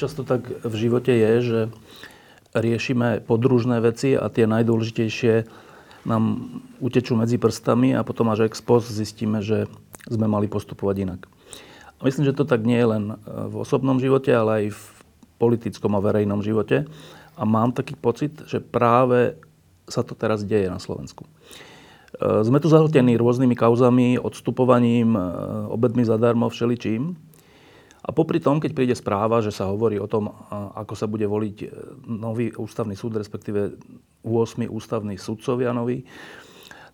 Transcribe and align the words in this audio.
Občas 0.00 0.16
to 0.16 0.24
tak 0.24 0.48
v 0.64 0.74
živote 0.80 1.12
je, 1.12 1.32
že 1.44 1.60
riešime 2.56 3.20
podružné 3.20 3.84
veci 3.84 4.16
a 4.16 4.32
tie 4.32 4.48
najdôležitejšie 4.48 5.44
nám 6.08 6.24
utečú 6.80 7.20
medzi 7.20 7.36
prstami 7.36 7.92
a 7.92 8.00
potom 8.00 8.32
až 8.32 8.48
ex 8.48 8.64
post 8.64 8.88
zistíme, 8.88 9.44
že 9.44 9.68
sme 10.08 10.24
mali 10.24 10.48
postupovať 10.48 10.96
inak. 11.04 11.20
A 12.00 12.08
myslím, 12.08 12.24
že 12.24 12.32
to 12.32 12.48
tak 12.48 12.64
nie 12.64 12.80
je 12.80 12.88
len 12.96 13.04
v 13.28 13.54
osobnom 13.60 14.00
živote, 14.00 14.32
ale 14.32 14.50
aj 14.56 14.66
v 14.72 14.82
politickom 15.36 15.92
a 15.92 16.00
verejnom 16.00 16.40
živote. 16.40 16.88
A 17.36 17.42
mám 17.44 17.76
taký 17.76 17.92
pocit, 17.92 18.40
že 18.48 18.56
práve 18.56 19.36
sa 19.84 20.00
to 20.00 20.16
teraz 20.16 20.48
deje 20.48 20.72
na 20.72 20.80
Slovensku. 20.80 21.28
Sme 22.16 22.56
tu 22.56 22.72
zahltení 22.72 23.20
rôznymi 23.20 23.52
kauzami, 23.52 24.16
odstupovaním, 24.16 25.12
obedmi 25.68 26.08
zadarmo, 26.08 26.48
všeličím. 26.48 27.20
A 28.10 28.14
popri 28.14 28.42
tom, 28.42 28.58
keď 28.58 28.74
príde 28.74 28.96
správa, 28.98 29.38
že 29.38 29.54
sa 29.54 29.70
hovorí 29.70 30.02
o 30.02 30.10
tom, 30.10 30.34
ako 30.74 30.98
sa 30.98 31.06
bude 31.06 31.30
voliť 31.30 31.56
e, 31.62 31.66
nový 32.10 32.50
ústavný 32.58 32.98
súd, 32.98 33.14
respektíve 33.14 33.78
8 34.26 34.66
ústavní 34.66 35.14
sudcovia 35.14 35.70
nový, 35.70 36.02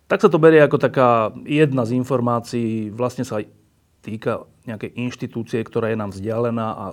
tak 0.05 0.21
sa 0.21 0.29
to 0.29 0.37
berie 0.37 0.61
ako 0.61 0.77
taká 0.77 1.33
jedna 1.41 1.89
z 1.89 1.97
informácií, 1.97 2.93
vlastne 2.93 3.25
sa 3.25 3.41
týka 4.05 4.45
nejakej 4.69 4.93
inštitúcie, 4.93 5.57
ktorá 5.65 5.89
je 5.89 5.97
nám 5.97 6.13
vzdialená 6.13 6.67
a 6.69 6.85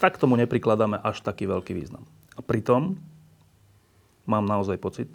tak 0.00 0.16
tomu 0.16 0.40
neprikladáme 0.40 0.96
až 0.96 1.20
taký 1.20 1.44
veľký 1.44 1.76
význam. 1.76 2.08
A 2.32 2.40
pritom 2.40 2.96
mám 4.24 4.48
naozaj 4.48 4.80
pocit, 4.80 5.12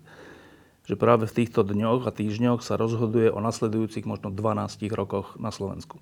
že 0.86 0.94
práve 0.94 1.26
v 1.26 1.36
týchto 1.44 1.66
dňoch 1.66 2.06
a 2.06 2.14
týždňoch 2.14 2.62
sa 2.62 2.78
rozhoduje 2.78 3.34
o 3.34 3.42
nasledujúcich 3.42 4.06
možno 4.06 4.30
12 4.30 4.86
rokoch 4.94 5.34
na 5.42 5.50
Slovensku. 5.50 5.98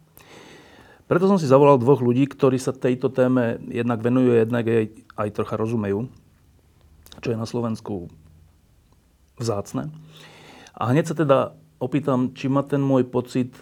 Preto 1.09 1.25
som 1.25 1.41
si 1.41 1.49
zavolal 1.49 1.81
dvoch 1.81 2.05
ľudí, 2.05 2.29
ktorí 2.29 2.61
sa 2.61 2.69
tejto 2.69 3.09
téme 3.09 3.57
jednak 3.65 3.97
venujú, 3.97 4.37
jednak 4.37 4.61
aj, 4.69 4.85
aj 5.17 5.29
trocha 5.33 5.57
rozumejú, 5.57 6.05
čo 7.17 7.33
je 7.33 7.37
na 7.41 7.49
Slovensku 7.49 8.13
vzácne. 9.41 9.89
A 10.77 10.93
hneď 10.93 11.09
sa 11.09 11.15
teda 11.17 11.57
opýtam, 11.81 12.37
či 12.37 12.45
má 12.45 12.61
ten 12.61 12.85
môj 12.85 13.09
pocit, 13.09 13.57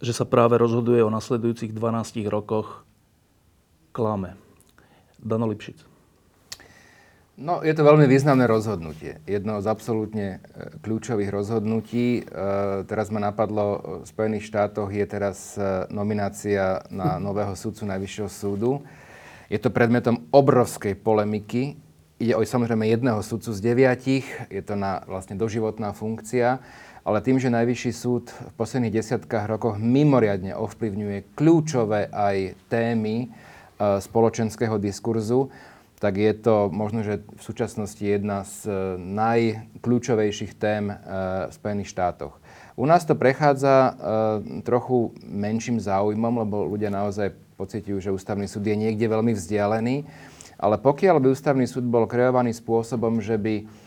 že 0.00 0.16
sa 0.16 0.24
práve 0.24 0.56
rozhoduje 0.56 1.04
o 1.04 1.12
nasledujúcich 1.12 1.76
12 1.76 2.24
rokoch 2.32 2.88
klame. 3.92 4.38
Dano 5.20 5.50
Lipšic. 5.50 5.87
No, 7.38 7.62
je 7.62 7.70
to 7.70 7.86
veľmi 7.86 8.10
významné 8.10 8.50
rozhodnutie. 8.50 9.22
Jedno 9.22 9.62
z 9.62 9.70
absolútne 9.70 10.42
e, 10.42 10.74
kľúčových 10.82 11.30
rozhodnutí. 11.30 12.26
E, 12.26 12.42
teraz 12.82 13.14
ma 13.14 13.22
napadlo, 13.22 14.02
v 14.02 14.10
Spojených 14.10 14.50
štátoch 14.50 14.90
je 14.90 15.06
teraz 15.06 15.54
e, 15.54 15.86
nominácia 15.86 16.82
na 16.90 17.22
nového 17.22 17.54
sudcu 17.54 17.86
Najvyššieho 17.86 18.26
súdu. 18.26 18.82
Je 19.46 19.54
to 19.62 19.70
predmetom 19.70 20.26
obrovskej 20.34 20.98
polemiky. 20.98 21.78
Ide 22.18 22.34
o 22.34 22.42
samozrejme 22.42 22.90
jedného 22.90 23.22
sudcu 23.22 23.54
z 23.54 23.60
deviatich. 23.62 24.26
Je 24.50 24.58
to 24.58 24.74
na 24.74 25.06
vlastne 25.06 25.38
doživotná 25.38 25.94
funkcia. 25.94 26.58
Ale 27.06 27.22
tým, 27.22 27.38
že 27.38 27.54
Najvyšší 27.54 27.92
súd 27.94 28.34
v 28.34 28.52
posledných 28.58 28.98
desiatkách 28.98 29.46
rokoch 29.46 29.78
mimoriadne 29.78 30.58
ovplyvňuje 30.58 31.38
kľúčové 31.38 32.10
aj 32.10 32.58
témy 32.66 33.30
spoločenského 33.78 34.74
diskurzu, 34.82 35.54
tak 35.98 36.16
je 36.16 36.32
to 36.34 36.70
možno, 36.70 37.02
že 37.02 37.26
v 37.26 37.42
súčasnosti 37.42 38.00
jedna 38.00 38.46
z 38.46 38.70
eh, 38.70 38.74
najkľúčovejších 38.98 40.54
tém 40.54 40.94
eh, 40.94 40.96
v 41.50 41.52
Spojených 41.52 41.90
štátoch. 41.90 42.38
U 42.78 42.86
nás 42.86 43.02
to 43.02 43.18
prechádza 43.18 43.74
eh, 43.74 43.94
trochu 44.62 45.12
menším 45.26 45.82
záujmom, 45.82 46.46
lebo 46.46 46.70
ľudia 46.70 46.94
naozaj 46.94 47.34
pocitujú, 47.58 47.98
že 47.98 48.14
ústavný 48.14 48.46
súd 48.46 48.70
je 48.70 48.78
niekde 48.78 49.10
veľmi 49.10 49.34
vzdialený. 49.34 50.06
Ale 50.58 50.78
pokiaľ 50.78 51.22
by 51.22 51.26
ústavný 51.34 51.66
súd 51.66 51.86
bol 51.86 52.06
kreovaný 52.06 52.50
spôsobom, 52.50 53.22
že 53.22 53.38
by 53.38 53.86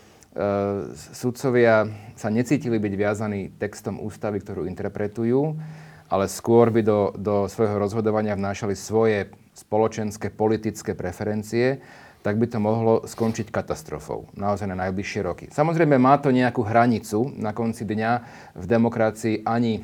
sudcovia 1.12 1.92
sa 2.16 2.32
necítili 2.32 2.80
byť 2.80 2.94
viazaní 2.96 3.52
textom 3.60 4.00
ústavy, 4.00 4.40
ktorú 4.40 4.64
interpretujú, 4.64 5.60
ale 6.08 6.32
skôr 6.32 6.72
by 6.72 6.80
do, 6.80 7.12
do 7.20 7.36
svojho 7.52 7.76
rozhodovania 7.76 8.40
vnášali 8.40 8.72
svoje 8.72 9.28
spoločenské, 9.56 10.32
politické 10.32 10.96
preferencie, 10.96 11.84
tak 12.22 12.38
by 12.38 12.46
to 12.46 12.62
mohlo 12.62 13.02
skončiť 13.04 13.50
katastrofou 13.50 14.30
naozaj 14.38 14.70
na 14.70 14.78
najbližšie 14.78 15.22
roky. 15.26 15.46
Samozrejme 15.50 15.98
má 15.98 16.22
to 16.22 16.30
nejakú 16.30 16.62
hranicu. 16.62 17.34
Na 17.38 17.52
konci 17.52 17.82
dňa 17.86 18.12
v 18.54 18.66
demokracii 18.70 19.42
ani 19.42 19.82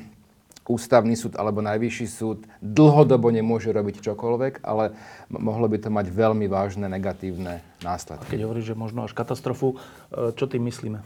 ústavný 0.68 1.16
súd 1.16 1.40
alebo 1.40 1.64
najvyšší 1.64 2.08
súd 2.12 2.44
dlhodobo 2.60 3.32
nemôže 3.32 3.72
robiť 3.72 4.04
čokoľvek, 4.04 4.68
ale 4.68 4.94
mohlo 5.32 5.66
by 5.72 5.78
to 5.80 5.90
mať 5.90 6.12
veľmi 6.12 6.46
vážne 6.52 6.92
negatívne 6.92 7.64
následky. 7.82 8.28
A 8.28 8.34
keď 8.36 8.44
hovoríš, 8.46 8.76
že 8.76 8.76
možno 8.76 9.08
až 9.08 9.16
katastrofu, 9.16 9.80
e, 10.12 10.36
čo 10.36 10.46
tým 10.46 10.68
myslíme? 10.68 11.00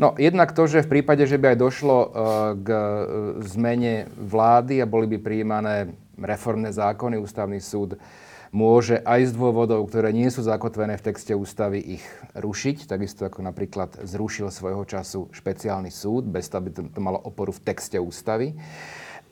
No, 0.00 0.16
jednak 0.16 0.56
to, 0.56 0.64
že 0.64 0.86
v 0.86 0.98
prípade, 0.98 1.26
že 1.28 1.36
by 1.36 1.52
aj 1.52 1.58
došlo 1.58 1.98
e, 1.98 2.08
k 2.62 2.68
e, 2.70 2.84
zmene 3.44 4.08
vlády 4.16 4.80
a 4.80 4.86
boli 4.88 5.10
by 5.10 5.18
prijímané 5.20 5.92
reformné 6.16 6.70
zákony, 6.70 7.18
ústavný 7.18 7.58
súd 7.58 7.98
môže 8.52 9.00
aj 9.00 9.32
z 9.32 9.32
dôvodov, 9.32 9.88
ktoré 9.88 10.12
nie 10.12 10.28
sú 10.28 10.44
zakotvené 10.44 11.00
v 11.00 11.06
texte 11.08 11.32
ústavy, 11.32 11.80
ich 11.98 12.04
rušiť, 12.36 12.84
takisto 12.84 13.24
ako 13.24 13.40
napríklad 13.40 14.04
zrušil 14.04 14.52
svojho 14.52 14.84
času 14.84 15.32
špeciálny 15.32 15.88
súd, 15.88 16.28
bez 16.28 16.52
toho, 16.52 16.60
aby 16.60 16.70
to, 16.70 16.84
malo 17.00 17.18
oporu 17.18 17.50
v 17.50 17.64
texte 17.64 17.96
ústavy. 17.96 18.52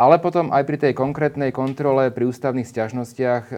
Ale 0.00 0.16
potom 0.16 0.48
aj 0.48 0.64
pri 0.64 0.76
tej 0.80 0.92
konkrétnej 0.96 1.52
kontrole, 1.52 2.08
pri 2.08 2.32
ústavných 2.32 2.64
stiažnostiach, 2.64 3.44
e, 3.52 3.56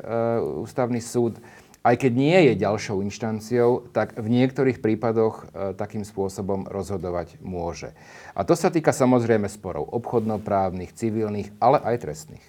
ústavný 0.67 0.99
súd, 0.99 1.39
aj 1.87 1.95
keď 1.99 2.13
nie 2.19 2.39
je 2.51 2.63
ďalšou 2.63 2.99
inštanciou, 3.07 3.87
tak 3.95 4.19
v 4.19 4.27
niektorých 4.27 4.83
prípadoch 4.83 5.47
e, 5.47 5.75
takým 5.79 6.03
spôsobom 6.03 6.67
rozhodovať 6.67 7.39
môže. 7.39 7.95
A 8.35 8.43
to 8.43 8.59
sa 8.59 8.75
týka 8.75 8.91
samozrejme 8.91 9.47
sporov 9.47 9.87
obchodnoprávnych, 9.95 10.91
civilných, 10.91 11.55
ale 11.63 11.79
aj 11.79 12.03
trestných. 12.03 12.43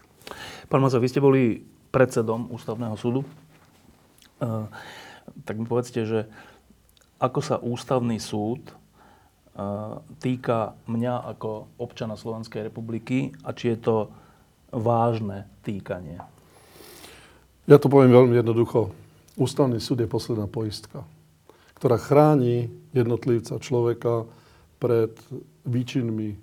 Pán 0.74 0.81
Mazo, 0.81 0.97
vy 0.97 1.09
ste 1.13 1.22
boli 1.22 1.62
predsedom 1.93 2.49
Ústavného 2.49 2.97
súdu. 2.97 3.21
Uh, 4.41 4.65
tak 5.45 5.61
mi 5.61 5.69
povedzte, 5.69 6.01
že 6.09 6.25
ako 7.21 7.39
sa 7.45 7.61
Ústavný 7.61 8.17
súd 8.17 8.73
uh, 8.73 10.01
týka 10.17 10.73
mňa 10.89 11.37
ako 11.37 11.69
občana 11.77 12.17
Slovenskej 12.17 12.73
republiky 12.73 13.29
a 13.45 13.53
či 13.53 13.77
je 13.77 13.85
to 13.85 13.97
vážne 14.73 15.45
týkanie? 15.61 16.17
Ja 17.69 17.77
to 17.77 17.87
poviem 17.87 18.09
veľmi 18.09 18.41
jednoducho. 18.41 18.89
Ústavný 19.37 19.77
súd 19.77 20.01
je 20.01 20.09
posledná 20.09 20.49
poistka, 20.49 21.05
ktorá 21.77 22.01
chráni 22.01 22.73
jednotlivca 22.91 23.61
človeka 23.61 24.25
pred 24.81 25.13
výčinmi 25.63 26.35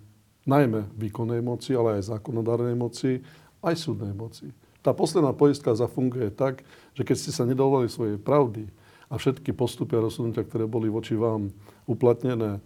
najmä 0.48 0.88
výkonnej 0.96 1.42
moci, 1.44 1.76
ale 1.76 2.00
aj 2.00 2.16
zákonodárnej 2.16 2.78
moci, 2.78 3.20
aj 3.60 3.74
súdnej 3.76 4.14
moci. 4.16 4.48
Tá 4.80 4.96
posledná 4.96 5.36
poistka 5.36 5.76
zafunguje 5.76 6.32
tak, 6.32 6.64
že 6.96 7.04
keď 7.04 7.16
ste 7.16 7.30
sa 7.34 7.44
nedovolili 7.44 7.92
svojej 7.92 8.16
pravdy 8.16 8.68
a 9.12 9.18
všetky 9.20 9.52
postupy 9.52 9.98
a 9.98 10.04
rozhodnutia, 10.04 10.46
ktoré 10.46 10.64
boli 10.64 10.88
voči 10.88 11.18
vám 11.18 11.52
uplatnené, 11.84 12.58
e, 12.58 12.60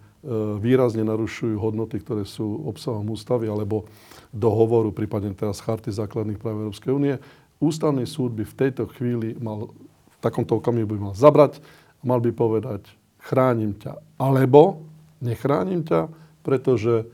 výrazne 0.62 1.02
narušujú 1.02 1.58
hodnoty, 1.58 1.98
ktoré 1.98 2.22
sú 2.22 2.68
obsahom 2.68 3.10
ústavy 3.10 3.50
alebo 3.50 3.88
dohovoru, 4.30 4.94
prípadne 4.94 5.34
teraz 5.34 5.58
charty 5.58 5.90
základných 5.90 6.38
práv 6.38 6.68
Európskej 6.68 6.92
únie, 6.94 7.14
ústavný 7.58 8.06
súd 8.06 8.36
by 8.36 8.44
v 8.46 8.58
tejto 8.58 8.86
chvíli 8.94 9.34
mal, 9.40 9.74
v 10.08 10.16
takomto 10.22 10.60
okamihu 10.60 10.86
by 10.86 10.98
mal 11.10 11.14
zabrať 11.16 11.58
mal 12.04 12.20
by 12.20 12.30
povedať, 12.36 12.84
chránim 13.18 13.72
ťa, 13.72 13.96
alebo 14.20 14.84
nechránim 15.24 15.82
ťa, 15.82 16.12
pretože 16.44 17.02
e, 17.02 17.04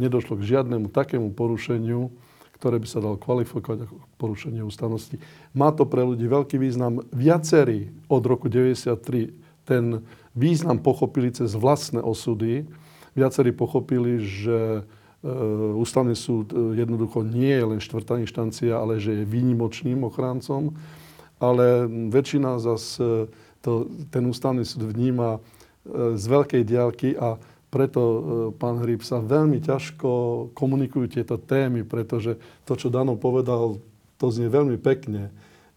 nedošlo 0.00 0.40
k 0.40 0.48
žiadnemu 0.56 0.88
takému 0.88 1.36
porušeniu, 1.36 2.08
ktoré 2.56 2.80
by 2.80 2.88
sa 2.88 3.04
dalo 3.04 3.20
kvalifikovať 3.20 3.84
ako 3.84 3.94
porušenie 4.16 4.64
ústavnosti. 4.64 5.20
Má 5.52 5.70
to 5.76 5.84
pre 5.84 6.00
ľudí 6.00 6.24
veľký 6.24 6.56
význam. 6.56 7.04
Viacerí 7.12 7.92
od 8.08 8.22
roku 8.24 8.48
1993 8.48 9.46
ten 9.66 10.06
význam 10.32 10.78
pochopili 10.78 11.34
cez 11.34 11.52
vlastné 11.58 11.98
osudy. 11.98 12.64
Viacerí 13.18 13.50
pochopili, 13.50 14.22
že 14.22 14.80
e, 14.80 15.30
ústavný 15.74 16.14
súd 16.14 16.54
e, 16.54 16.78
jednoducho 16.78 17.26
nie 17.26 17.50
je 17.50 17.64
len 17.66 17.80
štvrtá 17.82 18.22
inštancia, 18.22 18.78
ale 18.78 19.02
že 19.02 19.20
je 19.20 19.28
výnimočným 19.28 20.06
ochráncom. 20.06 20.72
Ale 21.36 21.84
väčšina 22.08 22.62
zase 22.62 23.28
ten 24.08 24.22
ústavný 24.24 24.62
súd 24.62 24.88
vníma 24.88 25.42
z 25.92 26.24
veľkej 26.24 26.62
diálky 26.66 27.14
a 27.18 27.36
preto, 27.66 28.00
pán 28.56 28.80
Hryb, 28.80 29.02
sa 29.02 29.18
veľmi 29.18 29.58
ťažko 29.58 30.08
komunikujú 30.54 31.10
tieto 31.10 31.36
témy, 31.36 31.82
pretože 31.82 32.38
to, 32.62 32.78
čo 32.78 32.88
Dano 32.88 33.18
povedal, 33.18 33.82
to 34.16 34.26
znie 34.30 34.48
veľmi 34.48 34.78
pekne 34.80 35.34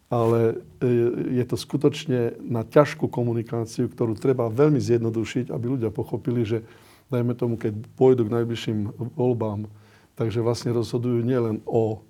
ale 0.09 0.57
e, 0.81 0.93
je 1.37 1.45
to 1.45 1.53
skutočne 1.53 2.41
na 2.41 2.65
ťažkú 2.65 3.05
komunikáciu, 3.07 3.85
ktorú 3.85 4.17
treba 4.17 4.49
veľmi 4.49 4.81
zjednodušiť, 4.81 5.53
aby 5.53 5.65
ľudia 5.77 5.93
pochopili, 5.93 6.41
že 6.41 6.65
dajme 7.13 7.37
tomu, 7.37 7.61
keď 7.61 7.77
pôjdu 7.93 8.25
k 8.25 8.33
najbližším 8.41 8.79
voľbám, 9.13 9.69
takže 10.17 10.41
vlastne 10.41 10.73
rozhodujú 10.73 11.21
nielen 11.21 11.61
o 11.69 12.01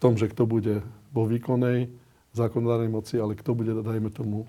tom, 0.00 0.16
že 0.16 0.32
kto 0.32 0.48
bude 0.48 0.80
vo 1.12 1.28
výkonnej 1.28 1.92
zákonodárnej 2.32 2.90
moci, 2.90 3.20
ale 3.20 3.36
kto 3.36 3.52
bude, 3.52 3.76
dajme 3.76 4.08
tomu, 4.08 4.48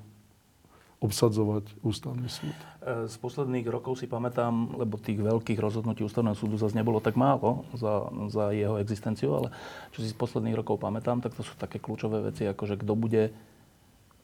obsadzovať 1.05 1.85
ústavný 1.85 2.25
súd. 2.27 2.57
E, 2.81 3.07
z 3.07 3.15
posledných 3.21 3.65
rokov 3.69 4.01
si 4.01 4.09
pamätám, 4.09 4.75
lebo 4.75 4.97
tých 4.97 5.21
veľkých 5.21 5.61
rozhodnutí 5.61 6.01
ústavného 6.01 6.33
súdu 6.33 6.57
zase 6.57 6.73
nebolo 6.73 6.97
tak 6.97 7.13
málo 7.15 7.63
za, 7.77 8.09
za 8.33 8.49
jeho 8.51 8.81
existenciu, 8.81 9.37
ale 9.37 9.47
čo 9.93 10.01
si 10.01 10.09
z 10.09 10.17
posledných 10.17 10.57
rokov 10.57 10.81
pamätám, 10.81 11.21
tak 11.21 11.37
to 11.37 11.45
sú 11.45 11.53
také 11.55 11.77
kľúčové 11.77 12.33
veci, 12.33 12.49
ako 12.49 12.63
že 12.65 12.75
kto 12.81 12.93
bude, 12.97 13.23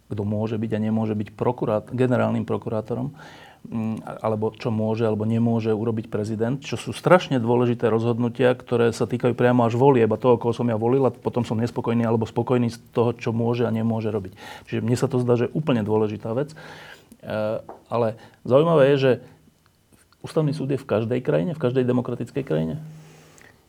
kto 0.10 0.22
môže 0.26 0.58
byť 0.58 0.72
a 0.76 0.80
nemôže 0.82 1.14
byť 1.14 1.30
prokurát, 1.38 1.86
generálnym 1.94 2.44
prokurátorom. 2.44 3.14
Mm, 3.62 4.02
alebo 4.02 4.50
čo 4.58 4.74
môže 4.74 5.06
alebo 5.06 5.22
nemôže 5.22 5.70
urobiť 5.70 6.10
prezident, 6.10 6.58
čo 6.58 6.82
sú 6.82 6.98
strašne 6.98 7.38
dôležité 7.38 7.94
rozhodnutia, 7.94 8.58
ktoré 8.58 8.90
sa 8.90 9.06
týkajú 9.06 9.38
priamo 9.38 9.62
až 9.62 9.78
volieb 9.78 10.10
a 10.10 10.18
toho, 10.18 10.42
koho 10.42 10.50
som 10.50 10.66
ja 10.66 10.82
volil 10.82 11.06
a 11.06 11.14
potom 11.14 11.46
som 11.46 11.62
nespokojný 11.62 12.02
alebo 12.02 12.26
spokojný 12.26 12.74
z 12.74 12.82
toho, 12.90 13.14
čo 13.14 13.30
môže 13.30 13.70
a 13.70 13.72
nemôže 13.72 14.10
robiť. 14.10 14.34
Čiže 14.66 14.82
mne 14.82 14.98
sa 14.98 15.06
to 15.06 15.22
zdá, 15.22 15.38
že 15.38 15.46
je 15.46 15.54
úplne 15.54 15.86
dôležitá 15.86 16.34
vec. 16.34 16.52
E, 16.52 16.58
ale 17.86 18.18
zaujímavé 18.50 18.92
je, 18.92 18.98
že 18.98 19.12
ústavný 20.26 20.58
súd 20.58 20.74
je 20.74 20.82
v 20.82 20.90
každej 20.90 21.22
krajine, 21.22 21.54
v 21.54 21.62
každej 21.62 21.86
demokratickej 21.86 22.42
krajine? 22.42 22.82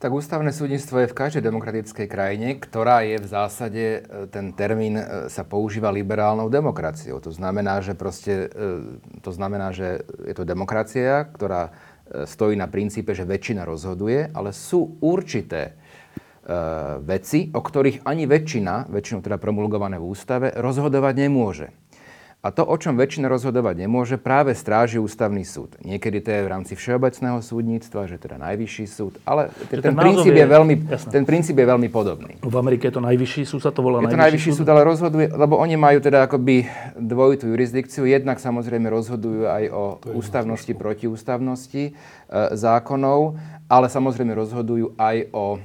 Tak 0.02 0.10
ústavné 0.10 0.50
súdnictvo 0.50 0.98
je 0.98 1.10
v 1.14 1.14
každej 1.14 1.46
demokratickej 1.46 2.10
krajine, 2.10 2.58
ktorá 2.58 3.06
je 3.06 3.22
v 3.22 3.26
zásade, 3.30 3.84
e, 4.02 4.26
ten 4.34 4.50
termín 4.50 4.98
e, 4.98 5.30
sa 5.30 5.46
používa 5.46 5.94
liberálnou 5.94 6.50
demokraciou. 6.50 7.22
To 7.22 7.30
znamená, 7.30 7.78
že 7.78 7.94
proste, 7.94 8.50
e, 8.50 8.98
to 9.22 9.30
znamená, 9.30 9.70
že 9.70 10.02
je 10.26 10.34
to 10.34 10.42
demokracia, 10.42 11.22
ktorá 11.30 11.70
stojí 12.26 12.58
na 12.58 12.66
princípe, 12.66 13.14
že 13.14 13.22
väčšina 13.22 13.62
rozhoduje, 13.62 14.26
ale 14.34 14.50
sú 14.52 15.00
určité 15.00 15.78
veci, 17.00 17.48
o 17.54 17.62
ktorých 17.62 18.04
ani 18.04 18.28
väčšina, 18.28 18.90
väčšinou 18.90 19.24
teda 19.24 19.40
promulgované 19.40 19.96
v 19.96 20.12
ústave, 20.12 20.52
rozhodovať 20.52 21.14
nemôže. 21.24 21.72
A 22.42 22.50
to, 22.50 22.66
o 22.66 22.74
čom 22.74 22.98
väčšina 22.98 23.30
rozhodovať 23.30 23.86
nemôže, 23.86 24.18
práve 24.18 24.50
stráži 24.58 24.98
ústavný 24.98 25.46
súd. 25.46 25.78
Niekedy 25.78 26.18
to 26.18 26.30
je 26.34 26.40
v 26.42 26.48
rámci 26.50 26.74
všeobecného 26.74 27.38
súdnictva, 27.38 28.10
že 28.10 28.18
teda 28.18 28.34
najvyšší 28.34 28.86
súd, 28.90 29.14
ale 29.22 29.54
ten, 29.70 29.78
ten, 29.78 29.94
princíp 29.94 30.34
je, 30.34 30.42
je 30.42 30.46
veľmi, 30.50 30.74
ten 30.90 31.22
princíp 31.22 31.54
je 31.54 31.66
veľmi 31.70 31.86
podobný. 31.86 32.42
V 32.42 32.56
Amerike 32.58 32.90
je 32.90 32.98
to 32.98 33.02
najvyšší 33.06 33.46
súd, 33.46 33.62
sa 33.62 33.70
to 33.70 33.86
volá 33.86 34.02
je 34.02 34.10
najvyšší, 34.10 34.18
to 34.18 34.24
najvyšší 34.26 34.50
súd, 34.58 34.66
súd, 34.66 34.74
ale 34.74 34.82
rozhoduje, 34.82 35.30
lebo 35.30 35.54
oni 35.54 35.78
majú 35.78 36.02
teda 36.02 36.26
akoby 36.26 36.66
dvojitú 36.98 37.46
jurisdikciu. 37.46 38.10
Jednak 38.10 38.42
samozrejme 38.42 38.90
rozhodujú 38.90 39.46
aj 39.46 39.64
o 39.70 39.82
ústavnosti, 40.10 40.74
protiústavnosti 40.74 41.94
e, 41.94 42.58
zákonov 42.58 43.38
ale 43.72 43.88
samozrejme 43.88 44.36
rozhodujú 44.36 44.92
aj 45.00 45.32
o 45.32 45.56
uh, 45.56 45.60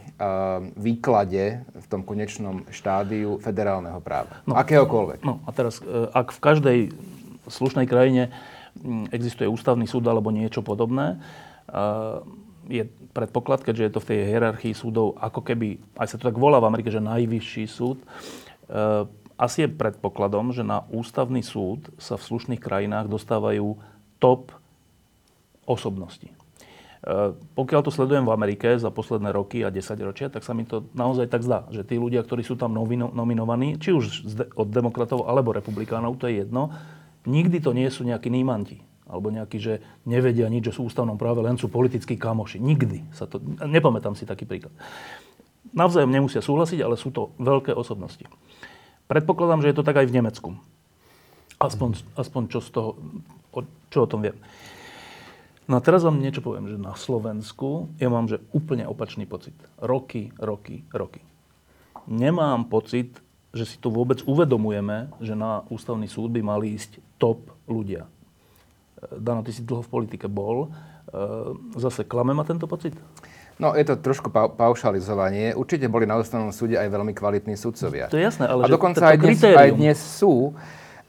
výklade 0.80 1.60
v 1.68 1.86
tom 1.92 2.08
konečnom 2.08 2.64
štádiu 2.72 3.36
federálneho 3.44 4.00
práva. 4.00 4.40
No, 4.48 4.56
akéhokoľvek. 4.56 5.28
No 5.28 5.44
a 5.44 5.52
teraz, 5.52 5.84
e, 5.84 6.08
ak 6.16 6.32
v 6.32 6.40
každej 6.40 6.80
slušnej 7.52 7.84
krajine 7.84 8.32
existuje 9.12 9.44
ústavný 9.44 9.84
súd 9.92 10.08
alebo 10.08 10.32
niečo 10.32 10.64
podobné, 10.64 11.20
uh, 11.68 12.24
je 12.72 12.88
predpoklad, 13.12 13.68
keďže 13.68 13.84
je 13.84 13.92
to 13.92 14.04
v 14.04 14.10
tej 14.12 14.20
hierarchii 14.32 14.72
súdov, 14.72 15.20
ako 15.20 15.44
keby, 15.44 15.76
aj 16.00 16.08
sa 16.08 16.16
to 16.16 16.32
tak 16.32 16.40
volá 16.40 16.64
v 16.64 16.68
Amerike, 16.72 16.92
že 16.92 17.00
najvyšší 17.00 17.64
súd, 17.64 18.04
asi 19.40 19.64
je 19.64 19.72
predpokladom, 19.72 20.52
že 20.52 20.68
na 20.68 20.84
ústavný 20.92 21.40
súd 21.40 21.88
sa 21.96 22.20
v 22.20 22.28
slušných 22.28 22.60
krajinách 22.60 23.08
dostávajú 23.08 23.80
top 24.20 24.52
osobnosti. 25.64 26.37
Eh, 26.98 27.30
pokiaľ 27.54 27.82
to 27.86 27.94
sledujem 27.94 28.26
v 28.26 28.34
Amerike 28.34 28.74
za 28.82 28.90
posledné 28.90 29.30
roky 29.30 29.62
a 29.62 29.70
10 29.70 30.02
ročia, 30.02 30.34
tak 30.34 30.42
sa 30.42 30.58
mi 30.58 30.66
to 30.66 30.90
naozaj 30.98 31.30
tak 31.30 31.46
zdá, 31.46 31.70
že 31.70 31.86
tí 31.86 32.02
ľudia, 32.02 32.26
ktorí 32.26 32.42
sú 32.42 32.58
tam 32.58 32.74
nomino- 32.74 33.14
nominovaní, 33.14 33.78
či 33.78 33.94
už 33.94 34.26
od 34.58 34.70
demokratov 34.74 35.30
alebo 35.30 35.54
republikánov, 35.54 36.18
to 36.18 36.26
je 36.26 36.42
jedno, 36.42 36.74
nikdy 37.30 37.62
to 37.62 37.78
nie 37.78 37.86
sú 37.94 38.02
nejakí 38.02 38.34
nímanti 38.34 38.82
alebo 39.08 39.32
nejakí, 39.32 39.56
že 39.62 39.80
nevedia 40.04 40.52
nič, 40.52 40.68
v 40.68 40.84
ústavnom 40.84 41.16
práve, 41.16 41.40
len 41.40 41.56
sú 41.56 41.72
politickí 41.72 42.20
kamoši. 42.20 42.60
Nikdy 42.60 43.16
sa 43.16 43.24
to... 43.24 43.40
Nepamätám 43.64 44.20
si 44.20 44.28
taký 44.28 44.44
príklad. 44.44 44.76
Navzájom 45.72 46.12
nemusia 46.12 46.44
súhlasiť, 46.44 46.84
ale 46.84 47.00
sú 47.00 47.16
to 47.16 47.32
veľké 47.40 47.72
osobnosti. 47.72 48.28
Predpokladám, 49.08 49.64
že 49.64 49.72
je 49.72 49.78
to 49.80 49.88
tak 49.88 49.96
aj 50.04 50.12
v 50.12 50.16
Nemecku. 50.20 50.50
Aspoň, 51.56 52.04
aspoň 52.20 52.42
čo 52.52 52.60
z 52.60 52.70
toho, 52.76 52.90
čo 53.88 54.04
o 54.04 54.10
tom 54.12 54.28
viem. 54.28 54.36
No 55.68 55.76
a 55.76 55.84
teraz 55.84 56.08
vám 56.08 56.24
niečo 56.24 56.40
poviem, 56.40 56.72
že 56.72 56.80
na 56.80 56.96
Slovensku 56.96 57.92
ja 58.00 58.08
mám 58.08 58.32
že 58.32 58.40
úplne 58.56 58.88
opačný 58.88 59.28
pocit. 59.28 59.54
Roky, 59.84 60.32
roky, 60.40 60.88
roky. 60.96 61.20
Nemám 62.08 62.72
pocit, 62.72 63.20
že 63.52 63.68
si 63.68 63.76
tu 63.76 63.92
vôbec 63.92 64.24
uvedomujeme, 64.24 65.12
že 65.20 65.36
na 65.36 65.68
ústavný 65.68 66.08
súd 66.08 66.32
by 66.32 66.40
mali 66.40 66.72
ísť 66.72 67.04
top 67.20 67.52
ľudia. 67.68 68.08
E, 68.08 69.20
Dano, 69.20 69.44
ty 69.44 69.52
si 69.52 69.60
dlho 69.68 69.84
v 69.84 69.92
politike 69.92 70.32
bol. 70.32 70.68
E, 70.68 70.70
zase 71.76 72.08
klame 72.08 72.32
ma 72.32 72.48
tento 72.48 72.64
pocit? 72.64 72.96
No, 73.60 73.76
je 73.76 73.84
to 73.84 74.00
trošku 74.00 74.32
pa- 74.32 74.48
paušalizovanie. 74.48 75.52
Určite 75.52 75.92
boli 75.92 76.08
na 76.08 76.16
ústavnom 76.16 76.54
súde 76.56 76.80
aj 76.80 76.88
veľmi 76.88 77.12
kvalitní 77.12 77.60
sudcovia. 77.60 78.08
To 78.08 78.16
je 78.16 78.24
jasné, 78.24 78.48
ale 78.48 78.64
A 78.64 78.72
dokonca 78.72 79.04
aj 79.04 79.18
dnes, 79.20 79.42
aj 79.44 79.76
dnes 79.76 79.98
sú. 80.00 80.56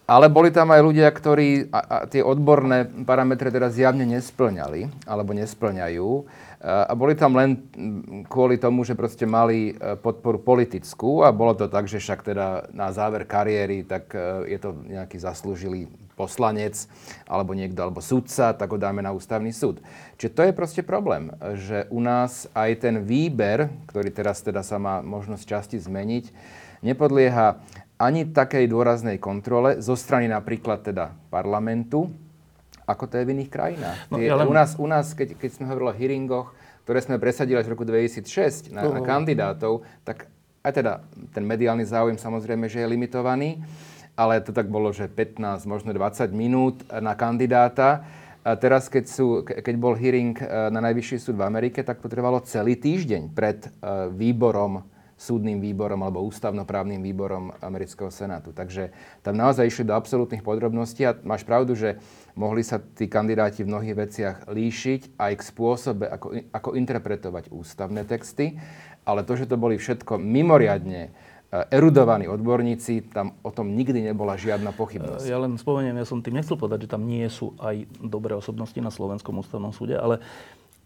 Ale 0.08 0.32
boli 0.32 0.48
tam 0.48 0.72
aj 0.72 0.80
ľudia, 0.80 1.12
ktorí 1.12 1.68
a, 1.68 1.80
a 1.84 1.96
tie 2.08 2.24
odborné 2.24 2.88
parametre 3.04 3.52
teda 3.52 3.68
zjavne 3.68 4.08
nesplňali, 4.08 5.04
alebo 5.04 5.36
nesplňajú. 5.36 6.08
A 6.64 6.92
boli 6.96 7.12
tam 7.12 7.36
len 7.36 7.60
kvôli 8.24 8.56
tomu, 8.56 8.88
že 8.88 8.96
proste 8.96 9.28
mali 9.28 9.76
e, 9.76 9.94
podporu 10.00 10.40
politickú 10.40 11.22
a 11.22 11.30
bolo 11.30 11.54
to 11.54 11.68
tak, 11.70 11.86
že 11.86 12.00
však 12.00 12.24
teda 12.24 12.72
na 12.72 12.88
záver 12.90 13.28
kariéry, 13.28 13.86
tak 13.86 14.10
e, 14.16 14.56
je 14.56 14.58
to 14.58 14.74
nejaký 14.88 15.20
zaslúžilý 15.22 15.86
poslanec, 16.18 16.90
alebo 17.30 17.54
niekto, 17.54 17.78
alebo 17.78 18.02
sudca, 18.02 18.56
tak 18.56 18.74
ho 18.74 18.80
dáme 18.80 19.04
na 19.04 19.14
ústavný 19.14 19.54
súd. 19.54 19.78
Čiže 20.18 20.34
to 20.34 20.42
je 20.42 20.52
proste 20.56 20.82
problém, 20.82 21.30
že 21.54 21.86
u 21.94 22.02
nás 22.02 22.50
aj 22.58 22.82
ten 22.82 23.06
výber, 23.06 23.70
ktorý 23.86 24.10
teraz 24.10 24.42
teda 24.42 24.66
sa 24.66 24.82
má 24.82 24.98
možnosť 24.98 25.44
časti 25.46 25.78
zmeniť, 25.78 26.34
nepodlieha 26.82 27.62
ani 27.98 28.30
takej 28.30 28.70
dôraznej 28.70 29.18
kontrole 29.18 29.82
zo 29.82 29.98
strany 29.98 30.30
napríklad 30.30 30.86
teda 30.86 31.18
parlamentu, 31.34 32.06
ako 32.86 33.04
to 33.10 33.20
je 33.20 33.26
v 33.26 33.32
iných 33.34 33.50
krajinách. 33.50 33.98
No, 34.08 34.16
ja 34.22 34.38
len... 34.38 34.46
u, 34.48 34.54
nás, 34.54 34.78
u 34.78 34.86
nás, 34.86 35.12
keď, 35.12 35.36
keď 35.36 35.50
sme 35.58 35.68
hovorili 35.68 35.90
o 35.90 35.98
hearingoch, 35.98 36.48
ktoré 36.86 37.04
sme 37.04 37.20
presadili 37.20 37.60
v 37.60 37.68
roku 37.74 37.84
2006 37.84 38.72
na, 38.72 38.86
uh-huh. 38.86 38.96
na 38.96 39.00
kandidátov, 39.04 39.84
tak 40.08 40.30
aj 40.64 40.72
teda 40.72 40.92
ten 41.36 41.44
mediálny 41.44 41.84
záujem 41.84 42.16
samozrejme, 42.16 42.64
že 42.70 42.80
je 42.80 42.88
limitovaný, 42.88 43.60
ale 44.16 44.40
to 44.40 44.56
tak 44.56 44.72
bolo, 44.72 44.88
že 44.94 45.04
15, 45.04 45.68
možno 45.68 45.92
20 45.92 46.32
minút 46.32 46.80
na 46.88 47.12
kandidáta. 47.12 48.08
A 48.40 48.56
teraz, 48.56 48.88
keď, 48.88 49.04
sú, 49.04 49.44
keď 49.44 49.74
bol 49.76 49.92
hearing 49.92 50.32
e, 50.40 50.44
na 50.72 50.80
Najvyšší 50.80 51.20
súd 51.20 51.36
v 51.36 51.44
Amerike, 51.44 51.84
tak 51.84 52.00
to 52.00 52.08
trvalo 52.08 52.40
celý 52.40 52.80
týždeň 52.80 53.36
pred 53.36 53.60
e, 53.60 53.68
výborom 54.08 54.80
súdnym 55.18 55.58
výborom 55.58 55.98
alebo 56.06 56.22
ústavnoprávnym 56.22 57.02
výborom 57.02 57.50
amerického 57.58 58.06
senátu. 58.08 58.54
Takže 58.54 58.94
tam 59.26 59.34
naozaj 59.34 59.66
išli 59.66 59.90
do 59.90 59.98
absolútnych 59.98 60.46
podrobností 60.46 61.02
a 61.02 61.18
máš 61.26 61.42
pravdu, 61.42 61.74
že 61.74 61.98
mohli 62.38 62.62
sa 62.62 62.78
tí 62.78 63.10
kandidáti 63.10 63.66
v 63.66 63.74
mnohých 63.74 63.98
veciach 63.98 64.36
líšiť 64.46 65.18
aj 65.18 65.32
k 65.34 65.42
spôsobe, 65.42 66.06
ako, 66.06 66.38
ako 66.54 66.68
interpretovať 66.78 67.50
ústavné 67.50 68.06
texty, 68.06 68.54
ale 69.02 69.26
to, 69.26 69.34
že 69.34 69.50
to 69.50 69.58
boli 69.58 69.74
všetko 69.74 70.22
mimoriadne 70.22 71.10
eh, 71.10 71.74
erudovaní 71.74 72.30
odborníci, 72.30 73.10
tam 73.10 73.34
o 73.42 73.50
tom 73.50 73.74
nikdy 73.74 74.14
nebola 74.14 74.38
žiadna 74.38 74.70
pochybnosť. 74.70 75.26
Ja 75.26 75.42
len 75.42 75.58
spomeniem, 75.58 75.98
ja 75.98 76.06
som 76.06 76.22
tým 76.22 76.38
nechcel 76.38 76.54
povedať, 76.54 76.86
že 76.86 76.94
tam 76.94 77.10
nie 77.10 77.26
sú 77.26 77.58
aj 77.58 77.90
dobré 77.98 78.38
osobnosti 78.38 78.78
na 78.78 78.94
Slovenskom 78.94 79.34
ústavnom 79.42 79.74
súde, 79.74 79.98
ale 79.98 80.22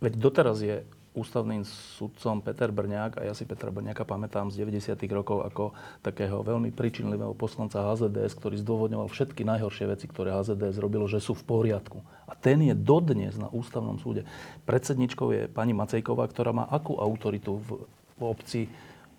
veď 0.00 0.16
doteraz 0.16 0.64
je 0.64 0.88
ústavným 1.12 1.60
sudcom 1.68 2.40
Peter 2.40 2.72
Brňák 2.72 3.20
a 3.20 3.28
ja 3.28 3.36
si 3.36 3.44
Petra 3.44 3.68
Brňáka 3.68 4.08
pamätám 4.08 4.48
z 4.48 4.64
90. 4.64 4.96
rokov 5.12 5.44
ako 5.44 5.76
takého 6.00 6.40
veľmi 6.40 6.72
príčinlivého 6.72 7.36
poslanca 7.36 7.84
HZDS, 7.84 8.32
ktorý 8.40 8.56
zdôvodňoval 8.64 9.12
všetky 9.12 9.44
najhoršie 9.44 9.92
veci, 9.92 10.08
ktoré 10.08 10.32
HZDS 10.32 10.80
robilo, 10.80 11.04
že 11.04 11.20
sú 11.20 11.36
v 11.36 11.44
poriadku. 11.44 12.00
A 12.24 12.32
ten 12.32 12.64
je 12.64 12.72
dodnes 12.72 13.36
na 13.36 13.52
ústavnom 13.52 14.00
súde. 14.00 14.24
Predsedničkou 14.64 15.28
je 15.36 15.42
pani 15.52 15.76
Macejková, 15.76 16.24
ktorá 16.32 16.56
má 16.56 16.64
akú 16.64 16.96
autoritu 16.96 17.60
v, 17.60 17.84
v 18.16 18.22
obci 18.24 18.60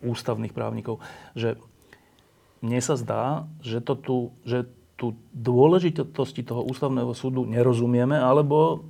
ústavných 0.01 0.51
právnikov, 0.51 0.97
že 1.37 1.61
mne 2.65 2.79
sa 2.81 2.97
zdá, 2.97 3.45
že, 3.61 3.83
to 3.85 3.93
tu, 3.93 4.17
že 4.49 4.65
tu 4.97 5.13
dôležitosti 5.35 6.41
toho 6.41 6.63
ústavného 6.65 7.11
súdu 7.13 7.43
nerozumieme, 7.43 8.15
alebo 8.15 8.87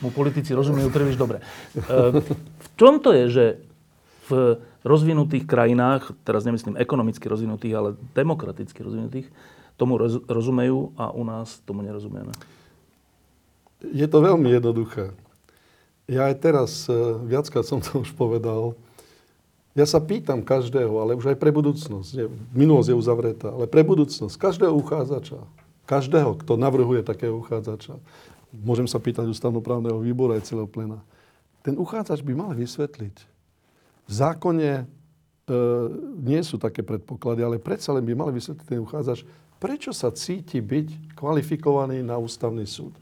mu 0.00 0.08
politici 0.12 0.56
rozumejú 0.56 0.88
príliš 0.88 1.16
dobre. 1.16 1.44
E, 1.76 2.20
v 2.20 2.66
čom 2.76 3.00
to 3.00 3.12
je, 3.12 3.24
že 3.28 3.44
v 4.30 4.60
rozvinutých 4.86 5.44
krajinách, 5.44 6.16
teraz 6.24 6.46
nemyslím 6.46 6.78
ekonomicky 6.78 7.26
rozvinutých, 7.28 7.74
ale 7.76 7.88
demokraticky 8.16 8.80
rozvinutých, 8.80 9.28
tomu 9.76 9.96
rozumejú 10.28 10.92
a 11.00 11.12
u 11.12 11.24
nás 11.24 11.60
tomu 11.64 11.80
nerozumieme? 11.80 12.32
Je 13.80 14.04
to 14.04 14.20
veľmi 14.20 14.52
jednoduché. 14.52 15.16
Ja 16.04 16.28
aj 16.28 16.36
teraz, 16.42 16.70
e, 16.90 16.96
viackrát 17.24 17.64
som 17.64 17.80
to 17.80 18.04
už 18.04 18.12
povedal, 18.12 18.76
ja 19.78 19.86
sa 19.86 20.02
pýtam 20.02 20.42
každého, 20.42 20.90
ale 20.98 21.14
už 21.14 21.30
aj 21.32 21.38
pre 21.38 21.54
budúcnosť, 21.54 22.08
nie, 22.18 22.26
minulosť 22.52 22.90
je 22.90 22.96
uzavretá, 22.98 23.48
ale 23.54 23.70
pre 23.70 23.86
budúcnosť, 23.86 24.34
každého 24.34 24.74
uchádzača, 24.74 25.38
každého, 25.86 26.42
kto 26.42 26.58
navrhuje 26.58 27.06
takého 27.06 27.38
uchádzača, 27.38 28.02
môžem 28.54 28.86
sa 28.86 28.98
pýtať 28.98 29.30
ústavnoprávneho 29.30 30.02
výboru 30.02 30.34
aj 30.34 30.46
celého 30.46 30.66
plena. 30.66 30.98
Ten 31.62 31.76
uchádzač 31.76 32.24
by 32.24 32.32
mal 32.34 32.52
vysvetliť. 32.56 33.16
V 34.08 34.12
zákone 34.12 34.70
e, 34.80 34.84
nie 36.24 36.40
sú 36.42 36.58
také 36.58 36.82
predpoklady, 36.82 37.46
ale 37.46 37.62
predsa 37.62 37.94
len 37.94 38.02
by 38.02 38.14
mal 38.16 38.30
vysvetliť 38.34 38.66
ten 38.66 38.82
uchádzač, 38.82 39.22
prečo 39.60 39.92
sa 39.92 40.10
cíti 40.10 40.58
byť 40.58 41.14
kvalifikovaný 41.14 42.02
na 42.02 42.16
ústavný 42.16 42.64
súd. 42.64 42.96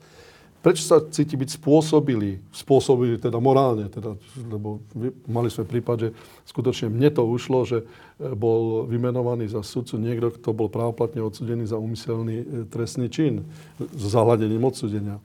Prečo 0.58 0.82
sa 0.82 0.98
cíti 0.98 1.38
byť 1.38 1.54
spôsobili, 1.54 2.42
spôsobili 2.50 3.14
teda 3.22 3.38
morálne, 3.38 3.86
teda, 3.86 4.18
lebo 4.50 4.82
mali 5.30 5.54
sme 5.54 5.62
prípad, 5.62 5.96
že 5.96 6.08
skutočne 6.50 6.90
mne 6.90 7.14
to 7.14 7.22
ušlo, 7.22 7.62
že 7.62 7.78
e, 7.80 8.34
bol 8.34 8.84
vymenovaný 8.90 9.46
za 9.46 9.62
sudcu 9.62 9.94
niekto, 10.02 10.34
kto 10.34 10.50
bol 10.50 10.66
právoplatne 10.66 11.22
odsudený 11.22 11.70
za 11.70 11.78
úmyselný 11.78 12.36
e, 12.42 12.46
trestný 12.66 13.06
čin 13.06 13.46
s 13.78 14.02
zahľadením 14.10 14.66
odsudenia. 14.66 15.22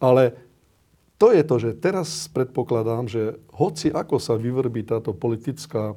Ale 0.00 0.36
to 1.16 1.32
je 1.32 1.42
to, 1.44 1.56
že 1.56 1.80
teraz 1.80 2.28
predpokladám, 2.28 3.08
že 3.08 3.40
hoci 3.56 3.88
ako 3.88 4.20
sa 4.20 4.36
vyvrbí 4.36 4.84
táto 4.84 5.16
politická 5.16 5.96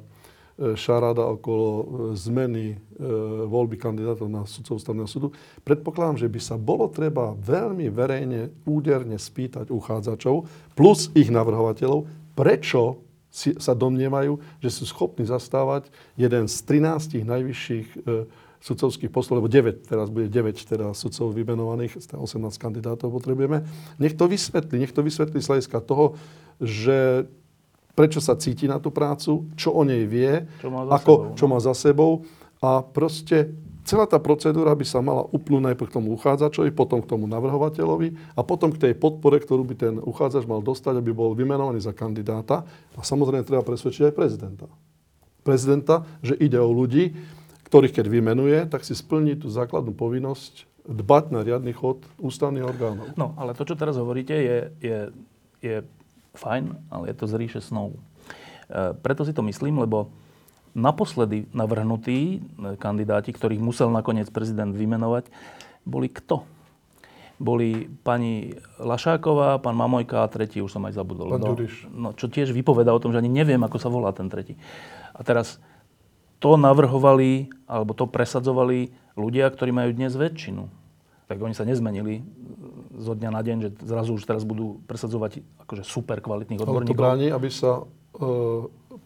šarada 0.80 1.28
okolo 1.28 1.68
e, 1.68 1.84
zmeny 2.16 2.64
e, 2.72 2.76
voľby 3.44 3.76
kandidátov 3.76 4.32
na 4.32 4.48
sudcov 4.48 4.80
ústavného 4.80 5.04
súdu, 5.04 5.28
predpokladám, 5.60 6.24
že 6.24 6.28
by 6.32 6.40
sa 6.40 6.56
bolo 6.56 6.88
treba 6.88 7.36
veľmi 7.36 7.92
verejne, 7.92 8.48
úderne 8.64 9.20
spýtať 9.20 9.68
uchádzačov 9.68 10.48
plus 10.72 11.12
ich 11.12 11.28
navrhovateľov, 11.28 12.08
prečo 12.32 13.04
sa 13.60 13.76
domnievajú, 13.76 14.40
že 14.58 14.74
sú 14.74 14.88
schopní 14.88 15.22
zastávať 15.22 15.86
jeden 16.18 16.50
z 16.50 16.56
13 16.66 17.22
najvyšších 17.22 17.88
sudcovských 18.60 19.08
postov, 19.08 19.40
lebo 19.40 19.48
9, 19.48 19.88
teraz 19.88 20.12
bude 20.12 20.28
9 20.28 20.52
teda 20.68 20.92
sudcov 20.92 21.32
vymenovaných, 21.32 21.96
18 21.96 22.20
kandidátov 22.60 23.08
potrebujeme. 23.08 23.64
Nech 23.96 24.12
to 24.12 24.28
vysvetlí, 24.28 24.84
nech 24.84 24.92
to 24.92 25.00
vysvetlí 25.00 25.40
z 25.40 25.48
hľadiska 25.48 25.80
toho, 25.80 26.20
že 26.60 27.24
prečo 27.96 28.20
sa 28.20 28.36
cíti 28.36 28.68
na 28.68 28.76
tú 28.76 28.92
prácu, 28.92 29.48
čo 29.56 29.72
o 29.72 29.82
nej 29.84 30.04
vie, 30.04 30.44
čo 30.60 30.68
má 30.68 30.84
za, 30.84 30.92
ako, 31.00 31.12
sebou, 31.12 31.36
čo 31.36 31.44
no? 31.48 31.50
má 31.50 31.58
za 31.58 31.74
sebou 31.74 32.12
a 32.60 32.84
proste 32.84 33.48
celá 33.88 34.04
tá 34.04 34.20
procedúra 34.20 34.76
by 34.76 34.84
sa 34.84 35.00
mala 35.00 35.24
upnúť 35.32 35.72
najprv 35.72 35.88
k 35.88 35.96
tomu 35.96 36.12
uchádzačovi, 36.14 36.70
potom 36.76 37.00
k 37.00 37.10
tomu 37.10 37.24
navrhovateľovi 37.26 38.36
a 38.36 38.40
potom 38.44 38.70
k 38.70 38.80
tej 38.88 38.92
podpore, 38.94 39.40
ktorú 39.40 39.64
by 39.64 39.74
ten 39.74 39.94
uchádzač 39.98 40.44
mal 40.44 40.60
dostať, 40.60 41.00
aby 41.00 41.10
bol 41.10 41.32
vymenovaný 41.32 41.80
za 41.80 41.96
kandidáta. 41.96 42.68
A 42.94 43.00
samozrejme 43.00 43.42
treba 43.42 43.64
presvedčiť 43.64 44.12
aj 44.12 44.14
prezidenta. 44.14 44.68
Prezidenta, 45.40 46.04
že 46.20 46.36
ide 46.36 46.60
o 46.60 46.68
ľudí, 46.68 47.16
ktorých 47.70 48.02
keď 48.02 48.06
vymenuje, 48.10 48.58
tak 48.66 48.82
si 48.82 48.98
splní 48.98 49.38
tú 49.38 49.46
základnú 49.46 49.94
povinnosť 49.94 50.66
dbať 50.90 51.24
na 51.30 51.46
riadny 51.46 51.70
chod 51.70 52.02
ústavných 52.18 52.66
orgánov. 52.66 53.14
No, 53.14 53.38
ale 53.38 53.54
to, 53.54 53.62
čo 53.62 53.78
teraz 53.78 53.94
hovoríte, 53.94 54.34
je, 54.34 54.58
je, 54.82 54.98
je 55.62 55.76
fajn, 56.34 56.90
ale 56.90 57.14
je 57.14 57.14
to 57.14 57.30
z 57.30 57.34
ríše 57.38 57.60
snov. 57.62 57.94
E, 57.94 58.90
preto 58.98 59.22
si 59.22 59.30
to 59.30 59.46
myslím, 59.46 59.78
lebo 59.86 60.10
naposledy 60.74 61.46
navrhnutí 61.54 62.42
e, 62.42 62.74
kandidáti, 62.74 63.30
ktorých 63.30 63.62
musel 63.62 63.94
nakoniec 63.94 64.26
prezident 64.34 64.74
vymenovať, 64.74 65.30
boli 65.86 66.10
kto? 66.10 66.42
Boli 67.38 67.86
pani 68.02 68.52
Lašáková, 68.82 69.62
pán 69.62 69.78
Mamojka 69.78 70.26
a 70.26 70.28
tretí, 70.28 70.58
už 70.58 70.74
som 70.74 70.84
aj 70.90 70.98
zabudol. 70.98 71.38
Pán 71.38 71.40
no, 71.40 71.54
no, 71.94 72.08
čo 72.18 72.26
tiež 72.26 72.50
vypoveda 72.50 72.90
o 72.90 72.98
tom, 72.98 73.14
že 73.14 73.22
ani 73.22 73.30
neviem, 73.30 73.62
ako 73.62 73.78
sa 73.78 73.86
volá 73.88 74.10
ten 74.10 74.26
tretí. 74.26 74.58
A 75.14 75.22
teraz 75.22 75.62
to 76.40 76.56
navrhovali 76.56 77.52
alebo 77.68 77.92
to 77.92 78.08
presadzovali 78.08 78.90
ľudia, 79.14 79.46
ktorí 79.52 79.70
majú 79.70 79.92
dnes 79.92 80.16
väčšinu. 80.16 80.66
Tak 81.28 81.38
oni 81.38 81.54
sa 81.54 81.62
nezmenili 81.62 82.26
zo 82.98 83.14
dňa 83.14 83.30
na 83.30 83.40
deň, 83.44 83.56
že 83.62 83.70
zrazu 83.86 84.18
už 84.18 84.26
teraz 84.26 84.42
budú 84.42 84.82
presadzovať 84.90 85.44
akože 85.62 85.86
super 85.86 86.18
kvalitných 86.18 86.58
odborníkov. 86.58 86.90
Ale 86.90 86.98
to 86.98 86.98
bráni, 86.98 87.28
aby 87.30 87.48
sa 87.52 87.78
e, 87.78 87.84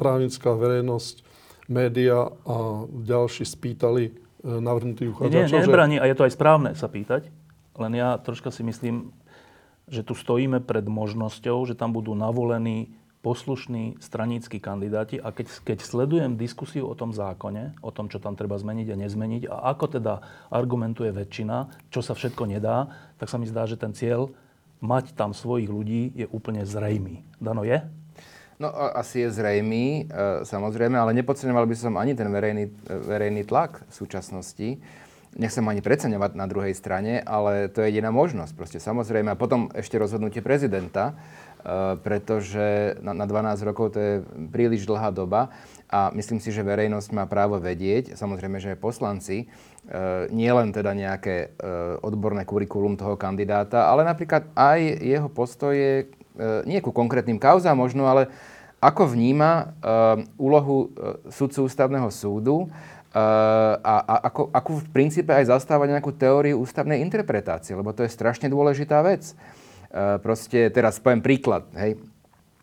právnická 0.01 0.57
verejnosť, 0.57 1.27
média 1.69 2.29
a 2.29 2.57
ďalší 2.89 3.45
spýtali 3.45 4.05
e, 4.09 4.13
navrhnutých 4.45 5.13
uchádzačov. 5.13 5.53
Nie, 5.53 5.65
nebráni 5.65 5.97
a 6.01 6.05
je 6.09 6.17
to 6.17 6.25
aj 6.25 6.33
správne 6.33 6.71
sa 6.77 6.89
pýtať, 6.89 7.29
len 7.81 7.93
ja 7.97 8.17
troška 8.21 8.53
si 8.53 8.63
myslím, 8.65 9.13
že 9.89 10.01
tu 10.01 10.17
stojíme 10.17 10.65
pred 10.65 10.85
možnosťou, 10.89 11.69
že 11.69 11.77
tam 11.77 11.93
budú 11.93 12.17
navolení 12.17 12.97
poslušní 13.25 13.97
straníckí 14.05 14.61
kandidáti 14.61 15.17
a 15.17 15.33
keď, 15.33 15.49
keď 15.65 15.79
sledujem 15.81 16.37
diskusiu 16.37 16.85
o 16.85 16.93
tom 16.93 17.17
zákone, 17.17 17.81
o 17.81 17.89
tom, 17.89 18.13
čo 18.13 18.21
tam 18.21 18.37
treba 18.37 18.61
zmeniť 18.61 18.93
a 18.93 19.01
nezmeniť 19.01 19.43
a 19.49 19.73
ako 19.73 19.97
teda 19.97 20.21
argumentuje 20.53 21.09
väčšina, 21.09 21.89
čo 21.89 22.05
sa 22.05 22.13
všetko 22.13 22.45
nedá, 22.45 22.93
tak 23.17 23.33
sa 23.33 23.41
mi 23.41 23.49
zdá, 23.49 23.65
že 23.65 23.81
ten 23.81 23.97
cieľ 23.97 24.29
mať 24.85 25.17
tam 25.17 25.33
svojich 25.33 25.73
ľudí 25.73 26.13
je 26.13 26.29
úplne 26.29 26.61
zrejmý. 26.69 27.25
Dano, 27.41 27.65
je? 27.65 27.81
No 28.61 28.71
asi 28.71 29.27
je 29.27 29.35
zrejmý, 29.35 30.07
e, 30.07 30.47
samozrejme, 30.47 30.95
ale 30.95 31.17
nepodceňoval 31.17 31.67
by 31.67 31.75
som 31.75 31.97
ani 31.97 32.13
ten 32.15 32.31
verejný, 32.31 32.71
e, 32.71 32.93
verejný 32.93 33.43
tlak 33.49 33.83
v 33.89 33.93
súčasnosti. 33.97 34.79
Nechcem 35.35 35.67
ani 35.67 35.83
preceňovať 35.83 36.39
na 36.39 36.47
druhej 36.47 36.71
strane, 36.79 37.19
ale 37.19 37.67
to 37.67 37.83
je 37.83 37.91
jediná 37.91 38.15
možnosť. 38.15 38.55
Proste 38.55 38.79
samozrejme. 38.79 39.35
A 39.35 39.41
potom 39.41 39.67
ešte 39.75 39.99
rozhodnutie 39.99 40.39
prezidenta, 40.39 41.19
pretože 42.05 43.01
na, 43.01 43.17
na 43.17 43.25
12 43.25 43.65
rokov 43.65 43.97
to 43.97 43.99
je 43.99 44.15
príliš 44.53 44.85
dlhá 44.85 45.09
doba 45.09 45.49
a 45.89 46.13
myslím 46.13 46.37
si, 46.37 46.53
že 46.53 46.61
verejnosť 46.61 47.09
má 47.17 47.25
právo 47.25 47.57
vedieť, 47.57 48.13
samozrejme, 48.19 48.61
že 48.61 48.77
aj 48.77 48.85
poslanci, 48.85 49.49
eh, 49.49 50.29
nie 50.29 50.53
len 50.53 50.77
teda 50.77 50.93
nejaké 50.93 51.37
eh, 51.37 51.51
odborné 52.05 52.45
kurikulum 52.45 53.01
toho 53.01 53.17
kandidáta, 53.17 53.89
ale 53.89 54.05
napríklad 54.05 54.45
aj 54.53 54.81
jeho 55.01 55.29
postoje, 55.33 56.13
nie 56.67 56.83
ku 56.83 56.91
konkrétnym 56.91 57.39
kauzám 57.39 57.79
možno, 57.79 58.11
ale 58.11 58.27
ako 58.83 59.15
vníma 59.15 59.71
úlohu 60.35 60.91
sudcu 61.31 61.71
ústavného 61.71 62.11
súdu 62.11 62.67
a, 63.15 63.97
a 64.03 64.15
ako, 64.27 64.51
ako 64.51 64.71
v 64.83 64.87
princípe 64.91 65.31
aj 65.31 65.55
zastáva 65.55 65.87
nejakú 65.87 66.11
teóriu 66.11 66.59
ústavnej 66.59 66.99
interpretácie, 67.07 67.79
lebo 67.79 67.95
to 67.95 68.03
je 68.03 68.11
strašne 68.11 68.51
dôležitá 68.51 68.99
vec. 69.07 69.39
Eh, 69.95 70.19
proste 70.19 70.75
teraz 70.75 70.99
poviem 70.99 71.23
príklad, 71.23 71.71
hej. 71.79 71.95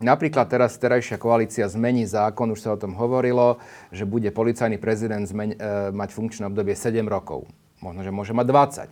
Napríklad 0.03 0.51
teraz 0.51 0.75
terajšia 0.75 1.15
koalícia 1.15 1.63
zmení 1.69 2.03
zákon, 2.03 2.51
už 2.51 2.59
sa 2.59 2.73
o 2.73 2.81
tom 2.81 2.91
hovorilo, 2.97 3.61
že 3.93 4.03
bude 4.03 4.27
policajný 4.33 4.81
prezident 4.81 5.29
zmen- 5.29 5.53
e, 5.53 5.93
mať 5.93 6.09
funkčné 6.09 6.50
obdobie 6.50 6.73
7 6.73 7.05
rokov. 7.05 7.45
Možno, 7.85 8.01
že 8.01 8.09
môže 8.09 8.33
mať 8.33 8.45
20. 8.50 8.89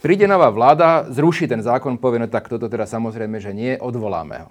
Príde 0.00 0.24
nová 0.24 0.48
vláda, 0.48 1.04
zruší 1.12 1.52
ten 1.52 1.60
zákon, 1.60 2.00
povie, 2.00 2.24
no 2.24 2.32
tak 2.32 2.48
toto 2.48 2.64
teda 2.64 2.88
samozrejme, 2.88 3.36
že 3.44 3.52
nie, 3.52 3.76
odvoláme 3.76 4.48
ho. 4.48 4.50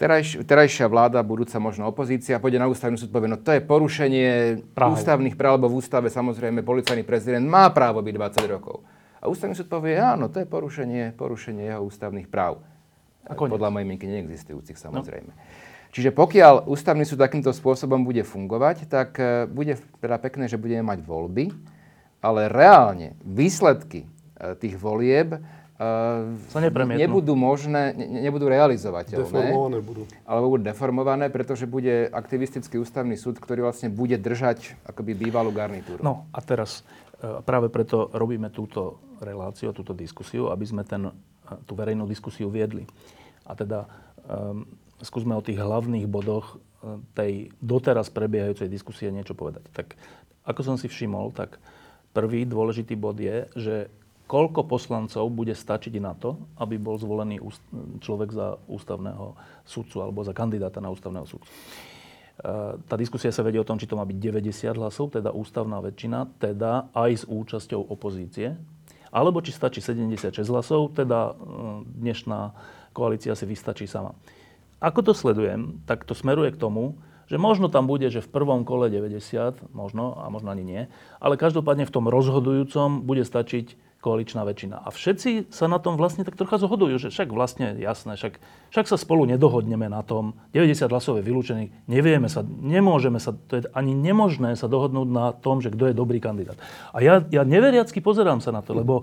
Terajš, 0.00 0.48
terajšia 0.48 0.88
vláda, 0.88 1.20
budúca 1.20 1.60
možno 1.60 1.84
opozícia, 1.92 2.40
pôjde 2.40 2.56
na 2.56 2.72
ústavný 2.72 2.96
súd, 2.96 3.12
povie, 3.12 3.28
no 3.28 3.36
to 3.36 3.52
je 3.52 3.60
porušenie 3.60 4.28
práv. 4.72 4.96
ústavných 4.96 5.36
práv, 5.36 5.60
lebo 5.60 5.68
v 5.68 5.84
ústave 5.84 6.08
samozrejme 6.08 6.64
policajný 6.64 7.04
prezident 7.04 7.44
má 7.44 7.68
právo 7.68 8.00
byť 8.00 8.40
20 8.40 8.56
rokov. 8.56 8.80
A 9.20 9.28
ústavný 9.30 9.56
súd 9.56 9.68
povie, 9.70 9.96
áno, 9.96 10.28
to 10.28 10.42
je 10.42 10.46
porušenie, 10.46 11.16
porušenie 11.16 11.72
jeho 11.72 11.82
ústavných 11.82 12.28
práv. 12.28 12.60
Ako 13.26 13.50
Podľa 13.50 13.74
mojej 13.74 13.86
mienky 13.86 14.06
neexistujúcich 14.06 14.78
samozrejme. 14.78 15.32
No. 15.34 15.38
Čiže 15.96 16.12
pokiaľ 16.12 16.68
ústavný 16.68 17.08
súd 17.08 17.24
takýmto 17.24 17.56
spôsobom 17.56 18.04
bude 18.04 18.20
fungovať, 18.20 18.84
tak 18.84 19.16
e, 19.16 19.48
bude 19.48 19.80
teda 19.96 20.20
pekné, 20.20 20.44
že 20.44 20.60
budeme 20.60 20.84
mať 20.84 21.00
voľby, 21.00 21.56
ale 22.20 22.52
reálne 22.52 23.16
výsledky 23.24 24.04
e, 24.04 24.08
tých 24.60 24.76
volieb 24.76 25.40
Sa 25.76 26.60
nepremietnú. 26.60 27.00
nebudú 27.00 27.32
možné, 27.36 27.92
ne, 27.92 28.24
nebudú 28.24 28.48
realizovateľné. 28.48 29.28
Deformované 29.28 29.78
budú. 29.84 30.02
Alebo 30.24 30.46
budú 30.56 30.62
deformované, 30.68 31.24
pretože 31.28 31.68
bude 31.68 32.08
aktivistický 32.12 32.80
ústavný 32.80 33.16
súd, 33.16 33.36
ktorý 33.36 33.64
vlastne 33.64 33.92
bude 33.92 34.16
držať 34.16 34.76
akoby 34.88 35.12
bývalú 35.16 35.52
garnitúru. 35.52 36.00
No 36.00 36.24
a 36.32 36.40
teraz 36.40 36.80
e, 36.80 37.05
práve 37.20 37.72
preto 37.72 38.12
robíme 38.12 38.52
túto 38.52 39.00
reláciu, 39.20 39.72
túto 39.72 39.96
diskusiu, 39.96 40.52
aby 40.52 40.64
sme 40.68 40.82
ten, 40.84 41.08
tú 41.64 41.72
verejnú 41.72 42.04
diskusiu 42.04 42.52
viedli. 42.52 42.84
A 43.46 43.56
teda 43.56 43.88
um, 44.26 44.68
skúsme 45.00 45.32
o 45.36 45.44
tých 45.44 45.60
hlavných 45.60 46.08
bodoch 46.08 46.56
e, 46.56 47.00
tej 47.16 47.32
doteraz 47.60 48.08
prebiehajúcej 48.12 48.68
diskusie 48.68 49.12
niečo 49.12 49.36
povedať. 49.36 49.64
Tak 49.72 49.96
ako 50.46 50.60
som 50.62 50.76
si 50.76 50.88
všimol, 50.88 51.32
tak 51.32 51.60
prvý 52.16 52.48
dôležitý 52.48 52.96
bod 52.96 53.20
je, 53.20 53.48
že 53.56 53.76
koľko 54.26 54.66
poslancov 54.66 55.30
bude 55.30 55.54
stačiť 55.54 55.94
na 56.02 56.16
to, 56.18 56.34
aby 56.58 56.80
bol 56.80 56.98
zvolený 56.98 57.38
človek 58.02 58.34
za 58.34 58.58
ústavného 58.66 59.38
sudcu 59.62 60.02
alebo 60.02 60.26
za 60.26 60.34
kandidáta 60.34 60.82
na 60.82 60.90
ústavného 60.90 61.26
sudcu. 61.28 61.50
Tá 62.36 62.94
diskusia 63.00 63.32
sa 63.32 63.40
vedie 63.40 63.56
o 63.56 63.64
tom, 63.64 63.80
či 63.80 63.88
to 63.88 63.96
má 63.96 64.04
byť 64.04 64.18
90 64.20 64.76
hlasov, 64.76 65.16
teda 65.16 65.32
ústavná 65.32 65.80
väčšina, 65.80 66.36
teda 66.36 66.92
aj 66.92 67.10
s 67.16 67.24
účasťou 67.24 67.88
opozície, 67.88 68.60
alebo 69.08 69.40
či 69.40 69.56
stačí 69.56 69.80
76 69.80 70.36
hlasov, 70.52 70.92
teda 70.92 71.32
e, 71.32 71.34
dnešná 71.96 72.52
koalícia 72.92 73.32
si 73.32 73.48
vystačí 73.48 73.88
sama. 73.88 74.12
Ako 74.84 75.00
to 75.00 75.16
sledujem, 75.16 75.80
tak 75.88 76.04
to 76.04 76.12
smeruje 76.12 76.52
k 76.52 76.60
tomu, 76.60 77.00
že 77.24 77.40
možno 77.40 77.72
tam 77.72 77.88
bude, 77.88 78.12
že 78.12 78.20
v 78.20 78.28
prvom 78.28 78.68
kole 78.68 78.92
90, 78.92 79.72
možno 79.72 80.20
a 80.20 80.28
možno 80.28 80.52
ani 80.52 80.64
nie, 80.68 80.82
ale 81.16 81.40
každopádne 81.40 81.88
v 81.88 81.94
tom 81.96 82.06
rozhodujúcom 82.12 83.00
bude 83.08 83.24
stačiť 83.24 83.85
koaličná 84.06 84.46
väčšina. 84.46 84.86
A 84.86 84.94
všetci 84.94 85.50
sa 85.50 85.66
na 85.66 85.82
tom 85.82 85.98
vlastne 85.98 86.22
tak 86.22 86.38
trocha 86.38 86.62
zhodujú, 86.62 87.02
že 87.02 87.10
však 87.10 87.34
vlastne 87.34 87.74
jasné, 87.74 88.14
však, 88.14 88.38
však 88.70 88.86
sa 88.86 88.94
spolu 88.94 89.26
nedohodneme 89.26 89.90
na 89.90 90.06
tom. 90.06 90.38
90 90.54 90.86
hlasov 90.86 91.18
je 91.18 91.26
vylúčených, 91.26 91.90
nevieme 91.90 92.30
sa, 92.30 92.46
nemôžeme 92.46 93.18
sa, 93.18 93.34
to 93.34 93.58
je 93.58 93.66
ani 93.74 93.98
nemožné 93.98 94.54
sa 94.54 94.70
dohodnúť 94.70 95.08
na 95.10 95.34
tom, 95.34 95.58
že 95.58 95.74
kto 95.74 95.90
je 95.90 95.98
dobrý 95.98 96.22
kandidát. 96.22 96.54
A 96.94 97.02
ja, 97.02 97.18
ja 97.34 97.42
neveriacky 97.42 97.98
pozerám 97.98 98.38
sa 98.38 98.54
na 98.54 98.62
to, 98.62 98.78
lebo 98.78 99.02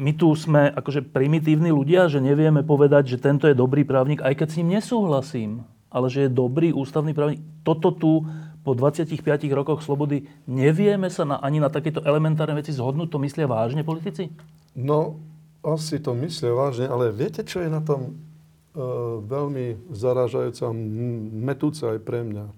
my 0.00 0.12
tu 0.16 0.32
sme 0.32 0.72
akože 0.72 1.12
primitívni 1.12 1.68
ľudia, 1.68 2.08
že 2.08 2.24
nevieme 2.24 2.64
povedať, 2.64 3.16
že 3.16 3.20
tento 3.20 3.44
je 3.44 3.56
dobrý 3.56 3.84
právnik, 3.84 4.24
aj 4.24 4.40
keď 4.40 4.48
s 4.48 4.56
ním 4.60 4.80
nesúhlasím, 4.80 5.64
ale 5.92 6.12
že 6.12 6.28
je 6.28 6.36
dobrý 6.36 6.72
ústavný 6.72 7.16
právnik. 7.16 7.40
Toto 7.64 7.92
tu 7.92 8.24
po 8.66 8.74
25 8.74 9.22
rokoch 9.54 9.86
slobody 9.86 10.26
nevieme 10.50 11.06
sa 11.06 11.22
na, 11.22 11.38
ani 11.38 11.62
na 11.62 11.70
takéto 11.70 12.02
elementárne 12.02 12.58
veci 12.58 12.74
zhodnúť? 12.74 13.14
To 13.14 13.22
myslia 13.22 13.46
vážne 13.46 13.86
politici? 13.86 14.26
No, 14.74 15.22
asi 15.62 16.02
to 16.02 16.18
myslia 16.18 16.50
vážne, 16.50 16.90
ale 16.90 17.14
viete, 17.14 17.46
čo 17.46 17.62
je 17.62 17.70
na 17.70 17.78
tom 17.78 18.10
e, 18.10 18.12
veľmi 19.22 19.94
zarážajúce 19.94 20.66
a 20.66 20.74
metúce 21.46 21.86
aj 21.86 22.02
pre 22.02 22.26
mňa? 22.26 22.50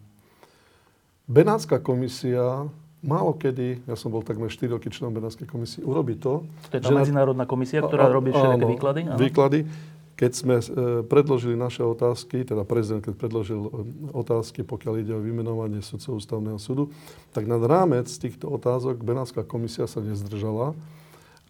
Benátska 1.28 1.76
komisia 1.84 2.64
málo 3.04 3.36
kedy, 3.36 3.84
ja 3.84 3.94
som 3.94 4.08
bol 4.08 4.24
takmer 4.24 4.48
4 4.48 4.80
roky 4.80 4.88
členom 4.88 5.12
Benátskej 5.12 5.44
komisie, 5.44 5.84
urobí 5.84 6.16
to... 6.16 6.48
To 6.72 6.80
je 6.80 6.82
tá 6.82 6.90
medzinárodná 6.90 7.44
komisia, 7.44 7.84
ktorá 7.84 8.08
robí 8.08 8.32
všetky 8.32 8.64
výklady? 8.64 9.00
Áno. 9.12 9.20
Výklady 9.20 9.60
keď 10.18 10.32
sme 10.34 10.56
e, 10.58 10.62
predložili 11.06 11.54
naše 11.54 11.86
otázky, 11.86 12.42
teda 12.42 12.66
prezident, 12.66 13.06
keď 13.06 13.14
predložil 13.14 13.60
e, 13.62 13.70
otázky, 14.10 14.66
pokiaľ 14.66 14.94
ide 14.98 15.14
o 15.14 15.22
vymenovanie 15.22 15.78
sudcov 15.78 16.18
ústavného 16.18 16.58
súdu, 16.58 16.90
tak 17.30 17.46
nad 17.46 17.62
rámec 17.62 18.10
týchto 18.10 18.50
otázok 18.50 18.98
Benátska 19.06 19.46
komisia 19.46 19.86
sa 19.86 20.02
nezdržala 20.02 20.74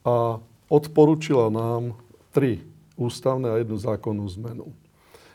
a 0.05 0.37
odporúčila 0.69 1.49
nám 1.49 1.97
tri 2.29 2.61
ústavné 3.01 3.49
a 3.49 3.59
jednu 3.65 3.81
zákonnú 3.81 4.29
zmenu. 4.37 4.69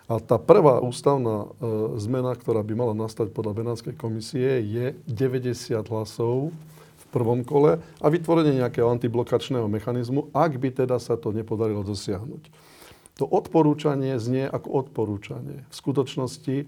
A 0.06 0.22
tá 0.22 0.38
prvá 0.38 0.78
ústavná 0.78 1.50
e, 1.58 1.98
zmena, 2.06 2.38
ktorá 2.38 2.62
by 2.62 2.74
mala 2.78 2.94
nastať 2.94 3.34
podľa 3.34 3.58
Benátskej 3.58 3.98
komisie, 3.98 4.62
je 4.62 4.94
90 5.10 5.74
hlasov 5.90 6.54
v 7.02 7.06
prvom 7.10 7.42
kole 7.42 7.82
a 7.98 8.06
vytvorenie 8.14 8.62
nejakého 8.62 8.94
antiblokačného 8.94 9.66
mechanizmu, 9.66 10.30
ak 10.38 10.62
by 10.62 10.70
teda 10.70 11.02
sa 11.02 11.18
to 11.18 11.34
nepodarilo 11.34 11.82
dosiahnuť. 11.82 12.73
To 13.22 13.30
odporúčanie 13.30 14.18
znie 14.18 14.50
ako 14.50 14.88
odporúčanie. 14.88 15.66
V 15.70 15.76
skutočnosti 15.76 16.56
e, 16.62 16.66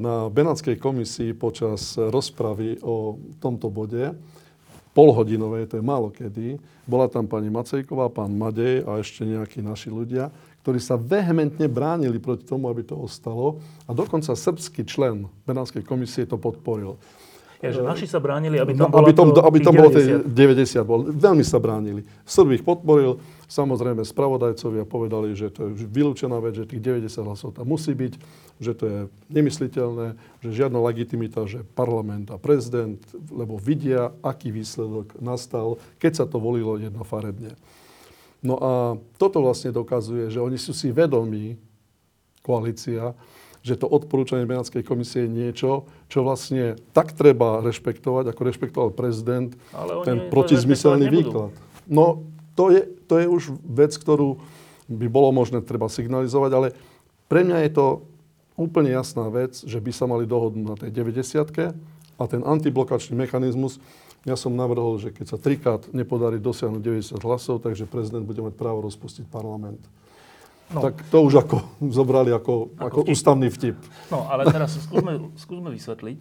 na 0.00 0.32
Benátskej 0.32 0.80
komisii 0.80 1.36
počas 1.36 2.00
rozpravy 2.00 2.80
o 2.80 3.20
tomto 3.44 3.68
bode, 3.68 4.16
polhodinovej, 4.94 5.68
to 5.68 5.74
je 5.76 5.84
málo 5.84 6.08
kedy, 6.14 6.56
bola 6.86 7.10
tam 7.10 7.26
pani 7.26 7.50
Macejková, 7.50 8.08
pán 8.08 8.32
Madej 8.32 8.86
a 8.86 9.02
ešte 9.02 9.26
nejakí 9.26 9.60
naši 9.60 9.90
ľudia, 9.90 10.30
ktorí 10.64 10.80
sa 10.80 10.96
vehementne 10.96 11.68
bránili 11.68 12.16
proti 12.16 12.48
tomu, 12.48 12.72
aby 12.72 12.86
to 12.86 12.96
ostalo. 12.96 13.60
A 13.84 13.92
dokonca 13.92 14.32
srbský 14.32 14.88
člen 14.88 15.28
Benátskej 15.44 15.84
komisie 15.84 16.24
to 16.24 16.40
podporil. 16.40 16.96
Ja, 17.60 17.72
že 17.72 17.80
naši 17.80 18.04
sa 18.04 18.20
bránili, 18.20 18.60
aby 18.60 18.76
tam, 18.76 18.92
no, 18.92 19.00
aby 19.00 19.12
tom, 19.16 19.32
to, 19.32 19.40
aby 19.40 19.58
tam 19.64 19.72
bolo 19.72 19.88
90. 19.88 20.28
90 20.28 20.84
bol. 20.84 21.00
Veľmi 21.08 21.44
sa 21.44 21.56
bránili. 21.56 22.04
Srb 22.28 22.60
ich 22.60 22.64
podporil. 22.64 23.16
Samozrejme, 23.54 24.02
spravodajcovia 24.02 24.82
povedali, 24.82 25.30
že 25.38 25.46
to 25.46 25.70
je 25.70 25.86
vylúčená 25.86 26.42
vec, 26.42 26.58
že 26.58 26.66
tých 26.66 26.82
90 26.82 27.22
hlasov 27.22 27.54
tam 27.54 27.70
musí 27.70 27.94
byť, 27.94 28.18
že 28.58 28.72
to 28.74 28.84
je 28.90 28.98
nemysliteľné, 29.30 30.18
že 30.42 30.50
žiadna 30.50 30.82
legitimita, 30.82 31.46
že 31.46 31.62
parlament 31.78 32.34
a 32.34 32.36
prezident, 32.42 32.98
lebo 33.30 33.54
vidia, 33.54 34.10
aký 34.26 34.50
výsledok 34.50 35.14
nastal, 35.22 35.78
keď 36.02 36.12
sa 36.18 36.24
to 36.26 36.42
volilo 36.42 36.82
jednofarebne. 36.82 37.54
No 38.42 38.58
a 38.58 38.72
toto 39.22 39.38
vlastne 39.38 39.70
dokazuje, 39.70 40.34
že 40.34 40.42
oni 40.42 40.58
sú 40.58 40.74
si 40.74 40.90
vedomí, 40.90 41.54
koalícia, 42.42 43.14
že 43.62 43.78
to 43.78 43.86
odporúčanie 43.86 44.50
Benátskej 44.50 44.82
komisie 44.82 45.24
je 45.24 45.30
niečo, 45.30 45.86
čo 46.10 46.26
vlastne 46.26 46.74
tak 46.90 47.14
treba 47.14 47.62
rešpektovať, 47.62 48.34
ako 48.34 48.40
rešpektoval 48.50 48.90
prezident, 48.98 49.54
Ale 49.70 50.02
ten 50.02 50.26
protizmyselný 50.26 51.06
výklad. 51.06 51.54
No, 51.86 52.33
to 52.54 52.70
je, 52.70 52.80
to 53.10 53.14
je 53.18 53.26
už 53.28 53.42
vec, 53.62 53.92
ktorú 53.94 54.38
by 54.90 55.06
bolo 55.08 55.30
možné 55.34 55.60
treba 55.64 55.90
signalizovať, 55.90 56.50
ale 56.54 56.68
pre 57.26 57.42
mňa 57.42 57.58
je 57.66 57.70
to 57.72 57.86
úplne 58.54 58.90
jasná 58.94 59.26
vec, 59.30 59.58
že 59.58 59.82
by 59.82 59.90
sa 59.90 60.06
mali 60.06 60.28
dohodnúť 60.28 60.66
na 60.66 60.76
tej 60.78 60.90
90 60.94 61.74
a 62.14 62.24
ten 62.30 62.42
antiblokačný 62.46 63.18
mechanizmus, 63.18 63.82
ja 64.24 64.40
som 64.40 64.56
navrhol, 64.56 64.96
že 64.96 65.12
keď 65.12 65.36
sa 65.36 65.38
trikrát 65.38 65.84
nepodarí 65.92 66.40
dosiahnuť 66.40 66.80
90 66.80 67.26
hlasov, 67.28 67.60
takže 67.60 67.84
prezident 67.84 68.24
bude 68.24 68.40
mať 68.40 68.56
právo 68.56 68.80
rozpustiť 68.80 69.28
parlament. 69.28 69.82
No. 70.72 70.80
Tak 70.80 71.04
to 71.12 71.28
už 71.28 71.44
ako 71.44 71.60
zobrali 71.92 72.32
ako, 72.32 72.72
ako, 72.80 72.88
ako 72.88 73.00
vtip. 73.04 73.12
ústavný 73.12 73.48
vtip. 73.52 73.76
No, 74.08 74.24
ale 74.32 74.48
teraz 74.48 74.80
skúsme, 74.80 75.28
skúsme 75.36 75.68
vysvetliť, 75.68 76.18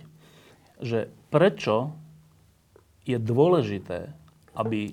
že 0.83 1.07
prečo 1.31 1.95
je 3.07 3.15
dôležité, 3.15 4.11
aby 4.51 4.91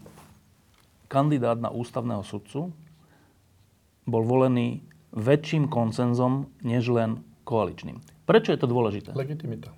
kandidát 1.10 1.58
na 1.58 1.74
ústavného 1.74 2.22
sudcu 2.22 2.70
bol 4.06 4.22
volený 4.22 4.86
väčším 5.10 5.66
koncenzom, 5.66 6.46
než 6.62 6.86
len 6.94 7.26
koaličným. 7.42 7.98
Prečo 8.30 8.54
je 8.54 8.62
to 8.62 8.70
dôležité? 8.70 9.10
Legitimita. 9.18 9.74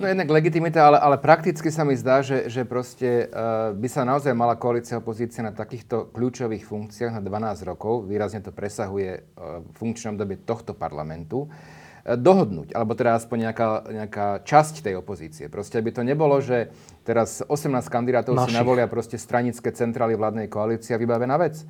No 0.00 0.08
jednak 0.08 0.32
legitimita, 0.32 0.80
ale, 0.80 0.96
ale 0.96 1.16
prakticky 1.20 1.68
sa 1.68 1.84
mi 1.84 1.92
zdá, 1.92 2.24
že, 2.24 2.48
že 2.48 2.64
proste 2.64 3.28
uh, 3.28 3.76
by 3.76 3.88
sa 3.90 4.06
naozaj 4.06 4.32
mala 4.32 4.56
koalícia 4.56 4.96
opozícia 4.96 5.44
na 5.44 5.52
takýchto 5.52 6.08
kľúčových 6.16 6.64
funkciách 6.64 7.20
na 7.20 7.20
12 7.20 7.68
rokov, 7.68 8.08
výrazne 8.08 8.40
to 8.40 8.48
presahuje 8.48 9.20
uh, 9.20 9.60
v 9.60 9.74
funkčnom 9.76 10.16
dobe 10.16 10.40
tohto 10.40 10.72
parlamentu, 10.72 11.44
uh, 11.44 11.79
dohodnúť, 12.04 12.72
alebo 12.72 12.96
teda 12.96 13.16
aspoň 13.16 13.50
nejaká, 13.50 13.68
nejaká 13.92 14.26
časť 14.44 14.84
tej 14.84 14.96
opozície. 14.96 15.52
Proste 15.52 15.76
aby 15.76 15.92
to 15.92 16.00
nebolo, 16.00 16.40
že 16.40 16.72
teraz 17.04 17.44
18 17.44 17.84
kandidátov 17.92 18.36
Našich. 18.36 18.52
si 18.52 18.58
navolia 18.58 18.88
proste 18.88 19.20
stranické 19.20 19.72
centrály 19.72 20.16
vládnej 20.16 20.48
koalície 20.48 20.96
a 20.96 21.00
vybavená 21.00 21.36
vec. 21.36 21.60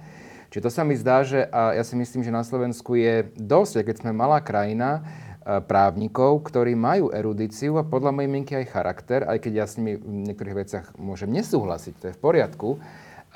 Čiže 0.50 0.66
to 0.66 0.70
sa 0.70 0.82
mi 0.82 0.98
zdá, 0.98 1.22
že 1.22 1.46
a 1.46 1.78
ja 1.78 1.86
si 1.86 1.94
myslím, 1.94 2.26
že 2.26 2.34
na 2.34 2.42
Slovensku 2.42 2.98
je 2.98 3.30
dosť, 3.38 3.86
keď 3.86 3.96
sme 4.02 4.10
malá 4.10 4.42
krajina, 4.42 5.06
E, 5.40 5.56
právnikov, 5.64 6.44
ktorí 6.44 6.76
majú 6.76 7.08
erudíciu 7.08 7.80
a 7.80 7.88
podľa 7.88 8.12
mojej 8.12 8.28
mienky 8.28 8.52
aj 8.60 8.76
charakter, 8.76 9.24
aj 9.24 9.40
keď 9.40 9.52
ja 9.56 9.64
s 9.64 9.80
nimi 9.80 9.96
v 9.96 10.28
niektorých 10.28 10.58
veciach 10.62 10.86
môžem 11.00 11.32
nesúhlasiť, 11.32 11.94
to 11.96 12.04
je 12.12 12.16
v 12.16 12.20
poriadku, 12.20 12.76
e, 12.76 12.78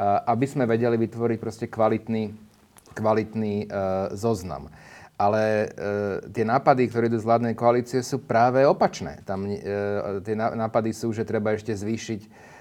aby 0.05 0.45
sme 0.45 0.69
vedeli 0.69 1.01
vytvoriť 1.01 1.39
proste 1.41 1.65
kvalitný, 1.65 2.37
kvalitný 2.93 3.67
zoznam. 4.15 4.71
Ale 5.25 5.43
uh, 5.65 5.69
tie 6.29 6.45
nápady, 6.45 6.93
ktoré 6.93 7.09
idú 7.09 7.17
z 7.17 7.25
vládnej 7.25 7.57
koalície, 7.57 8.05
sú 8.05 8.21
práve 8.21 8.61
opačné. 8.69 9.25
Tam 9.25 9.49
uh, 9.49 10.21
tie 10.21 10.37
nápady 10.37 10.93
sú, 10.93 11.17
že 11.17 11.25
treba 11.25 11.57
ešte 11.57 11.73
zvýšiť 11.73 12.53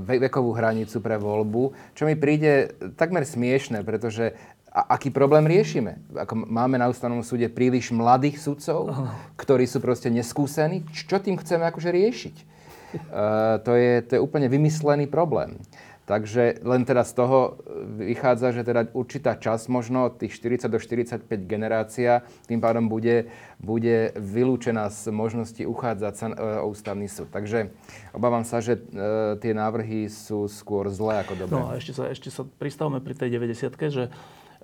vekovú 0.00 0.56
hranicu 0.56 0.96
pre 1.04 1.20
voľbu, 1.20 1.92
čo 1.92 2.08
mi 2.08 2.16
príde 2.16 2.72
takmer 2.96 3.28
smiešne, 3.28 3.84
pretože 3.84 4.32
a 4.72 4.96
aký 4.96 5.12
problém 5.12 5.44
riešime? 5.44 6.00
Ako 6.16 6.40
máme 6.48 6.80
na 6.80 6.88
ústavnom 6.88 7.20
súde 7.20 7.52
príliš 7.52 7.92
mladých 7.92 8.40
sudcov, 8.40 8.88
ktorí 9.36 9.68
sú 9.68 9.84
proste 9.84 10.08
neskúsení. 10.08 10.88
Čo 10.88 11.20
tým 11.20 11.36
chceme 11.36 11.68
akože 11.68 11.92
riešiť? 11.92 12.36
Uh, 13.12 13.60
to, 13.60 13.76
je, 13.76 13.92
to 14.08 14.16
je 14.16 14.24
úplne 14.24 14.48
vymyslený 14.48 15.04
problém. 15.04 15.60
Takže 16.08 16.64
len 16.64 16.88
teda 16.88 17.04
z 17.04 17.12
toho 17.12 17.60
vychádza, 18.00 18.56
že 18.56 18.64
teda 18.64 18.88
určitá 18.96 19.36
časť 19.36 19.68
možno 19.68 20.08
tých 20.08 20.40
40 20.40 20.72
do 20.72 20.80
45 20.80 21.28
generácia 21.44 22.24
tým 22.48 22.64
pádom 22.64 22.88
bude, 22.88 23.28
bude 23.60 24.16
vylúčená 24.16 24.88
z 24.88 25.12
možnosti 25.12 25.60
uchádzať 25.68 26.14
sa 26.16 26.26
o 26.64 26.72
ústavný 26.72 27.12
súd. 27.12 27.28
Takže 27.28 27.68
obávam 28.16 28.40
sa, 28.40 28.64
že 28.64 28.80
e, 28.80 29.36
tie 29.36 29.52
návrhy 29.52 30.08
sú 30.08 30.48
skôr 30.48 30.88
zlé 30.88 31.20
ako 31.28 31.44
dobré. 31.44 31.60
No 31.60 31.68
a 31.68 31.76
ešte 31.76 31.92
sa, 31.92 32.08
ešte 32.08 32.32
sa 32.32 32.48
pristavme 32.48 33.04
pri 33.04 33.12
tej 33.12 33.36
90 33.36 33.68
že 33.92 34.08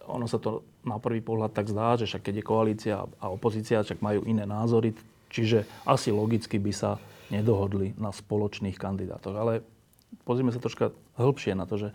ono 0.08 0.24
sa 0.24 0.40
to 0.40 0.64
na 0.80 0.96
prvý 0.96 1.20
pohľad 1.20 1.52
tak 1.52 1.68
zdá, 1.68 2.00
že 2.00 2.08
však 2.08 2.24
keď 2.24 2.34
je 2.40 2.44
koalícia 2.44 2.96
a 3.20 3.26
opozícia, 3.28 3.84
však 3.84 4.00
majú 4.00 4.24
iné 4.24 4.48
názory, 4.48 4.96
čiže 5.28 5.68
asi 5.84 6.08
logicky 6.08 6.56
by 6.56 6.72
sa 6.72 6.96
nedohodli 7.28 7.96
na 8.00 8.12
spoločných 8.12 8.76
kandidátoch. 8.76 9.36
Ale 9.36 9.73
pozrieme 10.22 10.54
sa 10.54 10.62
troška 10.62 10.94
hĺbšie 11.18 11.58
na 11.58 11.66
to, 11.66 11.74
že 11.76 11.88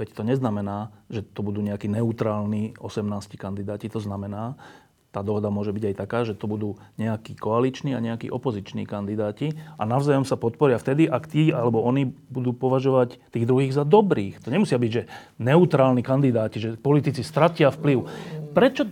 veď 0.00 0.16
to 0.16 0.22
neznamená, 0.24 0.88
že 1.12 1.20
to 1.20 1.44
budú 1.44 1.60
nejakí 1.60 1.84
neutrálni 1.84 2.72
18 2.80 3.36
kandidáti. 3.36 3.92
To 3.92 4.00
znamená, 4.00 4.56
tá 5.10 5.26
dohoda 5.26 5.50
môže 5.50 5.74
byť 5.74 5.84
aj 5.90 5.94
taká, 5.98 6.22
že 6.22 6.38
to 6.38 6.46
budú 6.46 6.78
nejakí 6.94 7.34
koaliční 7.34 7.98
a 7.98 8.00
nejakí 8.00 8.30
opoziční 8.30 8.86
kandidáti 8.86 9.58
a 9.74 9.82
navzájom 9.82 10.22
sa 10.22 10.38
podporia 10.38 10.78
vtedy, 10.78 11.10
ak 11.10 11.26
tí 11.26 11.50
alebo 11.50 11.82
oni 11.82 12.14
budú 12.30 12.54
považovať 12.54 13.18
tých 13.34 13.44
druhých 13.44 13.74
za 13.74 13.82
dobrých. 13.82 14.38
To 14.46 14.54
nemusia 14.54 14.78
byť, 14.78 14.90
že 14.94 15.10
neutrálni 15.42 16.06
kandidáti, 16.06 16.62
že 16.62 16.78
politici 16.78 17.26
stratia 17.26 17.74
vplyv. 17.74 18.06
Prečo 18.54 18.86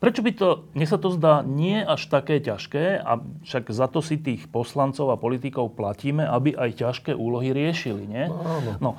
Prečo 0.00 0.24
by 0.24 0.32
to, 0.32 0.48
mne 0.72 0.86
sa 0.88 0.96
to 0.96 1.12
zdá, 1.12 1.44
nie 1.44 1.76
až 1.76 2.08
také 2.08 2.40
ťažké, 2.40 3.04
a 3.04 3.20
však 3.44 3.68
za 3.68 3.84
to 3.84 4.00
si 4.00 4.16
tých 4.16 4.48
poslancov 4.48 5.12
a 5.12 5.20
politikov 5.20 5.76
platíme, 5.76 6.24
aby 6.24 6.56
aj 6.56 6.80
ťažké 6.80 7.12
úlohy 7.12 7.52
riešili, 7.52 8.08
nie? 8.08 8.24
Áno. 8.32 8.70
No, 8.80 8.90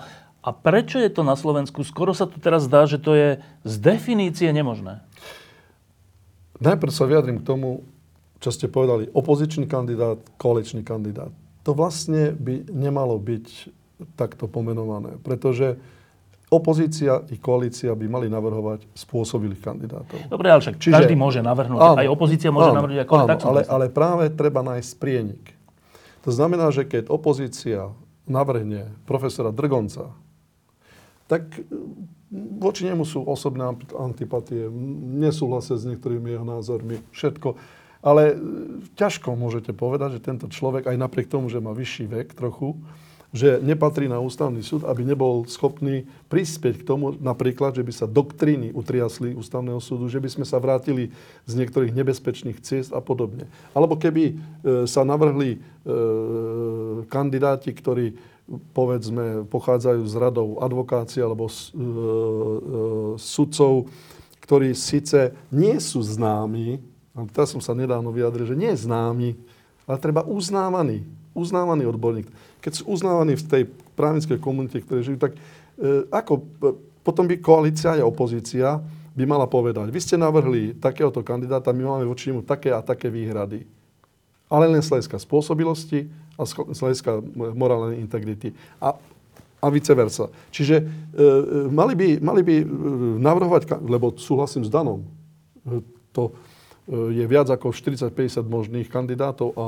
a 0.45 0.49
prečo 0.53 1.01
je 1.01 1.09
to 1.09 1.25
na 1.25 1.33
Slovensku? 1.33 1.81
Skoro 1.81 2.13
sa 2.13 2.29
tu 2.29 2.37
teraz 2.37 2.69
zdá, 2.69 2.85
že 2.85 3.01
to 3.01 3.17
je 3.17 3.29
z 3.65 3.73
definície 3.81 4.49
nemožné. 4.53 5.01
Najprv 6.61 6.93
sa 6.93 7.09
vyjadrím 7.09 7.41
k 7.41 7.47
tomu, 7.49 7.81
čo 8.37 8.53
ste 8.53 8.69
povedali. 8.69 9.09
Opozičný 9.09 9.65
kandidát, 9.65 10.21
koaličný 10.37 10.85
kandidát. 10.85 11.33
To 11.65 11.73
vlastne 11.73 12.33
by 12.33 12.69
nemalo 12.69 13.17
byť 13.17 13.73
takto 14.17 14.49
pomenované, 14.49 15.17
pretože 15.21 15.77
opozícia 16.51 17.23
i 17.31 17.39
koalícia 17.39 17.95
by 17.95 18.05
mali 18.11 18.27
navrhovať 18.27 18.83
spôsobilých 18.91 19.63
kandidátov. 19.63 20.19
Dobre, 20.27 20.51
ale 20.51 20.59
však 20.59 20.75
Čiže, 20.83 20.93
každý 20.99 21.15
môže 21.15 21.39
navrhnúť. 21.39 21.79
Áno, 21.79 21.95
aj 22.03 22.07
opozícia 22.11 22.51
môže 22.51 22.75
áno, 22.75 22.77
navrhnúť 22.83 22.99
ako 23.07 23.13
áno, 23.15 23.27
ale, 23.47 23.61
ale 23.71 23.85
práve 23.87 24.27
treba 24.35 24.59
nájsť 24.59 24.91
prienik. 24.99 25.55
To 26.27 26.29
znamená, 26.35 26.67
že 26.75 26.83
keď 26.83 27.07
opozícia 27.07 27.95
navrhne 28.27 28.91
profesora 29.07 29.55
Drgonca, 29.55 30.11
tak 31.31 31.47
mm, 31.55 32.59
voči 32.59 32.83
nemu 32.83 33.07
sú 33.07 33.23
osobné 33.23 33.63
antipatie, 33.95 34.67
nesúhlasia 35.23 35.79
s 35.79 35.87
niektorými 35.87 36.35
jeho 36.35 36.43
názormi, 36.43 36.99
všetko. 37.15 37.55
Ale 38.03 38.35
mm, 38.35 38.99
ťažko 38.99 39.39
môžete 39.39 39.71
povedať, 39.71 40.19
že 40.19 40.27
tento 40.27 40.51
človek, 40.51 40.91
aj 40.91 40.99
napriek 40.99 41.31
tomu, 41.31 41.47
že 41.47 41.63
má 41.63 41.71
vyšší 41.71 42.11
vek 42.11 42.35
trochu, 42.35 42.75
že 43.31 43.63
nepatrí 43.63 44.11
na 44.11 44.19
ústavný 44.19 44.59
súd, 44.59 44.83
aby 44.83 45.07
nebol 45.07 45.47
schopný 45.47 46.03
prispieť 46.27 46.83
k 46.83 46.87
tomu 46.87 47.15
napríklad, 47.15 47.71
že 47.71 47.83
by 47.83 47.93
sa 47.95 48.03
doktríny 48.03 48.75
utriasli 48.75 49.31
ústavného 49.31 49.79
súdu, 49.79 50.11
že 50.11 50.19
by 50.19 50.27
sme 50.27 50.45
sa 50.45 50.59
vrátili 50.59 51.15
z 51.47 51.53
niektorých 51.55 51.95
nebezpečných 51.95 52.59
ciest 52.59 52.91
a 52.91 52.99
podobne. 52.99 53.47
Alebo 53.71 53.95
keby 53.95 54.23
e, 54.27 54.33
sa 54.83 55.07
navrhli 55.07 55.55
e, 55.55 55.59
kandidáti, 57.07 57.71
ktorí 57.71 58.19
povedzme 58.75 59.47
pochádzajú 59.47 60.03
z 60.03 60.15
radov 60.19 60.59
advokácie 60.59 61.23
alebo 61.23 61.47
e, 61.47 61.55
sudcov, 63.15 63.87
ktorí 64.43 64.75
síce 64.75 65.31
nie 65.55 65.79
sú 65.79 66.03
známi, 66.03 66.83
ale 67.15 67.27
teraz 67.31 67.55
som 67.55 67.63
sa 67.63 67.71
nedávno 67.71 68.11
vyjadril, 68.11 68.43
že 68.43 68.59
nie 68.59 68.75
je 68.75 68.83
známy, 68.83 69.39
ale 69.85 69.97
treba 69.97 70.25
uznávaný, 70.25 71.03
uznávaný 71.33 71.87
odborník 71.89 72.29
keď 72.61 72.71
sú 72.77 72.83
uznávaní 72.93 73.33
v 73.35 73.43
tej 73.49 73.63
právnickej 73.97 74.37
komunite, 74.37 74.77
ktoré 74.85 75.01
žijú, 75.01 75.17
tak 75.17 75.33
e, 75.33 75.39
ako 76.13 76.33
e, 76.37 76.41
potom 77.01 77.25
by 77.25 77.41
koalícia 77.41 77.97
a 77.97 78.05
opozícia 78.05 78.77
by 79.11 79.27
mala 79.27 79.49
povedať, 79.49 79.89
vy 79.91 79.99
ste 79.99 80.15
navrhli 80.15 80.77
takéhoto 80.77 81.25
kandidáta, 81.25 81.75
my 81.75 81.83
máme 81.83 82.05
voči 82.07 82.31
nemu 82.31 82.45
také 82.45 82.71
a 82.71 82.79
také 82.79 83.11
výhrady. 83.11 83.65
Ale 84.47 84.69
len 84.69 84.79
z 84.79 84.93
hľadiska 84.93 85.19
spôsobilosti 85.19 86.07
a 86.37 86.45
z 86.47 86.79
hľadiska 86.79 87.19
morálnej 87.57 87.99
integrity. 87.99 88.53
A, 88.79 88.95
a 89.61 89.67
vice 89.67 89.91
versa. 89.97 90.29
Čiže 90.53 90.75
e, 90.79 90.83
e, 90.85 91.27
mali, 91.73 91.97
by, 91.97 92.07
mali 92.21 92.41
by 92.45 92.55
e, 92.61 92.65
navrhovať, 93.19 93.81
lebo 93.83 94.13
súhlasím 94.15 94.63
s 94.63 94.69
Danom, 94.71 95.01
e, 95.65 95.81
to 96.13 96.29
e, 96.29 96.31
je 96.89 97.25
viac 97.29 97.47
ako 97.51 97.73
40-50 97.75 98.41
možných 98.47 98.87
kandidátov 98.89 99.53
a 99.53 99.67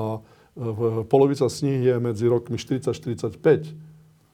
polovica 1.10 1.50
z 1.50 1.58
nich 1.66 1.82
je 1.86 1.96
medzi 1.98 2.26
rokmi 2.30 2.58
40-45. 2.58 3.94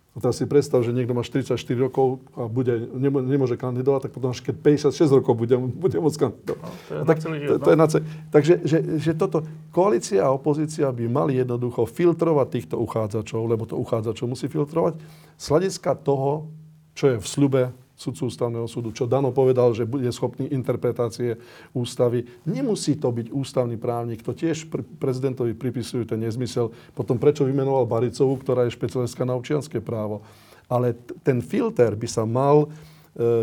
A 0.09 0.17
teraz 0.17 0.41
si 0.41 0.49
predstav, 0.49 0.81
že 0.81 0.89
niekto 0.89 1.13
má 1.13 1.21
44 1.21 1.53
rokov 1.77 2.19
a 2.33 2.49
bude, 2.49 2.91
nemôže 2.97 3.55
kandidovať, 3.55 4.09
tak 4.09 4.11
potom 4.17 4.33
až 4.33 4.41
keď 4.41 4.81
56 4.89 5.21
rokov 5.21 5.37
bude, 5.37 5.53
bude 5.55 5.95
môcť 6.01 6.17
kandidovať. 6.17 6.59
No, 6.65 6.75
to 6.75 6.91
je 6.91 7.03
tak, 7.05 7.17
to, 7.21 7.55
to 7.61 7.69
je 7.69 7.77
no. 7.77 7.83
na 7.85 7.87
ce- 7.87 8.03
Takže 8.33 8.53
že, 8.65 8.77
že 8.99 9.11
toto, 9.13 9.45
koalícia 9.69 10.25
a 10.25 10.33
opozícia 10.33 10.89
by 10.89 11.05
mali 11.07 11.37
jednoducho 11.37 11.85
filtrovať 11.85 12.47
týchto 12.51 12.75
uchádzačov, 12.81 13.41
lebo 13.47 13.69
to 13.69 13.77
uchádzačov 13.77 14.33
musí 14.33 14.49
filtrovať, 14.49 14.97
z 15.37 15.45
hľadiska 15.45 15.93
toho, 16.01 16.49
čo 16.97 17.15
je 17.15 17.17
v 17.21 17.27
slube 17.29 17.61
sudcu 17.99 18.31
ústavného 18.31 18.63
súdu, 18.71 18.95
čo 18.95 19.03
Dano 19.03 19.35
povedal, 19.35 19.75
že 19.75 19.83
bude 19.83 20.07
schopný 20.15 20.47
interpretácie 20.47 21.35
ústavy. 21.75 22.23
Nemusí 22.47 22.95
to 22.95 23.11
byť 23.11 23.27
ústavný 23.35 23.75
právnik, 23.75 24.23
to 24.23 24.31
tiež 24.31 24.71
prezidentovi 25.03 25.51
pripisujú 25.51 26.07
ten 26.07 26.23
nezmysel. 26.23 26.71
Potom 26.95 27.19
prečo 27.19 27.43
vymenoval 27.43 27.83
Baricovú, 27.83 28.39
ktorá 28.39 28.63
je 28.63 28.75
špecialistka 28.79 29.27
na 29.27 29.35
občianské 29.35 29.83
právo. 29.83 30.23
Ale 30.71 30.95
t- 30.95 31.11
ten 31.27 31.43
filter 31.43 31.99
by 31.99 32.07
sa 32.07 32.23
mal 32.23 32.65
e, 32.65 32.67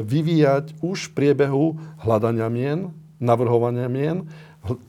vyvíjať 0.01 0.81
už 0.81 1.13
v 1.13 1.15
priebehu 1.15 1.77
hľadania 2.01 2.49
mien, 2.49 2.89
navrhovania 3.21 3.93
mien, 3.93 4.25
hl- 4.65 4.81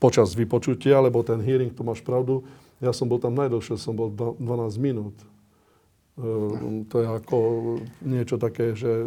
počas 0.00 0.32
vypočutia, 0.32 0.96
lebo 1.04 1.20
ten 1.20 1.44
hearing, 1.44 1.76
to 1.76 1.84
máš 1.84 2.00
pravdu, 2.00 2.40
ja 2.80 2.94
som 2.96 3.04
bol 3.04 3.20
tam 3.20 3.36
najdlhšie, 3.36 3.76
som 3.76 3.92
bol 3.92 4.08
12 4.08 4.40
minút 4.80 5.18
to 6.90 6.96
je 6.98 7.06
ako 7.06 7.38
niečo 8.02 8.42
také, 8.42 8.74
že 8.74 9.06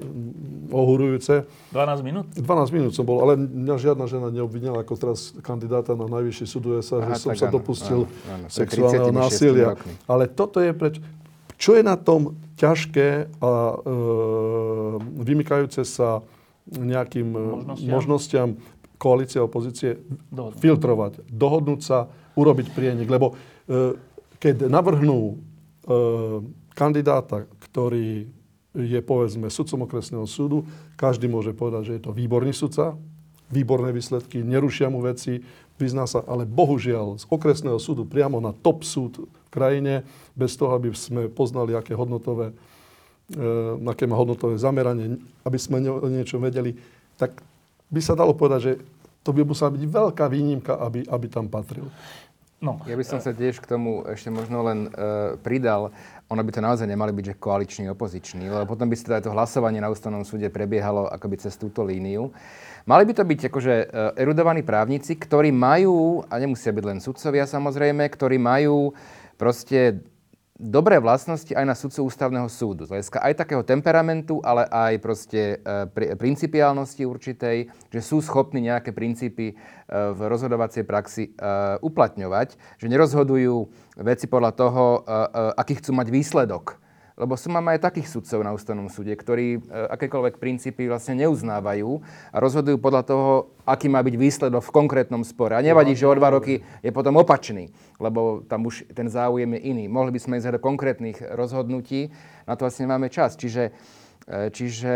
ohurujúce. 0.71 1.43
12 1.75 2.07
minút? 2.07 2.25
12 2.39 2.71
minút 2.71 2.91
som 2.95 3.03
bol, 3.03 3.19
ale 3.19 3.35
mňa 3.35 3.75
žiadna 3.75 4.05
žena 4.07 4.31
neobvinila 4.31 4.79
ako 4.79 4.95
teraz 4.95 5.35
kandidáta 5.43 5.99
na 5.99 6.07
najvyšší 6.07 6.45
súd 6.47 6.71
USA, 6.71 7.03
Aha, 7.03 7.11
že 7.11 7.27
som 7.27 7.35
sa 7.35 7.51
áno, 7.51 7.59
dopustil 7.59 8.07
áno, 8.07 8.47
áno, 8.47 8.47
sexuálneho 8.47 9.11
násilia. 9.11 9.75
Rokmi. 9.75 9.93
Ale 10.07 10.23
toto 10.31 10.63
je 10.63 10.71
preč... 10.71 10.95
Čo 11.59 11.77
je 11.77 11.83
na 11.85 11.93
tom 11.93 12.39
ťažké 12.57 13.37
a 13.37 13.51
e, 13.51 13.75
vymykajúce 15.21 15.85
sa 15.85 16.25
nejakým 16.71 17.27
e, 17.35 17.37
možnostiam, 17.37 17.91
možnostiam 17.91 18.49
koalície 18.95 19.37
a 19.37 19.45
opozície 19.45 19.99
Dohodnúť. 20.31 20.61
filtrovať, 20.61 21.11
dohodnúť 21.27 21.81
sa, 21.83 22.09
urobiť 22.39 22.71
prienik. 22.71 23.11
Lebo 23.11 23.35
e, 23.67 23.93
keď 24.39 24.71
navrhnú 24.71 25.19
e, 25.21 25.35
kandidáta, 26.73 27.47
ktorý 27.69 28.27
je 28.71 28.99
povedzme 29.03 29.51
sudcom 29.51 29.83
okresného 29.83 30.23
súdu, 30.23 30.63
každý 30.95 31.27
môže 31.27 31.51
povedať, 31.51 31.91
že 31.91 31.95
je 31.99 32.03
to 32.07 32.15
výborný 32.15 32.55
sudca, 32.55 32.95
výborné 33.51 33.91
výsledky, 33.91 34.39
nerušia 34.39 34.87
mu 34.87 35.03
veci, 35.03 35.43
prizná 35.75 36.07
sa, 36.07 36.23
ale 36.23 36.47
bohužiaľ 36.47 37.19
z 37.19 37.25
okresného 37.27 37.81
súdu 37.81 38.07
priamo 38.07 38.39
na 38.39 38.55
top 38.55 38.87
súd 38.87 39.27
v 39.27 39.49
krajine, 39.51 40.07
bez 40.37 40.55
toho, 40.55 40.71
aby 40.77 40.95
sme 40.95 41.27
poznali, 41.27 41.75
aké 41.75 41.91
hodnotové, 41.91 42.55
e, 43.33 43.43
aké 43.91 44.07
má 44.07 44.15
hodnotové 44.15 44.55
zameranie, 44.55 45.19
aby 45.43 45.57
sme 45.59 45.83
o 45.91 46.07
niečo 46.07 46.39
vedeli, 46.39 46.79
tak 47.19 47.43
by 47.91 47.99
sa 47.99 48.15
dalo 48.15 48.31
povedať, 48.31 48.59
že 48.63 48.73
to 49.21 49.35
by 49.35 49.43
musela 49.43 49.69
byť 49.69 49.83
veľká 49.83 50.25
výnimka, 50.31 50.73
aby, 50.79 51.05
aby 51.05 51.27
tam 51.27 51.51
patril. 51.51 51.85
No. 52.61 52.77
Ja 52.85 52.93
by 52.93 53.01
som 53.01 53.17
sa 53.17 53.33
tiež 53.33 53.57
k 53.57 53.65
tomu 53.65 54.05
ešte 54.05 54.29
možno 54.29 54.61
len 54.61 54.85
e, 54.85 55.33
pridal. 55.41 55.89
Ono 56.29 56.41
by 56.45 56.51
to 56.53 56.61
naozaj 56.61 56.85
nemali 56.85 57.09
byť, 57.09 57.33
že 57.33 57.41
koaliční, 57.41 57.89
opoziční, 57.89 58.53
lebo 58.53 58.69
potom 58.69 58.85
by 58.85 58.93
sa 58.93 59.17
to 59.17 59.33
hlasovanie 59.33 59.81
na 59.81 59.89
ústavnom 59.89 60.21
súde 60.21 60.45
prebiehalo 60.53 61.09
akoby 61.09 61.41
cez 61.41 61.57
túto 61.57 61.81
líniu. 61.81 62.29
Mali 62.85 63.09
by 63.09 63.13
to 63.17 63.25
byť 63.25 63.39
akože 63.49 63.75
e, 63.81 63.85
erudovaní 64.13 64.61
právnici, 64.61 65.17
ktorí 65.17 65.49
majú, 65.49 66.21
a 66.29 66.37
nemusia 66.37 66.69
byť 66.69 66.85
len 66.85 67.01
sudcovia 67.01 67.49
samozrejme, 67.49 68.05
ktorí 68.05 68.37
majú 68.37 68.93
proste 69.41 69.97
dobré 70.61 71.01
vlastnosti 71.01 71.49
aj 71.49 71.65
na 71.65 71.73
sudcu 71.73 72.05
ústavného 72.05 72.45
súdu. 72.45 72.85
Z 72.85 72.93
hľadiska 72.93 73.17
aj 73.17 73.33
takého 73.33 73.65
temperamentu, 73.65 74.37
ale 74.45 74.69
aj 74.69 74.93
proste 75.01 75.57
e, 75.57 76.13
principiálnosti 76.13 77.01
určitej, 77.01 77.57
že 77.89 78.01
sú 78.05 78.21
schopní 78.21 78.69
nejaké 78.69 78.93
princípy 78.93 79.51
e, 79.51 79.53
v 79.89 80.19
rozhodovacej 80.29 80.85
praxi 80.85 81.23
e, 81.25 81.31
uplatňovať, 81.81 82.77
že 82.77 82.87
nerozhodujú 82.87 83.57
veci 84.05 84.25
podľa 84.29 84.51
toho, 84.53 84.83
aký 85.57 85.81
chcú 85.81 85.97
mať 85.97 86.07
výsledok 86.13 86.81
Lebo 87.19 87.35
sú 87.35 87.51
máme 87.51 87.75
aj 87.75 87.91
takých 87.91 88.07
sudcov 88.07 88.39
na 88.39 88.55
ústavnom 88.55 88.87
súde, 88.87 89.11
ktorí 89.11 89.59
e, 89.59 89.59
akékoľvek 89.67 90.39
princípy 90.39 90.87
vlastne 90.87 91.19
neuznávajú 91.27 91.89
a 92.31 92.37
rozhodujú 92.39 92.79
podľa 92.79 93.03
toho, 93.03 93.29
aký 93.67 93.91
má 93.91 93.99
byť 93.99 94.15
výsledok 94.15 94.63
v 94.63 94.75
konkrétnom 94.75 95.21
spore. 95.27 95.59
A 95.59 95.65
nevadí, 95.65 95.91
že 95.91 96.07
o 96.07 96.15
dva 96.15 96.31
roky 96.31 96.63
je 96.79 96.91
potom 96.95 97.19
opačný, 97.19 97.67
lebo 97.99 98.47
tam 98.47 98.63
už 98.63 98.87
ten 98.95 99.11
záujem 99.11 99.51
je 99.59 99.61
iný. 99.75 99.85
Mohli 99.91 100.15
by 100.15 100.19
sme 100.23 100.37
ísť 100.39 100.55
do 100.55 100.63
konkrétnych 100.63 101.19
rozhodnutí, 101.35 102.15
na 102.47 102.55
to 102.55 102.63
vlastne 102.63 102.87
nemáme 102.87 103.11
čas. 103.11 103.35
Čiže, 103.35 103.75
e, 104.25 104.47
čiže 104.49 104.93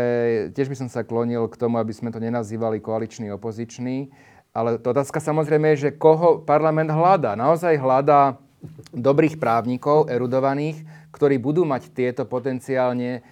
tiež 0.56 0.72
by 0.72 0.76
som 0.76 0.88
sa 0.88 1.04
klonil 1.04 1.52
k 1.52 1.60
tomu, 1.60 1.76
aby 1.76 1.92
sme 1.92 2.08
to 2.08 2.18
nenazývali 2.18 2.80
koaličný, 2.80 3.28
opozičný. 3.36 4.08
Ale 4.56 4.80
to 4.80 4.96
otázka 4.96 5.20
samozrejme 5.20 5.76
je, 5.76 5.92
že 5.92 6.00
koho 6.00 6.40
parlament 6.40 6.88
hľadá. 6.88 7.36
Naozaj 7.36 7.76
hľadá 7.76 8.40
dobrých 8.96 9.36
právnikov, 9.36 10.08
erudovaných, 10.08 10.80
ktorí 11.16 11.40
budú 11.40 11.64
mať 11.64 11.96
tieto 11.96 12.28
potenciálne 12.28 13.24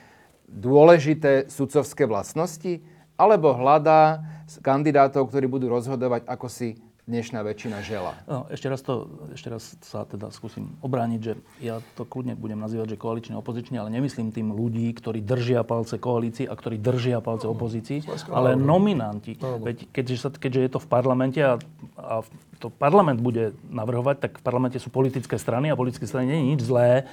dôležité 0.48 1.52
sudcovské 1.52 2.08
vlastnosti, 2.08 2.80
alebo 3.20 3.52
hľadá 3.52 4.24
kandidátov, 4.64 5.28
ktorí 5.28 5.46
budú 5.46 5.68
rozhodovať, 5.68 6.24
ako 6.24 6.48
si 6.48 6.80
dnešná 7.04 7.44
väčšina 7.44 7.84
žela. 7.84 8.16
No, 8.24 8.48
ešte, 8.48 8.64
raz 8.72 8.80
to, 8.80 9.12
ešte 9.36 9.52
raz 9.52 9.76
sa 9.84 10.08
teda 10.08 10.32
skúsim 10.32 10.72
obrániť, 10.80 11.20
že 11.20 11.32
ja 11.60 11.84
to 12.00 12.08
kľudne 12.08 12.32
budem 12.32 12.56
nazývať, 12.56 12.96
že 12.96 13.00
koaličný 13.00 13.36
opozičný, 13.36 13.76
ale 13.76 13.92
nemyslím 13.92 14.32
tým 14.32 14.56
ľudí, 14.56 14.88
ktorí 14.96 15.20
držia 15.20 15.68
palce 15.68 16.00
koalícii 16.00 16.48
a 16.48 16.56
ktorí 16.56 16.80
držia 16.80 17.20
palce 17.20 17.44
opozícii, 17.44 18.08
ale 18.32 18.56
nominanti. 18.56 19.36
Veď 19.36 19.92
keďže, 19.92 20.16
sa, 20.16 20.28
keďže 20.32 20.60
je 20.64 20.70
to 20.72 20.80
v 20.80 20.88
parlamente 20.88 21.40
a, 21.44 21.60
a 22.00 22.24
to 22.56 22.72
parlament 22.72 23.20
bude 23.20 23.52
navrhovať, 23.68 24.24
tak 24.24 24.32
v 24.40 24.42
parlamente 24.42 24.80
sú 24.80 24.88
politické 24.88 25.36
strany 25.36 25.68
a 25.68 25.76
politické 25.76 26.08
strany 26.08 26.32
nie 26.32 26.38
je 26.40 26.48
nič 26.56 26.60
zlé. 26.64 27.04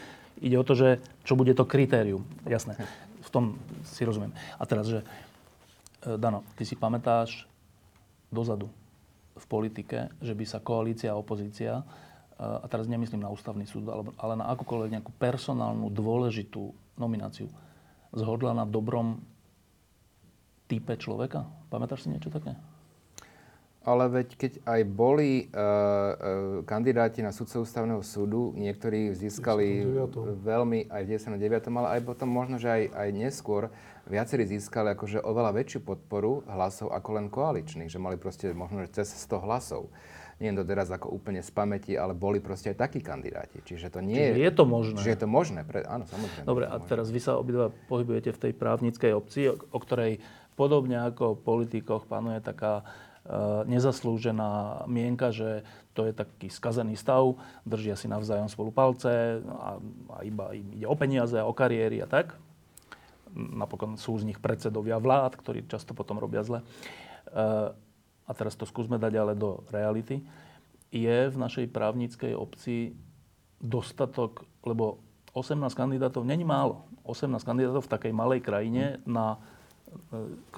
Ide 0.42 0.58
o 0.58 0.66
to, 0.66 0.74
že 0.74 0.98
čo 1.22 1.38
bude 1.38 1.54
to 1.54 1.70
kritérium. 1.70 2.26
Jasné. 2.50 2.74
V 3.22 3.30
tom 3.30 3.62
si 3.86 4.02
rozumiem. 4.02 4.34
A 4.58 4.66
teraz, 4.66 4.90
že 4.90 5.06
e, 6.02 6.18
Dano, 6.18 6.42
ty 6.58 6.66
si 6.66 6.74
pamätáš 6.74 7.46
dozadu 8.34 8.66
v 9.38 9.46
politike, 9.46 10.10
že 10.18 10.34
by 10.34 10.46
sa 10.50 10.58
koalícia 10.58 11.14
a 11.14 11.20
opozícia, 11.22 11.80
e, 11.80 11.84
a 12.42 12.66
teraz 12.66 12.90
nemyslím 12.90 13.22
na 13.22 13.30
ústavný 13.30 13.70
súd, 13.70 13.86
ale 14.18 14.34
na 14.34 14.50
akúkoľvek 14.50 14.98
nejakú 14.98 15.14
personálnu 15.22 15.94
dôležitú 15.94 16.74
nomináciu, 16.98 17.46
zhodla 18.10 18.58
na 18.58 18.66
dobrom 18.66 19.22
type 20.66 20.98
človeka? 20.98 21.46
Pamätáš 21.70 22.10
si 22.10 22.12
niečo 22.12 22.34
také? 22.34 22.58
Ale 23.82 24.06
veď 24.14 24.28
keď 24.38 24.52
aj 24.62 24.82
boli 24.94 25.50
uh, 25.50 25.58
uh, 25.58 26.14
kandidáti 26.70 27.26
na 27.26 27.34
sudcov 27.34 27.66
ústavného 27.66 28.06
súdu, 28.06 28.54
niektorí 28.54 29.10
získali 29.18 29.82
veľmi, 30.38 30.86
aj 30.86 31.02
v 31.02 31.08
99. 31.18 31.66
ale 31.82 31.98
aj 31.98 32.02
potom 32.06 32.30
možno, 32.30 32.62
že 32.62 32.70
aj, 32.70 32.84
aj 32.94 33.10
neskôr, 33.10 33.74
viacerí 34.06 34.46
získali 34.46 34.94
akože 34.94 35.26
oveľa 35.26 35.58
väčšiu 35.58 35.80
podporu 35.82 36.46
hlasov 36.46 36.94
ako 36.94 37.10
len 37.18 37.28
koaličných, 37.34 37.90
že 37.90 37.98
mali 37.98 38.22
proste 38.22 38.54
možno, 38.54 38.86
že 38.86 39.02
cez 39.02 39.18
100 39.26 39.50
hlasov. 39.50 39.90
Nie 40.42 40.50
to 40.58 40.66
teraz 40.66 40.90
ako 40.90 41.14
úplne 41.14 41.46
z 41.46 41.54
pamäti, 41.54 41.94
ale 41.94 42.18
boli 42.18 42.42
proste 42.42 42.74
aj 42.74 42.90
takí 42.90 42.98
kandidáti. 43.02 43.62
Čiže 43.62 43.94
to 43.94 44.02
nie 44.02 44.18
Čiže 44.18 44.42
je... 44.42 44.46
je 44.46 44.54
to 44.58 44.66
možné. 44.66 44.98
Čiže 44.98 45.14
je 45.14 45.22
to 45.22 45.30
možné, 45.30 45.62
pre, 45.62 45.86
áno, 45.86 46.10
samozrejme. 46.10 46.46
Dobre, 46.50 46.66
a 46.66 46.76
teraz 46.82 47.14
vy 47.14 47.22
sa 47.22 47.38
obidva 47.38 47.70
pohybujete 47.86 48.34
v 48.34 48.42
tej 48.50 48.54
právnickej 48.58 49.12
obci, 49.14 49.54
o, 49.54 49.58
o 49.58 49.78
ktorej 49.78 50.18
podobne 50.58 50.98
ako 50.98 51.38
v 51.38 51.46
politikoch 51.46 52.10
panuje 52.10 52.42
taká 52.42 52.82
nezaslúžená 53.66 54.84
mienka, 54.92 55.32
že 55.32 55.64
to 55.96 56.08
je 56.08 56.14
taký 56.16 56.48
skazený 56.52 56.96
stav, 57.00 57.36
držia 57.64 57.96
si 57.96 58.08
navzájom 58.12 58.52
spolu 58.52 58.72
palce 58.72 59.40
a, 59.44 59.80
a 60.12 60.18
iba 60.24 60.52
im 60.56 60.68
ide 60.76 60.88
o 60.88 60.96
peniaze 60.96 61.36
a 61.40 61.48
o 61.48 61.56
kariéry 61.56 62.04
a 62.04 62.08
tak. 62.08 62.36
Napokon 63.32 63.96
sú 63.96 64.20
z 64.20 64.28
nich 64.28 64.40
predsedovia 64.44 65.00
vlád, 65.00 65.40
ktorí 65.40 65.64
často 65.68 65.96
potom 65.96 66.20
robia 66.20 66.44
zle. 66.44 66.60
Eh, 67.32 67.70
a 68.28 68.32
teraz 68.36 68.56
to 68.56 68.68
skúsme 68.68 69.00
dať 69.00 69.14
ale 69.16 69.34
do 69.36 69.64
reality. 69.72 70.24
Je 70.92 71.32
v 71.32 71.38
našej 71.40 71.72
právnickej 71.72 72.36
obci 72.36 72.96
dostatok, 73.64 74.44
lebo 74.68 75.00
18 75.32 75.72
kandidátov 75.72 76.28
není 76.28 76.44
málo. 76.44 76.84
18 77.08 77.44
kandidátov 77.44 77.88
v 77.88 77.94
takej 77.96 78.14
malej 78.16 78.44
krajine 78.44 79.00
na 79.08 79.40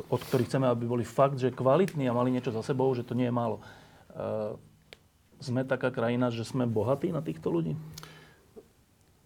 od 0.10 0.22
ktorých 0.30 0.50
chceme, 0.50 0.70
aby 0.70 0.86
boli 0.86 1.06
fakt, 1.06 1.42
že 1.42 1.54
kvalitní 1.54 2.06
a 2.10 2.18
mali 2.18 2.34
niečo 2.34 2.54
za 2.54 2.62
sebou, 2.62 2.90
že 2.94 3.06
to 3.06 3.18
nie 3.18 3.30
je 3.30 3.34
málo. 3.34 3.62
Eh, 4.14 4.54
sme 5.44 5.68
taká 5.68 5.92
krajina, 5.92 6.32
že 6.32 6.48
sme 6.48 6.70
bohatí 6.70 7.12
na 7.12 7.20
týchto 7.20 7.52
ľudí? 7.52 7.76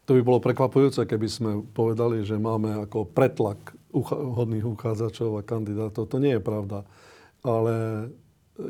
To 0.08 0.16
by 0.16 0.22
bolo 0.24 0.40
prekvapujúce, 0.40 1.04
keby 1.04 1.28
sme 1.28 1.52
povedali, 1.76 2.24
že 2.24 2.40
máme 2.40 2.88
ako 2.88 3.12
pretlak 3.12 3.76
hodných 4.08 4.64
uchádzačov 4.64 5.36
a 5.36 5.44
kandidátov. 5.44 6.08
To 6.08 6.18
nie 6.24 6.40
je 6.40 6.42
pravda. 6.44 6.88
Ale 7.44 8.08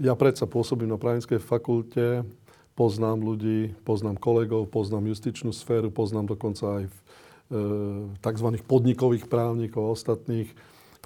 ja 0.01 0.17
predsa 0.17 0.49
pôsobím 0.49 0.89
na 0.89 0.97
právnickej 0.97 1.37
fakulte, 1.37 2.25
poznám 2.73 3.21
ľudí, 3.21 3.73
poznám 3.85 4.17
kolegov, 4.17 4.69
poznám 4.73 5.13
justičnú 5.13 5.53
sféru, 5.53 5.93
poznám 5.93 6.33
dokonca 6.33 6.81
aj 6.81 6.83
e, 6.85 6.91
tzv. 8.17 8.47
podnikových 8.65 9.29
právnikov 9.29 9.87
a 9.87 9.93
ostatných 9.93 10.49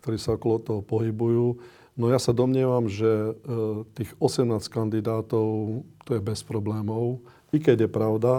ktorí 0.01 0.17
sa 0.17 0.35
okolo 0.35 0.57
toho 0.59 0.81
pohybujú. 0.81 1.61
No 1.95 2.09
ja 2.09 2.17
sa 2.17 2.33
domnievam, 2.33 2.89
že 2.89 3.05
e, 3.05 3.31
tých 3.93 4.11
18 4.17 4.57
kandidátov 4.67 5.81
to 6.03 6.09
je 6.17 6.21
bez 6.21 6.41
problémov. 6.41 7.21
I 7.53 7.61
keď 7.61 7.85
je 7.85 7.89
pravda, 7.91 8.33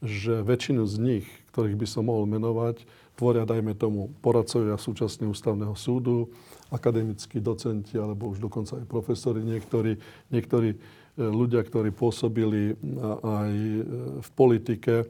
že 0.00 0.40
väčšinu 0.40 0.86
z 0.86 0.96
nich, 1.00 1.26
ktorých 1.52 1.76
by 1.76 1.86
som 1.88 2.08
mohol 2.08 2.24
menovať, 2.30 2.86
tvoria, 3.20 3.44
dajme 3.44 3.76
tomu, 3.76 4.08
poradcovia 4.24 4.80
súčasne 4.80 5.28
ústavného 5.28 5.76
súdu, 5.76 6.32
akademickí 6.72 7.36
docenti, 7.36 8.00
alebo 8.00 8.32
už 8.32 8.40
dokonca 8.40 8.80
aj 8.80 8.88
profesori, 8.88 9.44
niektorí, 9.44 10.00
niektorí 10.32 10.72
e, 10.72 10.78
ľudia, 11.18 11.60
ktorí 11.60 11.92
pôsobili 11.92 12.78
aj 13.20 13.52
e, 13.52 13.82
v 14.24 14.28
politike, 14.32 15.04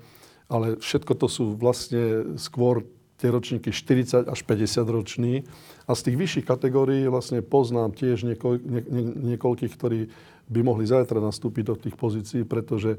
ale 0.50 0.80
všetko 0.82 1.12
to 1.14 1.26
sú 1.30 1.44
vlastne 1.54 2.34
skôr 2.34 2.82
tie 3.20 3.28
ročníky 3.28 3.68
40 3.68 4.26
až 4.26 4.40
50 4.48 4.88
roční. 4.88 5.44
A 5.84 5.92
z 5.92 6.08
tých 6.08 6.16
vyšších 6.16 6.46
kategórií 6.48 7.04
vlastne 7.12 7.44
poznám 7.44 7.92
tiež 7.92 8.24
niekoľ, 8.24 8.52
nie, 8.64 8.82
nie, 8.88 9.04
niekoľkých, 9.36 9.72
ktorí 9.76 10.08
by 10.50 10.60
mohli 10.66 10.82
zajtra 10.88 11.22
nastúpiť 11.22 11.64
do 11.70 11.76
tých 11.78 11.94
pozícií, 11.94 12.42
pretože 12.42 12.98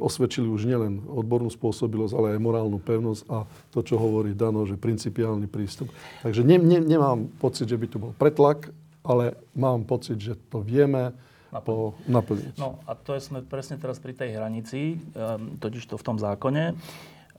osvedčili 0.00 0.48
už 0.48 0.64
nielen 0.64 1.04
odbornú 1.04 1.52
spôsobilosť, 1.52 2.16
ale 2.16 2.26
aj 2.32 2.40
morálnu 2.40 2.80
pevnosť 2.80 3.22
a 3.28 3.44
to, 3.68 3.84
čo 3.84 4.00
hovorí 4.00 4.32
Dano, 4.32 4.64
že 4.64 4.80
principiálny 4.80 5.52
prístup. 5.52 5.92
Takže 6.24 6.40
ne, 6.40 6.56
ne, 6.56 6.80
nemám 6.80 7.28
pocit, 7.36 7.68
že 7.68 7.76
by 7.76 7.86
tu 7.92 8.00
bol 8.00 8.12
pretlak, 8.16 8.72
ale 9.04 9.36
mám 9.52 9.84
pocit, 9.84 10.16
že 10.16 10.32
to 10.48 10.64
vieme 10.64 11.12
naplniť. 11.52 12.08
naplniť. 12.08 12.54
No 12.56 12.80
a 12.88 12.96
to 12.96 13.12
je, 13.12 13.20
sme 13.20 13.44
presne 13.44 13.76
teraz 13.76 14.00
pri 14.00 14.16
tej 14.16 14.40
hranici, 14.40 14.96
um, 15.12 15.60
totiž 15.60 15.84
to 15.84 16.00
v 16.00 16.06
tom 16.08 16.16
zákone. 16.16 16.72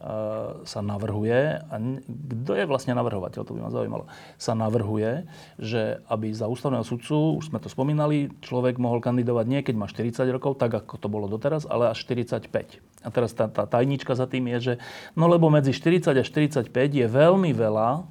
Eh, 0.03 0.67
sa 0.67 0.83
navrhuje, 0.83 1.63
a 1.63 1.75
kto 2.03 2.59
je 2.59 2.67
vlastne 2.67 2.91
navrhovateľ, 2.91 3.39
to 3.47 3.55
by 3.55 3.63
ma 3.63 3.71
zaujímalo, 3.71 4.03
sa 4.35 4.51
navrhuje, 4.51 5.23
že 5.55 6.03
aby 6.11 6.27
za 6.35 6.51
ústavného 6.51 6.83
sudcu, 6.83 7.39
už 7.39 7.47
sme 7.47 7.63
to 7.63 7.71
spomínali, 7.71 8.27
človek 8.43 8.83
mohol 8.83 8.99
kandidovať 8.99 9.45
nie 9.47 9.63
keď 9.63 9.75
má 9.79 9.87
40 9.87 10.27
rokov, 10.27 10.59
tak 10.59 10.75
ako 10.75 10.99
to 10.99 11.07
bolo 11.07 11.31
doteraz, 11.31 11.63
ale 11.63 11.87
až 11.87 12.03
45. 12.03 12.51
A 12.99 13.07
teraz 13.15 13.31
tá, 13.31 13.47
tá 13.47 13.63
tajnička 13.63 14.11
za 14.11 14.27
tým 14.27 14.51
je, 14.51 14.57
že 14.59 14.73
no 15.15 15.31
lebo 15.31 15.47
medzi 15.47 15.71
40 15.71 16.19
a 16.19 16.23
45 16.27 16.67
je 16.67 17.07
veľmi 17.07 17.55
veľa, 17.55 18.03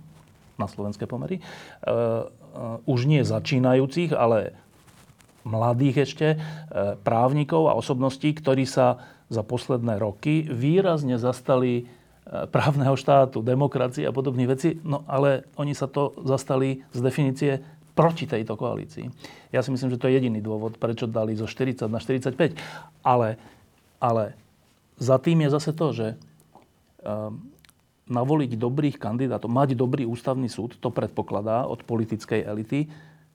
na 0.56 0.66
slovenské 0.72 1.04
pomery, 1.04 1.44
uh, 1.44 2.24
uh, 2.24 2.80
už 2.88 3.04
nie 3.04 3.20
začínajúcich, 3.20 4.16
ale 4.16 4.56
mladých 5.44 6.08
ešte, 6.08 6.28
uh, 6.40 6.96
právnikov 7.04 7.68
a 7.68 7.76
osobností, 7.76 8.32
ktorí 8.32 8.64
sa 8.64 8.96
za 9.32 9.40
posledné 9.40 9.96
roky 9.96 10.44
výrazne 10.44 11.16
zastali 11.16 11.72
e, 11.80 11.84
právneho 12.52 12.92
štátu, 12.92 13.40
demokracie 13.40 14.04
a 14.04 14.12
podobných 14.12 14.50
vecí, 14.52 14.76
no 14.84 15.00
ale 15.08 15.48
oni 15.56 15.72
sa 15.72 15.88
to 15.88 16.12
zastali 16.28 16.84
z 16.92 16.98
definície 17.00 17.52
proti 17.96 18.28
tejto 18.28 18.56
koalícii. 18.56 19.08
Ja 19.52 19.64
si 19.64 19.72
myslím, 19.72 19.92
že 19.92 20.00
to 20.00 20.08
je 20.08 20.20
jediný 20.20 20.44
dôvod, 20.44 20.76
prečo 20.76 21.08
dali 21.08 21.36
zo 21.36 21.48
40 21.48 21.88
na 21.88 22.00
45. 22.00 22.56
Ale, 23.04 23.36
ale 24.00 24.36
za 24.96 25.20
tým 25.20 25.44
je 25.44 25.48
zase 25.52 25.76
to, 25.76 25.86
že 25.92 26.06
um, 27.04 27.36
navoliť 28.08 28.56
dobrých 28.56 28.96
kandidátov, 28.96 29.52
mať 29.52 29.76
dobrý 29.76 30.08
ústavný 30.08 30.48
súd, 30.48 30.80
to 30.80 30.88
predpokladá 30.88 31.68
od 31.68 31.84
politickej 31.84 32.48
elity, 32.48 32.88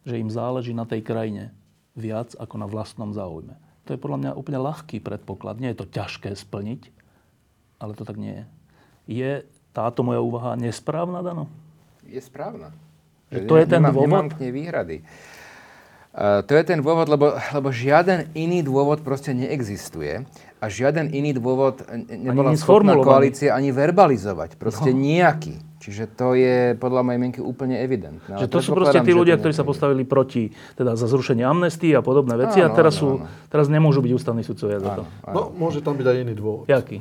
že 0.05 0.17
im 0.17 0.33
záleží 0.33 0.73
na 0.73 0.89
tej 0.89 1.05
krajine 1.05 1.53
viac 1.93 2.33
ako 2.37 2.55
na 2.57 2.67
vlastnom 2.69 3.13
záujme. 3.13 3.66
To 3.87 3.95
je 3.95 4.03
podľa 4.03 4.19
mňa 4.19 4.31
úplne 4.35 4.59
ľahký 4.59 4.99
predpoklad. 4.99 5.63
Nie 5.63 5.71
je 5.71 5.79
to 5.79 5.87
ťažké 5.87 6.35
splniť, 6.35 6.91
ale 7.79 7.95
to 7.95 8.03
tak 8.03 8.19
nie 8.19 8.35
je. 8.35 8.45
Je 9.07 9.31
táto 9.71 10.03
moja 10.03 10.19
úvaha 10.19 10.59
nesprávna, 10.59 11.23
Dano? 11.23 11.47
Je 12.03 12.19
správna. 12.19 12.75
Že 13.31 13.47
to 13.47 13.55
je 13.55 13.65
ten 13.67 13.79
nemám, 13.79 13.93
dôvod? 13.95 14.07
Nemám 14.11 14.27
k 14.31 14.37
nej 14.43 14.51
výhrady. 14.51 14.97
Uh, 16.17 16.41
to 16.43 16.57
je 16.57 16.63
ten 16.65 16.79
dôvod, 16.81 17.07
lebo, 17.07 17.37
lebo 17.37 17.69
žiaden 17.69 18.33
iný 18.33 18.65
dôvod 18.65 19.05
proste 19.05 19.37
neexistuje 19.37 20.25
a 20.57 20.65
žiaden 20.65 21.13
iný 21.13 21.37
dôvod 21.37 21.85
nebola 22.09 22.57
schopná 22.57 22.97
koalícia 22.97 23.53
ani 23.53 23.69
verbalizovať. 23.69 24.57
Proste 24.57 24.95
no. 24.95 24.99
nejaký. 24.99 25.61
Čiže 25.87 26.19
to 26.19 26.35
je 26.35 26.75
podľa 26.75 26.99
mojej 26.99 27.15
mienky 27.15 27.39
úplne 27.39 27.79
evidentné. 27.79 28.43
Že 28.43 28.51
to 28.51 28.59
sú 28.59 28.75
proste 28.75 28.99
tí 29.07 29.15
ľudia, 29.15 29.39
ktorí 29.39 29.55
sa 29.55 29.63
postavili 29.63 30.03
proti 30.03 30.51
teda 30.75 30.99
za 30.99 31.07
zrušenie 31.07 31.47
amnestii 31.47 31.95
a 31.95 32.03
podobné 32.03 32.35
veci 32.35 32.59
áno, 32.59 32.67
a 32.67 32.75
teraz, 32.75 32.99
áno, 32.99 32.99
sú, 32.99 33.07
áno. 33.23 33.47
teraz 33.47 33.71
nemôžu 33.71 34.03
byť 34.03 34.11
ústavní 34.11 34.43
sudcovia 34.43 34.83
za 34.83 34.99
to. 34.99 35.03
Áno. 35.23 35.31
No, 35.31 35.41
môže 35.55 35.79
tam 35.79 35.95
byť 35.95 36.03
aj 36.11 36.17
iný 36.27 36.35
dôvod. 36.35 36.67
Jaký? 36.67 36.99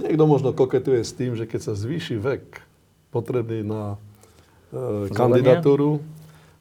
Niekto 0.00 0.24
možno 0.24 0.56
koketuje 0.56 1.04
s 1.04 1.12
tým, 1.12 1.36
že 1.36 1.44
keď 1.44 1.68
sa 1.68 1.72
zvýši 1.76 2.16
vek 2.16 2.64
potrebný 3.12 3.60
na 3.60 4.00
e, 4.72 5.12
kandidatúru, 5.12 6.00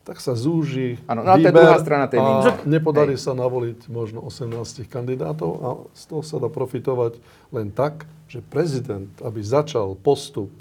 tak 0.03 0.19
sa 0.19 0.35
zúži 0.35 0.99
ano, 1.07 1.23
no, 1.23 1.39
výber 1.39 1.55
druhá 1.55 1.79
strana 1.79 2.11
tej 2.11 2.19
a 2.19 2.59
nepodarí 2.67 3.15
Hej. 3.15 3.23
sa 3.23 3.31
navoliť 3.31 3.87
možno 3.87 4.19
18 4.27 4.83
kandidátov 4.91 5.51
a 5.63 5.69
z 5.95 6.03
toho 6.11 6.21
sa 6.27 6.43
dá 6.43 6.51
profitovať 6.51 7.23
len 7.55 7.71
tak, 7.71 8.03
že 8.27 8.43
prezident, 8.43 9.07
aby 9.23 9.39
začal 9.39 9.95
postup 9.95 10.51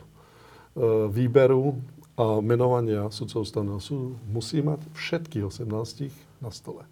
výberu 1.11 1.79
a 2.21 2.39
menovania 2.45 3.09
sudcov 3.09 3.49
ústavného 3.49 3.81
súdu, 3.81 4.15
musí 4.29 4.61
mať 4.61 4.85
všetkých 4.93 5.45
18 5.49 6.45
na 6.45 6.51
stole. 6.53 6.85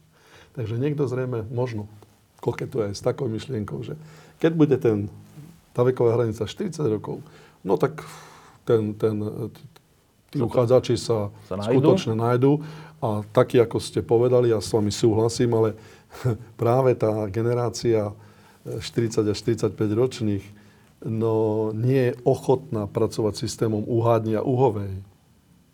Takže 0.56 0.80
niekto 0.80 1.04
zrejme 1.04 1.46
možno 1.52 1.86
koketuje 2.40 2.90
aj 2.90 2.94
s 2.96 3.02
takou 3.02 3.26
myšlienkou, 3.28 3.82
že 3.82 3.94
keď 4.38 4.52
bude 4.54 4.76
ten, 4.78 5.10
tá 5.74 5.82
veková 5.82 6.16
hranica 6.18 6.46
40 6.46 6.80
rokov, 6.86 7.20
no 7.66 7.74
tak 7.76 8.02
ten, 8.62 8.94
ten, 8.94 9.14
tí 10.30 10.38
uchádzači 10.38 10.94
sa, 10.96 11.34
sa 11.48 11.58
nájdu? 11.58 11.72
skutočne 11.76 12.14
nájdú. 12.14 12.62
A 12.98 13.22
taký, 13.30 13.62
ako 13.62 13.78
ste 13.78 14.02
povedali, 14.02 14.50
ja 14.50 14.58
s 14.58 14.74
vami 14.74 14.90
súhlasím, 14.90 15.54
ale 15.54 15.78
práve 16.62 16.98
tá 16.98 17.30
generácia 17.30 18.10
40 18.66 19.22
až 19.22 19.38
45 19.38 19.74
ročných 19.94 20.44
no, 21.04 21.70
nie 21.74 22.10
je 22.10 22.18
ochotná 22.26 22.90
pracovať 22.90 23.38
systémom 23.38 23.84
uhádni 23.86 24.38
a 24.38 24.42
uhovej. 24.42 25.02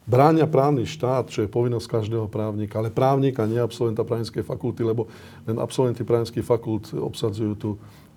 Bránia 0.04 0.44
právny 0.44 0.84
štát, 0.84 1.32
čo 1.32 1.40
je 1.40 1.48
povinnosť 1.48 1.88
každého 1.88 2.28
právnika, 2.28 2.76
ale 2.76 2.92
právnika, 2.92 3.48
nie 3.48 3.56
absolventa 3.56 4.04
právnickej 4.04 4.44
fakulty, 4.44 4.84
lebo 4.84 5.08
len 5.48 5.56
absolventi 5.56 6.04
právnických 6.04 6.44
fakult 6.44 6.92
obsadzujú 6.92 7.52
tu 7.56 7.70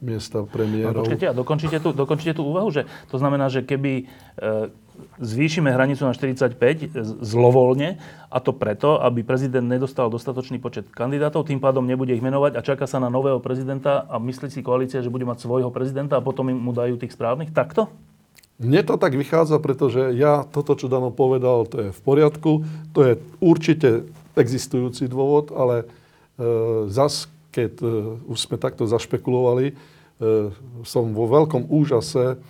miesta 0.03 0.43
premiérov. 0.43 0.99
No, 0.99 1.07
počkajte, 1.07 1.31
a 1.31 1.33
dokončíte 1.33 1.77
tú, 1.79 1.95
dokončíte 1.95 2.35
tú 2.35 2.43
úvahu, 2.43 2.69
že 2.75 2.83
to 3.07 3.15
znamená, 3.15 3.47
že 3.47 3.63
keby 3.63 4.03
e, 4.03 4.05
zvýšime 5.17 5.73
hranicu 5.73 6.05
na 6.05 6.13
45 6.13 6.93
zlovoľne 7.23 7.97
a 8.27 8.37
to 8.43 8.51
preto, 8.53 8.99
aby 9.01 9.23
prezident 9.23 9.65
nedostal 9.65 10.11
dostatočný 10.11 10.61
počet 10.61 10.89
kandidátov, 10.91 11.47
tým 11.47 11.61
pádom 11.61 11.85
nebude 11.85 12.13
ich 12.13 12.21
menovať 12.21 12.57
a 12.57 12.65
čaká 12.65 12.85
sa 12.85 13.01
na 13.01 13.07
nového 13.07 13.41
prezidenta 13.41 14.05
a 14.05 14.21
myslí 14.21 14.51
si 14.51 14.61
koalícia, 14.65 15.01
že 15.01 15.13
bude 15.13 15.25
mať 15.25 15.45
svojho 15.45 15.71
prezidenta 15.71 16.19
a 16.19 16.25
potom 16.25 16.51
mu 16.51 16.71
dajú 16.75 16.99
tých 16.99 17.15
správnych. 17.15 17.55
Takto? 17.55 17.89
Mne 18.57 18.81
to 18.81 18.97
tak 18.97 19.13
vychádza, 19.13 19.61
pretože 19.61 20.17
ja 20.17 20.41
toto, 20.41 20.73
čo 20.73 20.89
Dano 20.89 21.13
povedal, 21.13 21.69
to 21.69 21.77
je 21.77 21.89
v 21.93 22.01
poriadku. 22.01 22.65
To 22.97 22.99
je 23.05 23.13
určite 23.37 24.09
existujúci 24.33 25.05
dôvod, 25.05 25.53
ale 25.53 25.85
e, 25.85 25.85
zas, 26.89 27.29
keď 27.53 27.71
e, 27.77 27.85
už 28.25 28.37
sme 28.37 28.57
takto 28.57 28.89
zašpekulovali, 28.89 29.65
e, 29.69 29.73
som 30.81 31.13
vo 31.13 31.29
veľkom 31.29 31.69
úžase, 31.69 32.41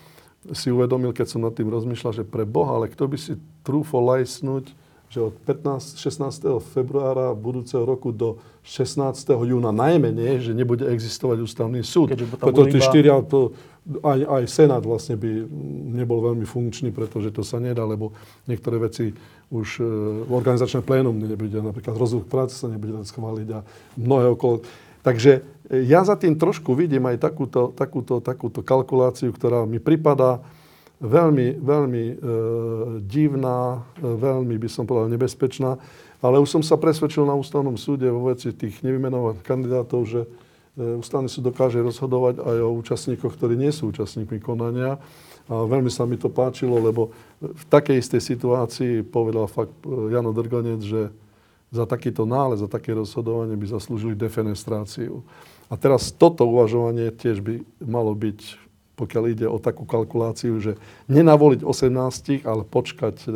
si 0.54 0.72
uvedomil, 0.72 1.12
keď 1.12 1.28
som 1.36 1.42
nad 1.44 1.56
tým 1.56 1.68
rozmýšľal, 1.68 2.24
že 2.24 2.24
pre 2.28 2.44
Boha, 2.48 2.80
ale 2.80 2.92
kto 2.92 3.08
by 3.08 3.18
si 3.20 3.34
trúfol 3.64 4.08
lajsnúť, 4.08 4.72
že 5.08 5.24
od 5.24 5.36
15, 5.48 6.04
16. 6.04 6.60
februára 6.76 7.32
budúceho 7.32 7.88
roku 7.88 8.12
do 8.12 8.44
16. 8.68 9.24
júna 9.48 9.72
najmenej, 9.72 10.44
že 10.44 10.52
nebude 10.52 10.84
existovať 10.84 11.48
ústavný 11.48 11.80
súd. 11.80 12.12
Preto 12.12 12.68
tí 12.68 12.84
štyria, 12.84 13.16
to, 13.24 13.56
aj, 14.04 14.20
aj 14.28 14.44
Senát 14.52 14.84
vlastne 14.84 15.16
by 15.16 15.48
nebol 15.96 16.20
veľmi 16.20 16.44
funkčný, 16.44 16.92
pretože 16.92 17.32
to 17.32 17.40
sa 17.40 17.64
nedá, 17.64 17.88
lebo 17.88 18.12
niektoré 18.52 18.84
veci 18.84 19.16
už 19.48 19.80
e, 19.80 19.84
organizačné 20.28 20.84
plénum 20.84 21.16
nebude, 21.16 21.56
napríklad 21.56 21.96
rozvoj 21.96 22.28
práce 22.28 22.60
sa 22.60 22.68
nebude 22.68 23.00
schváliť 23.08 23.48
a 23.56 23.64
mnohé 23.96 24.36
okolo. 24.36 24.68
Takže 25.02 25.42
e, 25.70 25.84
ja 25.86 26.02
za 26.06 26.16
tým 26.16 26.38
trošku 26.38 26.74
vidím 26.74 27.06
aj 27.10 27.22
takúto, 27.22 27.74
takúto, 27.74 28.22
takúto 28.22 28.60
kalkuláciu, 28.64 29.34
ktorá 29.34 29.66
mi 29.66 29.78
pripadá 29.78 30.42
veľmi, 31.02 31.62
veľmi 31.62 32.04
e, 32.06 32.16
divná, 33.06 33.86
e, 33.98 34.06
veľmi 34.06 34.56
by 34.58 34.70
som 34.70 34.90
povedal 34.90 35.14
nebezpečná. 35.14 35.78
Ale 36.18 36.42
už 36.42 36.50
som 36.50 36.64
sa 36.66 36.82
presvedčil 36.82 37.30
na 37.30 37.38
ústavnom 37.38 37.78
súde 37.78 38.10
vo 38.10 38.34
veci 38.34 38.50
tých 38.50 38.82
nevymenovaných 38.82 39.46
kandidátov, 39.46 40.02
že 40.10 40.22
e, 40.26 40.98
ústavný 40.98 41.30
súd 41.30 41.54
dokáže 41.54 41.78
rozhodovať 41.78 42.42
aj 42.42 42.58
o 42.66 42.74
účastníkoch, 42.82 43.38
ktorí 43.38 43.54
nie 43.54 43.70
sú 43.70 43.94
účastníkmi 43.94 44.42
konania. 44.42 44.98
A 45.48 45.64
veľmi 45.64 45.88
sa 45.88 46.04
mi 46.04 46.20
to 46.20 46.28
páčilo, 46.28 46.76
lebo 46.82 47.16
v 47.40 47.64
takej 47.72 48.04
istej 48.04 48.20
situácii 48.20 48.94
povedal 49.06 49.46
fakt 49.46 49.78
e, 49.86 50.12
Jano 50.12 50.34
Drgonec, 50.34 50.82
že 50.82 51.14
za 51.72 51.84
takýto 51.84 52.24
nález, 52.24 52.64
za 52.64 52.70
také 52.72 52.96
rozhodovanie 52.96 53.60
by 53.60 53.68
zaslúžili 53.68 54.16
defenestráciu. 54.16 55.24
A 55.68 55.76
teraz 55.76 56.16
toto 56.16 56.48
uvažovanie 56.48 57.12
tiež 57.12 57.44
by 57.44 57.60
malo 57.84 58.16
byť, 58.16 58.40
pokiaľ 58.96 59.24
ide 59.28 59.48
o 59.52 59.60
takú 59.60 59.84
kalkuláciu, 59.84 60.56
že 60.64 60.80
nenavoliť 61.12 61.68
18, 61.68 62.48
ale 62.48 62.64
počkať 62.64 63.28
e, 63.28 63.30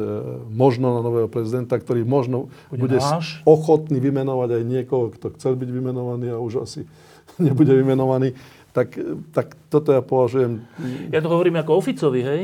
možno 0.47 0.95
na 0.95 1.01
nového 1.03 1.27
prezidenta, 1.27 1.75
ktorý 1.75 2.07
možno 2.07 2.47
bude, 2.71 2.87
bude 2.87 2.99
ochotný 3.43 3.99
vymenovať 3.99 4.49
aj 4.57 4.63
niekoho, 4.63 5.11
kto 5.11 5.35
chcel 5.35 5.59
byť 5.59 5.69
vymenovaný 5.69 6.31
a 6.31 6.39
už 6.39 6.63
asi 6.63 6.87
nebude 7.45 7.75
vymenovaný. 7.75 8.31
Tak, 8.71 8.95
tak 9.35 9.59
toto 9.67 9.91
ja 9.91 9.99
považujem... 9.99 10.63
Ja 11.11 11.19
to 11.19 11.27
hovorím 11.27 11.59
ako 11.59 11.83
oficovi, 11.83 12.23
hej? 12.23 12.41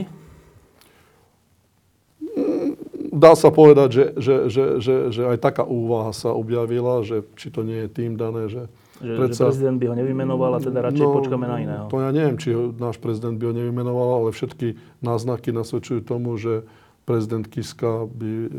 Dá 3.18 3.34
sa 3.36 3.50
povedať, 3.50 3.90
že, 3.92 4.06
že, 4.18 4.36
že, 4.48 4.64
že, 4.80 4.96
že 5.12 5.22
aj 5.28 5.38
taká 5.42 5.64
úvaha 5.66 6.14
sa 6.16 6.32
objavila, 6.32 7.02
že 7.02 7.26
či 7.36 7.52
to 7.52 7.66
nie 7.66 7.86
je 7.86 7.90
tým 7.90 8.16
dané, 8.16 8.48
že... 8.48 8.70
Že, 8.98 9.14
predsa, 9.14 9.44
že 9.46 9.50
prezident 9.54 9.78
by 9.78 9.86
ho 9.94 9.96
nevymenoval 9.98 10.52
a 10.58 10.60
teda 10.62 10.80
radšej 10.90 11.06
no, 11.06 11.14
počkáme 11.22 11.46
na 11.46 11.58
iného. 11.62 11.86
To 11.86 12.02
ja 12.02 12.10
neviem, 12.10 12.38
či 12.42 12.50
ho, 12.50 12.74
náš 12.74 12.98
prezident 12.98 13.38
by 13.38 13.46
ho 13.46 13.54
nevymenoval, 13.54 14.26
ale 14.26 14.30
všetky 14.34 14.74
náznaky 15.06 15.54
nasvedčujú 15.54 16.02
tomu, 16.02 16.34
že 16.42 16.66
prezident 17.06 17.46
Kiska 17.46 18.10
by 18.10 18.32
e, 18.34 18.50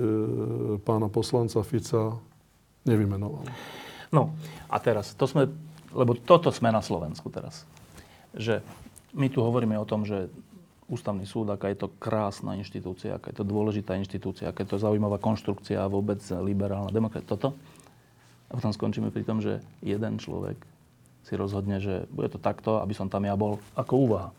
pána 0.86 1.10
poslanca 1.10 1.58
Fica 1.66 2.22
nevymenoval. 2.86 3.50
No 4.14 4.30
a 4.70 4.78
teraz, 4.78 5.12
to 5.18 5.26
sme, 5.26 5.50
lebo 5.90 6.14
toto 6.14 6.54
sme 6.54 6.70
na 6.70 6.86
Slovensku 6.86 7.28
teraz. 7.34 7.66
Že 8.32 8.62
my 9.18 9.26
tu 9.28 9.42
hovoríme 9.42 9.74
o 9.74 9.88
tom, 9.88 10.06
že 10.06 10.30
ústavný 10.88 11.28
súd, 11.28 11.52
aká 11.52 11.68
je 11.68 11.84
to 11.84 11.92
krásna 12.00 12.56
inštitúcia, 12.56 13.20
aká 13.20 13.30
je 13.30 13.44
to 13.44 13.46
dôležitá 13.46 13.94
inštitúcia, 14.00 14.48
aká 14.48 14.64
je 14.64 14.72
to 14.72 14.80
zaujímavá 14.80 15.20
konštrukcia 15.20 15.84
a 15.84 15.92
vôbec 15.92 16.18
liberálna 16.40 16.88
demokracia. 16.88 17.28
Toto. 17.28 17.52
A 18.48 18.56
potom 18.56 18.72
skončíme 18.72 19.12
pri 19.12 19.28
tom, 19.28 19.44
že 19.44 19.60
jeden 19.84 20.16
človek 20.16 20.56
si 21.28 21.36
rozhodne, 21.36 21.76
že 21.76 22.08
bude 22.08 22.32
to 22.32 22.40
takto, 22.40 22.80
aby 22.80 22.96
som 22.96 23.12
tam 23.12 23.28
ja 23.28 23.36
bol 23.36 23.60
ako 23.76 23.94
úvaha. 24.08 24.30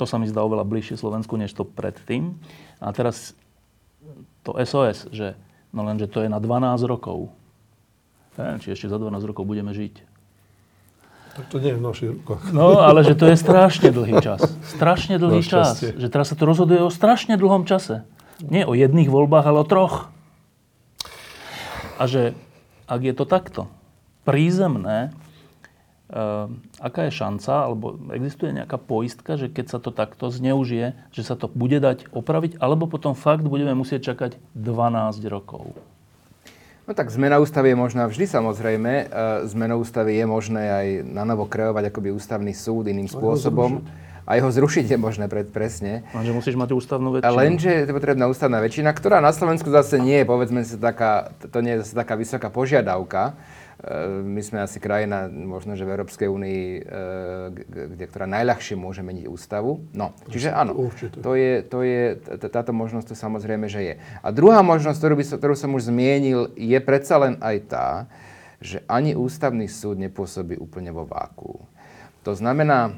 To 0.00 0.08
sa 0.08 0.16
mi 0.16 0.24
zdá 0.24 0.40
oveľa 0.40 0.64
bližšie 0.64 0.96
Slovensku, 0.96 1.36
než 1.36 1.52
to 1.52 1.68
predtým. 1.68 2.40
A 2.80 2.88
teraz 2.96 3.36
to 4.40 4.56
SOS, 4.56 5.12
že 5.12 5.36
no 5.76 5.84
len, 5.84 6.00
že 6.00 6.08
to 6.08 6.24
je 6.24 6.32
na 6.32 6.40
12 6.40 6.88
rokov. 6.88 7.28
Neviem, 8.40 8.64
či 8.64 8.72
ešte 8.72 8.88
za 8.88 8.96
12 8.96 9.28
rokov 9.28 9.44
budeme 9.44 9.76
žiť. 9.76 10.11
Tak 11.32 11.48
to 11.48 11.56
nie 11.64 11.72
je 11.72 11.78
v 11.80 11.84
našich 11.84 12.10
rukách. 12.12 12.52
No, 12.52 12.84
ale 12.84 13.00
že 13.08 13.16
to 13.16 13.24
je 13.24 13.40
strašne 13.40 13.88
dlhý 13.88 14.20
čas. 14.20 14.44
Strašne 14.68 15.16
dlhý 15.16 15.40
čas. 15.40 15.80
Že 15.80 16.08
teraz 16.12 16.28
sa 16.28 16.36
to 16.36 16.44
rozhoduje 16.44 16.84
o 16.84 16.92
strašne 16.92 17.40
dlhom 17.40 17.64
čase. 17.64 18.04
Nie 18.44 18.68
o 18.68 18.76
jedných 18.76 19.08
voľbách, 19.08 19.48
ale 19.48 19.64
o 19.64 19.66
troch. 19.66 20.12
A 21.96 22.04
že 22.04 22.36
ak 22.84 23.00
je 23.00 23.14
to 23.16 23.24
takto 23.24 23.72
prízemné, 24.28 25.16
uh, 26.12 26.52
aká 26.76 27.08
je 27.08 27.16
šanca, 27.16 27.52
alebo 27.64 27.96
existuje 28.12 28.52
nejaká 28.52 28.76
poistka, 28.76 29.40
že 29.40 29.48
keď 29.48 29.66
sa 29.72 29.78
to 29.80 29.88
takto 29.88 30.28
zneužije, 30.28 30.94
že 31.16 31.22
sa 31.24 31.38
to 31.38 31.48
bude 31.48 31.80
dať 31.80 32.12
opraviť, 32.12 32.60
alebo 32.60 32.84
potom 32.84 33.16
fakt 33.16 33.48
budeme 33.48 33.72
musieť 33.72 34.12
čakať 34.12 34.36
12 34.52 35.24
rokov. 35.32 35.72
No 36.82 36.98
tak 36.98 37.14
zmena 37.14 37.38
ústavy 37.38 37.72
je 37.72 37.78
možná 37.78 38.10
vždy 38.10 38.26
samozrejme. 38.26 38.92
E, 38.92 39.04
zmenou 39.46 39.86
ústavy 39.86 40.18
je 40.18 40.26
možné 40.26 40.64
aj 40.66 40.86
na 41.06 41.22
novo 41.22 41.46
kreovať 41.46 41.94
akoby 41.94 42.10
ústavný 42.10 42.50
súd 42.50 42.90
iným 42.90 43.06
spôsobom. 43.06 43.86
A 44.22 44.38
jeho 44.38 44.50
zrušiť 44.50 44.86
je 44.94 44.98
možné 44.98 45.26
pred, 45.26 45.46
presne. 45.50 46.06
Lenže 46.14 46.30
musíš 46.34 46.54
mať 46.54 46.70
ústavnú 46.74 47.18
väčšinu. 47.18 47.38
Lenže 47.38 47.70
je 47.86 47.90
potrebná 47.90 48.30
ústavná 48.30 48.62
väčšina, 48.62 48.94
ktorá 48.94 49.18
na 49.18 49.34
Slovensku 49.34 49.66
zase 49.66 49.98
nie 49.98 50.22
je, 50.22 50.26
povedzme 50.26 50.62
si, 50.62 50.78
taká, 50.78 51.34
to 51.50 51.58
nie 51.58 51.74
je 51.74 51.86
zase 51.86 51.94
taká 51.98 52.14
vysoká 52.14 52.46
požiadavka. 52.46 53.34
My 54.22 54.40
sme 54.44 54.62
asi 54.62 54.78
krajina, 54.78 55.26
možno, 55.26 55.74
že 55.74 55.82
v 55.82 55.92
Európskej 55.98 56.28
únii, 56.30 56.62
kde, 57.66 58.04
ktorá 58.06 58.30
najľahšie 58.30 58.78
môže 58.78 59.02
meniť 59.02 59.26
ústavu. 59.26 59.82
No, 59.90 60.14
čiže 60.30 60.54
áno, 60.54 60.78
to 61.18 61.32
je, 61.34 61.66
to 61.66 61.82
je, 61.82 62.16
táto 62.46 62.70
možnosť 62.70 63.10
to 63.10 63.16
samozrejme, 63.18 63.66
že 63.66 63.80
je. 63.82 63.94
A 64.22 64.28
druhá 64.30 64.62
možnosť, 64.62 64.98
ktorú, 65.02 65.14
by 65.18 65.24
ktorú 65.34 65.54
som 65.58 65.74
už 65.74 65.90
zmienil, 65.90 66.54
je 66.54 66.78
predsa 66.78 67.18
len 67.18 67.34
aj 67.42 67.56
tá, 67.66 67.88
že 68.62 68.78
ani 68.86 69.18
ústavný 69.18 69.66
súd 69.66 69.98
nepôsobí 69.98 70.54
úplne 70.54 70.94
vo 70.94 71.02
váku. 71.02 71.66
To 72.22 72.38
znamená, 72.38 72.94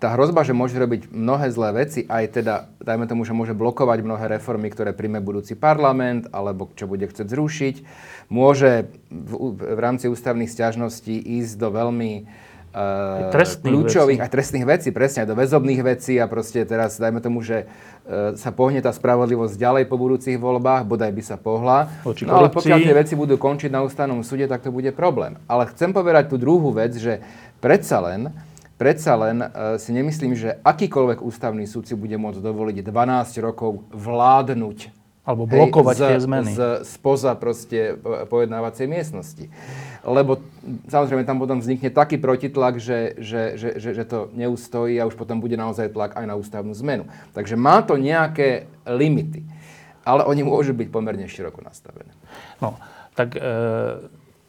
tá 0.00 0.16
hrozba, 0.16 0.40
že 0.46 0.56
môže 0.56 0.78
robiť 0.80 1.12
mnohé 1.12 1.52
zlé 1.52 1.84
veci, 1.84 2.08
aj 2.08 2.24
teda, 2.40 2.54
dajme 2.80 3.04
tomu, 3.04 3.28
že 3.28 3.36
môže 3.36 3.52
blokovať 3.52 4.00
mnohé 4.00 4.24
reformy, 4.38 4.72
ktoré 4.72 4.96
príjme 4.96 5.20
budúci 5.20 5.52
parlament, 5.52 6.32
alebo 6.32 6.72
čo 6.72 6.88
bude 6.88 7.04
chcieť 7.04 7.28
zrušiť, 7.28 7.74
môže 8.32 8.88
v, 9.12 9.32
v 9.60 9.80
rámci 9.80 10.08
ústavných 10.08 10.48
stiažností 10.48 11.20
ísť 11.20 11.54
do 11.60 11.68
veľmi 11.68 12.12
uh, 12.72 13.28
kľúčových 13.60 14.20
vecí. 14.20 14.26
a 14.26 14.32
trestných 14.32 14.66
vecí, 14.66 14.88
presne 14.96 15.24
aj 15.24 15.28
do 15.28 15.36
väzobných 15.36 15.82
vecí 15.84 16.16
a 16.16 16.24
proste 16.24 16.64
teraz, 16.64 16.96
dajme 16.96 17.20
tomu, 17.20 17.44
že 17.44 17.68
uh, 17.68 18.32
sa 18.34 18.48
pohne 18.50 18.80
tá 18.80 18.90
spravodlivosť 18.90 19.54
ďalej 19.60 19.84
po 19.92 20.00
budúcich 20.00 20.40
voľbách, 20.40 20.88
bodaj 20.88 21.12
by 21.12 21.22
sa 21.22 21.36
pohla. 21.36 21.92
No 22.24 22.40
ale 22.40 22.48
pokiaľ 22.48 22.78
tie 22.80 22.96
veci 22.96 23.14
budú 23.14 23.36
končiť 23.36 23.68
na 23.68 23.84
ústavnom 23.84 24.24
súde, 24.24 24.48
tak 24.48 24.64
to 24.64 24.72
bude 24.72 24.88
problém. 24.96 25.36
Ale 25.44 25.68
chcem 25.68 25.92
povedať 25.92 26.32
tú 26.32 26.40
druhú 26.40 26.72
vec, 26.72 26.96
že 26.96 27.20
predsa 27.60 28.00
len 28.00 28.32
Predsa 28.80 29.12
len 29.14 29.44
uh, 29.44 29.76
si 29.78 29.94
nemyslím, 29.94 30.32
že 30.34 30.58
akýkoľvek 30.64 31.22
ústavný 31.22 31.64
súd 31.68 31.86
si 31.86 31.94
bude 31.94 32.14
môcť 32.18 32.40
dovoliť 32.42 32.76
12 32.82 33.46
rokov 33.46 33.86
vládnuť 33.92 35.02
alebo 35.22 35.46
blokovať 35.46 35.96
hej, 35.96 36.02
z, 36.02 36.08
tie 36.10 36.18
zmeny. 36.18 36.50
Z, 36.50 36.62
spoza 36.82 37.38
proste 37.38 37.94
pojednávacej 38.26 38.90
miestnosti. 38.90 39.46
Lebo 40.02 40.42
samozrejme 40.90 41.22
tam 41.22 41.38
potom 41.38 41.62
vznikne 41.62 41.94
taký 41.94 42.18
protitlak, 42.18 42.82
že, 42.82 43.14
že, 43.22 43.54
že, 43.54 43.78
že, 43.78 43.90
že 43.94 44.04
to 44.04 44.34
neustojí 44.34 44.98
a 44.98 45.06
už 45.06 45.14
potom 45.14 45.38
bude 45.38 45.54
naozaj 45.54 45.94
tlak 45.94 46.18
aj 46.18 46.26
na 46.26 46.34
ústavnú 46.34 46.74
zmenu. 46.74 47.06
Takže 47.38 47.54
má 47.54 47.86
to 47.86 47.94
nejaké 47.94 48.66
limity. 48.82 49.46
Ale 50.02 50.26
oni 50.26 50.42
môžu 50.42 50.74
byť 50.74 50.90
pomerne 50.90 51.30
široko 51.30 51.62
nastavené. 51.62 52.10
No, 52.58 52.74
tak 53.14 53.38
e, 53.38 53.40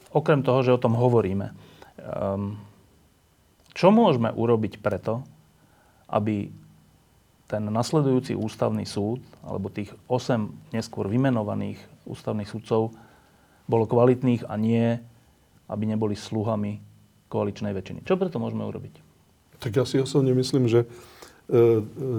okrem 0.09 0.41
toho, 0.41 0.65
že 0.65 0.73
o 0.73 0.81
tom 0.81 0.97
hovoríme, 0.97 1.53
e, 1.53 1.53
čo 3.73 3.89
môžeme 3.89 4.29
urobiť 4.29 4.79
preto, 4.79 5.25
aby 6.09 6.53
ten 7.49 7.63
nasledujúci 7.69 8.37
ústavný 8.37 8.85
súd, 8.85 9.21
alebo 9.45 9.69
tých 9.69 9.93
8 10.09 10.73
neskôr 10.73 11.09
vymenovaných 11.09 11.77
ústavných 12.05 12.49
súdcov, 12.49 12.93
bolo 13.69 13.85
kvalitných 13.85 14.45
a 14.47 14.55
nie, 14.57 14.97
aby 15.69 15.83
neboli 15.85 16.17
sluhami 16.17 16.81
koaličnej 17.29 17.73
väčšiny. 17.73 17.99
Čo 18.05 18.17
preto 18.19 18.37
môžeme 18.37 18.65
urobiť? 18.65 18.93
Tak 19.57 19.71
ja 19.73 19.85
si 19.87 19.97
osobne 19.97 20.35
myslím, 20.35 20.67
že 20.67 20.83
e, 20.83 20.87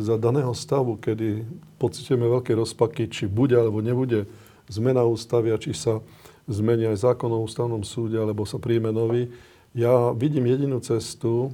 za 0.01 0.17
daného 0.17 0.57
stavu, 0.57 0.97
kedy 0.97 1.45
pocitujeme 1.77 2.25
veľké 2.25 2.57
rozpaky, 2.57 3.07
či 3.13 3.29
bude 3.29 3.55
alebo 3.55 3.85
nebude 3.85 4.27
zmena 4.67 5.05
ústavy 5.05 5.53
a 5.53 5.61
či 5.61 5.77
sa 5.77 6.01
zmenia 6.49 6.93
aj 6.93 7.13
zákon 7.13 7.31
o 7.31 7.45
ústavnom 7.45 7.85
súde, 7.85 8.17
alebo 8.17 8.49
sa 8.49 8.57
príjme 8.57 8.91
nový, 8.91 9.29
ja 9.75 10.15
vidím 10.15 10.47
jedinú 10.47 10.79
cestu, 10.79 11.51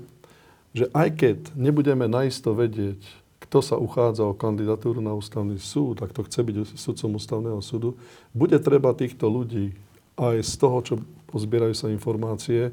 že 0.77 0.87
aj 0.93 1.09
keď 1.17 1.39
nebudeme 1.57 2.07
naisto 2.07 2.53
vedieť, 2.53 3.01
kto 3.41 3.59
sa 3.65 3.77
uchádza 3.81 4.29
o 4.29 4.37
kandidatúru 4.37 5.03
na 5.03 5.17
ústavný 5.17 5.59
súd 5.59 6.05
a 6.05 6.07
kto 6.07 6.29
chce 6.29 6.41
byť 6.45 6.57
sudcom 6.79 7.19
ústavného 7.19 7.59
súdu, 7.65 7.99
bude 8.31 8.55
treba 8.63 8.95
týchto 8.95 9.27
ľudí 9.27 9.75
aj 10.15 10.45
z 10.45 10.53
toho, 10.61 10.79
čo 10.85 10.95
pozbierajú 11.33 11.75
sa 11.75 11.91
informácie, 11.91 12.71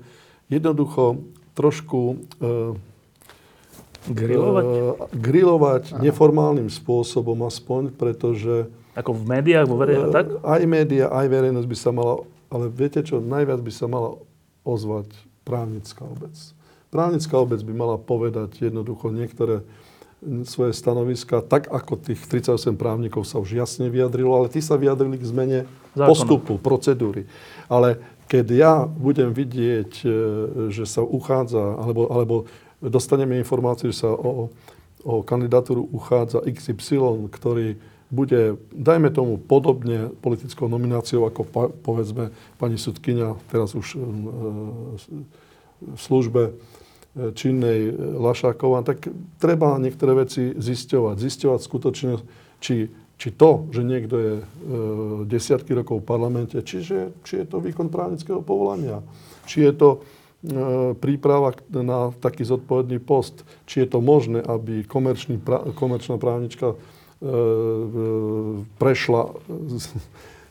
jednoducho 0.51 1.23
trošku 1.57 2.01
e, 2.13 2.15
grilovať, 4.11 4.67
e, 4.67 4.77
grilovať 5.15 5.83
neformálnym 6.03 6.69
spôsobom 6.69 7.39
aspoň, 7.47 7.95
pretože... 7.95 8.69
Ako 8.93 9.15
v 9.15 9.23
médiách, 9.25 9.65
vo 9.65 9.79
verejnosti, 9.79 10.13
tak? 10.13 10.27
Aj 10.43 10.61
média, 10.67 11.07
aj 11.09 11.25
verejnosť 11.25 11.67
by 11.71 11.77
sa 11.79 11.89
mala, 11.95 12.15
ale 12.51 12.65
viete 12.69 12.99
čo, 13.01 13.23
najviac 13.23 13.63
by 13.63 13.71
sa 13.73 13.87
mala 13.89 14.19
ozvať 14.61 15.26
právnická 15.47 16.03
obec. 16.03 16.35
Právnická 16.91 17.39
obec 17.39 17.63
by 17.63 17.71
mala 17.71 17.95
povedať 17.95 18.67
jednoducho 18.67 19.15
niektoré 19.15 19.63
svoje 20.43 20.73
stanoviska, 20.73 21.45
tak 21.45 21.69
ako 21.69 21.95
tých 21.95 22.19
38 22.25 22.73
právnikov 22.73 23.23
sa 23.23 23.37
už 23.37 23.53
jasne 23.53 23.87
vyjadrilo, 23.87 24.33
ale 24.33 24.51
tí 24.51 24.59
sa 24.59 24.75
vyjadrili 24.75 25.21
k 25.21 25.29
zmene 25.29 25.59
Zákona. 25.93 26.09
postupu, 26.09 26.53
procedúry. 26.57 27.29
Ale 27.69 28.01
keď 28.27 28.45
ja 28.51 28.73
budem 28.89 29.31
vidieť, 29.31 29.91
e, 30.03 30.07
že 30.73 30.83
sa 30.89 31.05
uchádza, 31.05 31.61
alebo, 31.79 32.09
alebo 32.09 32.35
dostaneme 32.81 33.37
informáciu, 33.37 33.93
že 33.93 34.03
sa 34.03 34.11
o, 34.11 34.49
o 35.05 35.13
kandidatúru 35.21 35.85
uchádza 35.93 36.41
XY, 36.43 37.29
ktorý 37.29 37.77
bude, 38.07 38.55
dajme 38.71 39.11
tomu, 39.11 39.35
podobne 39.35 40.15
politickou 40.23 40.71
nomináciou 40.71 41.27
ako 41.27 41.43
povedzme 41.83 42.31
pani 42.55 42.79
sudkynia, 42.79 43.35
teraz 43.51 43.75
už 43.75 43.95
e, 43.95 44.01
v 45.81 45.99
službe 45.99 46.43
e, 46.47 46.51
činnej 47.35 47.91
Lašáková, 48.15 48.87
tak 48.87 49.11
treba 49.43 49.75
niektoré 49.75 50.23
veci 50.23 50.55
zisťovať. 50.55 51.15
Zisťovať 51.19 51.59
skutočne, 51.59 52.11
či, 52.63 52.87
či 53.19 53.27
to, 53.35 53.67
že 53.75 53.81
niekto 53.83 54.15
je 54.15 54.33
e, 54.39 54.43
desiatky 55.27 55.75
rokov 55.75 55.99
v 55.99 56.07
parlamente, 56.07 56.55
čiže, 56.63 57.11
či 57.27 57.43
je 57.43 57.45
to 57.45 57.59
výkon 57.59 57.91
právnického 57.91 58.39
povolania, 58.39 59.03
či 59.43 59.67
je 59.67 59.73
to 59.75 59.89
e, 59.91 59.99
príprava 60.95 61.59
na 61.67 62.15
taký 62.15 62.47
zodpovedný 62.47 63.03
post, 63.03 63.43
či 63.67 63.83
je 63.83 63.87
to 63.91 63.99
možné, 63.99 64.39
aby 64.39 64.87
komerčná 64.87 66.15
právnička 66.15 66.79
prešla 68.77 69.21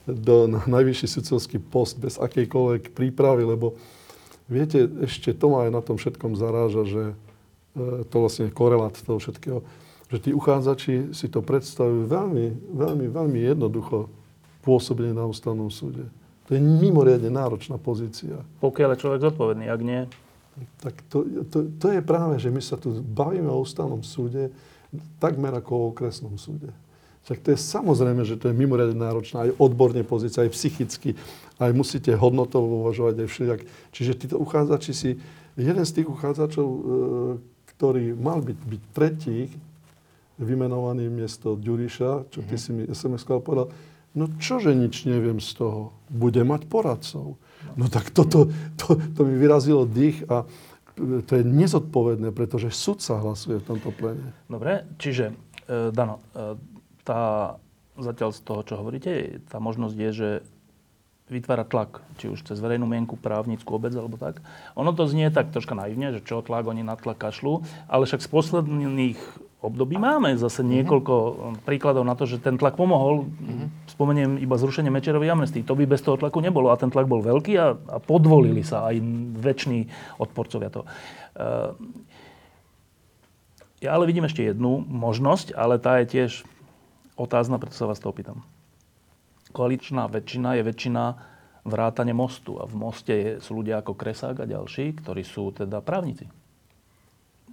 do, 0.07 0.35
na 0.47 0.59
najvyšší 0.67 1.07
sudcovský 1.07 1.57
post 1.63 1.99
bez 1.99 2.19
akejkoľvek 2.19 2.91
prípravy, 2.91 3.47
lebo 3.47 3.75
Viete, 4.47 4.87
ešte 5.03 5.35
to 5.35 5.51
ma 5.51 5.67
aj 5.67 5.71
na 5.75 5.81
tom 5.83 5.99
všetkom 5.99 6.39
zaráža, 6.39 6.87
že 6.87 7.03
e, 7.11 7.15
to 8.07 8.15
vlastne 8.15 8.47
korelát 8.47 8.95
toho 8.95 9.19
všetkého, 9.19 9.59
že 10.07 10.17
tí 10.23 10.31
uchádzači 10.31 11.11
si 11.11 11.27
to 11.27 11.43
predstavujú 11.43 12.07
veľmi, 12.07 12.45
veľmi, 12.71 13.05
veľmi 13.11 13.39
jednoducho 13.43 14.07
pôsobenie 14.63 15.11
na 15.11 15.27
ústavnom 15.27 15.67
súde. 15.67 16.07
To 16.47 16.55
je 16.55 16.63
mimoriadne 16.63 17.27
náročná 17.27 17.75
pozícia. 17.75 18.39
Pokiaľ 18.63 18.95
je 18.95 19.01
človek 19.03 19.19
zodpovedný, 19.27 19.67
ak 19.67 19.81
nie? 19.83 20.07
Tak 20.79 20.95
to, 21.11 21.27
to, 21.51 21.67
to 21.75 21.87
je 21.91 21.99
práve, 21.99 22.39
že 22.39 22.47
my 22.47 22.63
sa 22.63 22.79
tu 22.79 23.03
bavíme 23.03 23.51
o 23.51 23.59
ústavnom 23.59 23.99
súde 23.99 24.47
takmer 25.19 25.53
ako 25.53 25.71
o 25.75 25.87
okresnom 25.91 26.35
súde. 26.39 26.71
Tak 27.27 27.43
to 27.43 27.51
je 27.51 27.59
samozrejme, 27.59 28.23
že 28.23 28.39
to 28.39 28.47
je 28.47 28.55
mimoriadne 28.55 28.95
náročná 28.95 29.51
aj 29.51 29.59
odborne 29.59 29.99
pozícia, 30.07 30.47
aj 30.47 30.55
psychicky, 30.55 31.11
aj 31.59 31.75
musíte 31.75 32.15
hodnotovo 32.15 32.87
uvažovať 32.87 33.19
aj 33.19 33.27
všelijak. 33.27 33.61
Čiže 33.91 34.11
títo 34.15 34.35
uchádzači 34.39 34.93
si, 34.95 35.19
jeden 35.59 35.83
z 35.83 35.91
tých 35.91 36.07
uchádzačov, 36.07 36.67
e, 36.71 36.79
ktorý 37.75 38.15
mal 38.15 38.39
byť, 38.39 38.59
byť 38.63 38.81
tretí, 38.95 39.51
vymenovaný 40.39 41.09
miesto 41.09 41.57
Ďuriša, 41.57 42.31
čo 42.31 42.39
ty 42.45 42.55
mhm. 42.55 42.61
si 42.61 42.69
mi 42.71 42.83
sms 42.87 43.25
povedal, 43.43 43.73
no 44.15 44.31
čože 44.39 44.71
nič 44.71 45.03
neviem 45.03 45.43
z 45.43 45.51
toho, 45.59 45.91
bude 46.07 46.39
mať 46.47 46.69
poradcov. 46.69 47.35
No 47.75 47.85
tak 47.91 48.15
toto, 48.15 48.47
to, 48.79 48.95
to 48.95 49.21
mi 49.27 49.35
vyrazilo 49.35 49.83
dých 49.83 50.23
a 50.31 50.47
to 50.97 51.31
je 51.37 51.43
nezodpovedné, 51.45 52.33
pretože 52.33 52.73
sudca 52.73 53.21
hlasuje 53.21 53.61
v 53.61 53.67
tomto 53.67 53.93
plene. 53.93 54.33
Dobre, 54.49 54.83
čiže, 54.97 55.33
e, 55.69 55.93
Dano, 55.93 56.19
e, 56.33 56.57
tá, 57.05 57.55
zatiaľ 57.95 58.33
z 58.33 58.39
toho, 58.41 58.61
čo 58.65 58.73
hovoríte, 58.81 59.41
tá 59.47 59.61
možnosť 59.61 59.95
je, 59.95 60.11
že 60.11 60.29
vytvára 61.27 61.67
tlak, 61.67 62.01
či 62.17 62.31
už 62.31 62.43
cez 62.47 62.57
verejnú 62.57 62.87
mienku, 62.87 63.19
právnickú 63.19 63.75
obec 63.75 63.91
alebo 63.93 64.15
tak. 64.15 64.39
Ono 64.79 64.95
to 64.95 65.05
znie 65.11 65.27
tak 65.27 65.51
troška 65.51 65.75
naivne, 65.75 66.15
že 66.15 66.23
čo 66.23 66.39
tlak, 66.39 66.65
oni 66.65 66.87
na 66.87 66.95
tlak 66.95 67.19
kašľú, 67.19 67.67
ale 67.91 68.07
však 68.07 68.23
z 68.23 68.29
posledných 68.31 69.19
období 69.57 69.97
máme 69.97 70.37
zase 70.37 70.61
mhm. 70.61 70.69
niekoľko 70.69 71.15
mm-hmm. 71.15 71.55
príkladov 71.65 72.05
na 72.05 72.13
to, 72.13 72.29
že 72.29 72.37
ten 72.37 72.55
tlak 72.61 72.77
pomohol. 72.77 73.25
Mm-hmm. 73.25 73.67
Spomeniem 73.89 74.31
iba 74.37 74.55
zrušenie 74.55 74.93
Mečerovej 74.93 75.33
amnestii. 75.33 75.65
To 75.65 75.73
by 75.73 75.89
bez 75.89 76.05
toho 76.05 76.17
tlaku 76.17 76.37
nebolo 76.39 76.69
a 76.69 76.77
ten 76.77 76.93
tlak 76.93 77.09
bol 77.09 77.25
veľký 77.25 77.53
a, 77.57 77.73
a 77.73 77.97
podvolili 77.97 78.61
sa 78.61 78.85
aj 78.93 79.01
väčší 79.41 79.89
odporcovia 80.21 80.69
to. 80.69 80.85
Uh, 81.37 81.73
ja 83.81 83.93
ale 83.93 84.09
vidím 84.09 84.25
ešte 84.25 84.45
jednu 84.45 84.81
možnosť, 84.85 85.53
ale 85.53 85.77
tá 85.77 86.01
je 86.01 86.17
tiež 86.17 86.31
otázna, 87.13 87.61
preto 87.61 87.77
sa 87.77 87.85
vás 87.85 88.01
to 88.01 88.09
opýtam. 88.09 88.41
Koaličná 89.53 90.09
väčšina 90.09 90.57
je 90.57 90.63
väčšina 90.65 91.03
vrátane 91.67 92.13
mostu. 92.13 92.57
A 92.57 92.65
v 92.65 92.73
moste 92.77 93.13
je, 93.13 93.31
sú 93.43 93.59
ľudia 93.61 93.81
ako 93.81 93.93
Kresák 93.93 94.37
a 94.41 94.49
ďalší, 94.49 94.97
ktorí 95.03 95.21
sú 95.21 95.51
teda 95.53 95.83
právnici. 95.83 96.25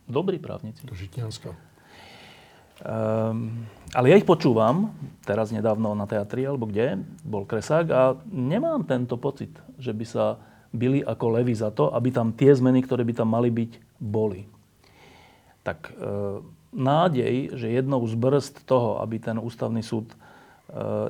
Dobrí 0.04 0.36
právnici. 0.36 0.84
To 0.84 0.92
Žitňanská. 0.92 1.73
Um, 2.82 3.70
ale 3.94 4.10
ja 4.10 4.18
ich 4.18 4.26
počúvam, 4.26 4.90
teraz 5.22 5.54
nedávno 5.54 5.94
na 5.94 6.10
teatri 6.10 6.42
alebo 6.42 6.66
kde, 6.66 6.98
bol 7.22 7.46
Kresák 7.46 7.86
a 7.94 8.18
nemám 8.26 8.82
tento 8.82 9.14
pocit, 9.14 9.54
že 9.78 9.94
by 9.94 10.02
sa 10.02 10.42
byli 10.74 11.06
ako 11.06 11.38
levy 11.38 11.54
za 11.54 11.70
to, 11.70 11.94
aby 11.94 12.10
tam 12.10 12.34
tie 12.34 12.50
zmeny, 12.50 12.82
ktoré 12.82 13.06
by 13.06 13.14
tam 13.14 13.30
mali 13.30 13.54
byť, 13.54 14.02
boli. 14.02 14.50
Tak 15.62 15.94
e, 15.94 16.42
nádej, 16.74 17.54
že 17.54 17.70
jednou 17.70 18.02
z 18.10 18.18
brzd 18.18 18.66
toho, 18.66 18.98
aby 18.98 19.22
ten 19.22 19.38
ústavný 19.38 19.86
súd 19.86 20.10
e, 20.10 20.16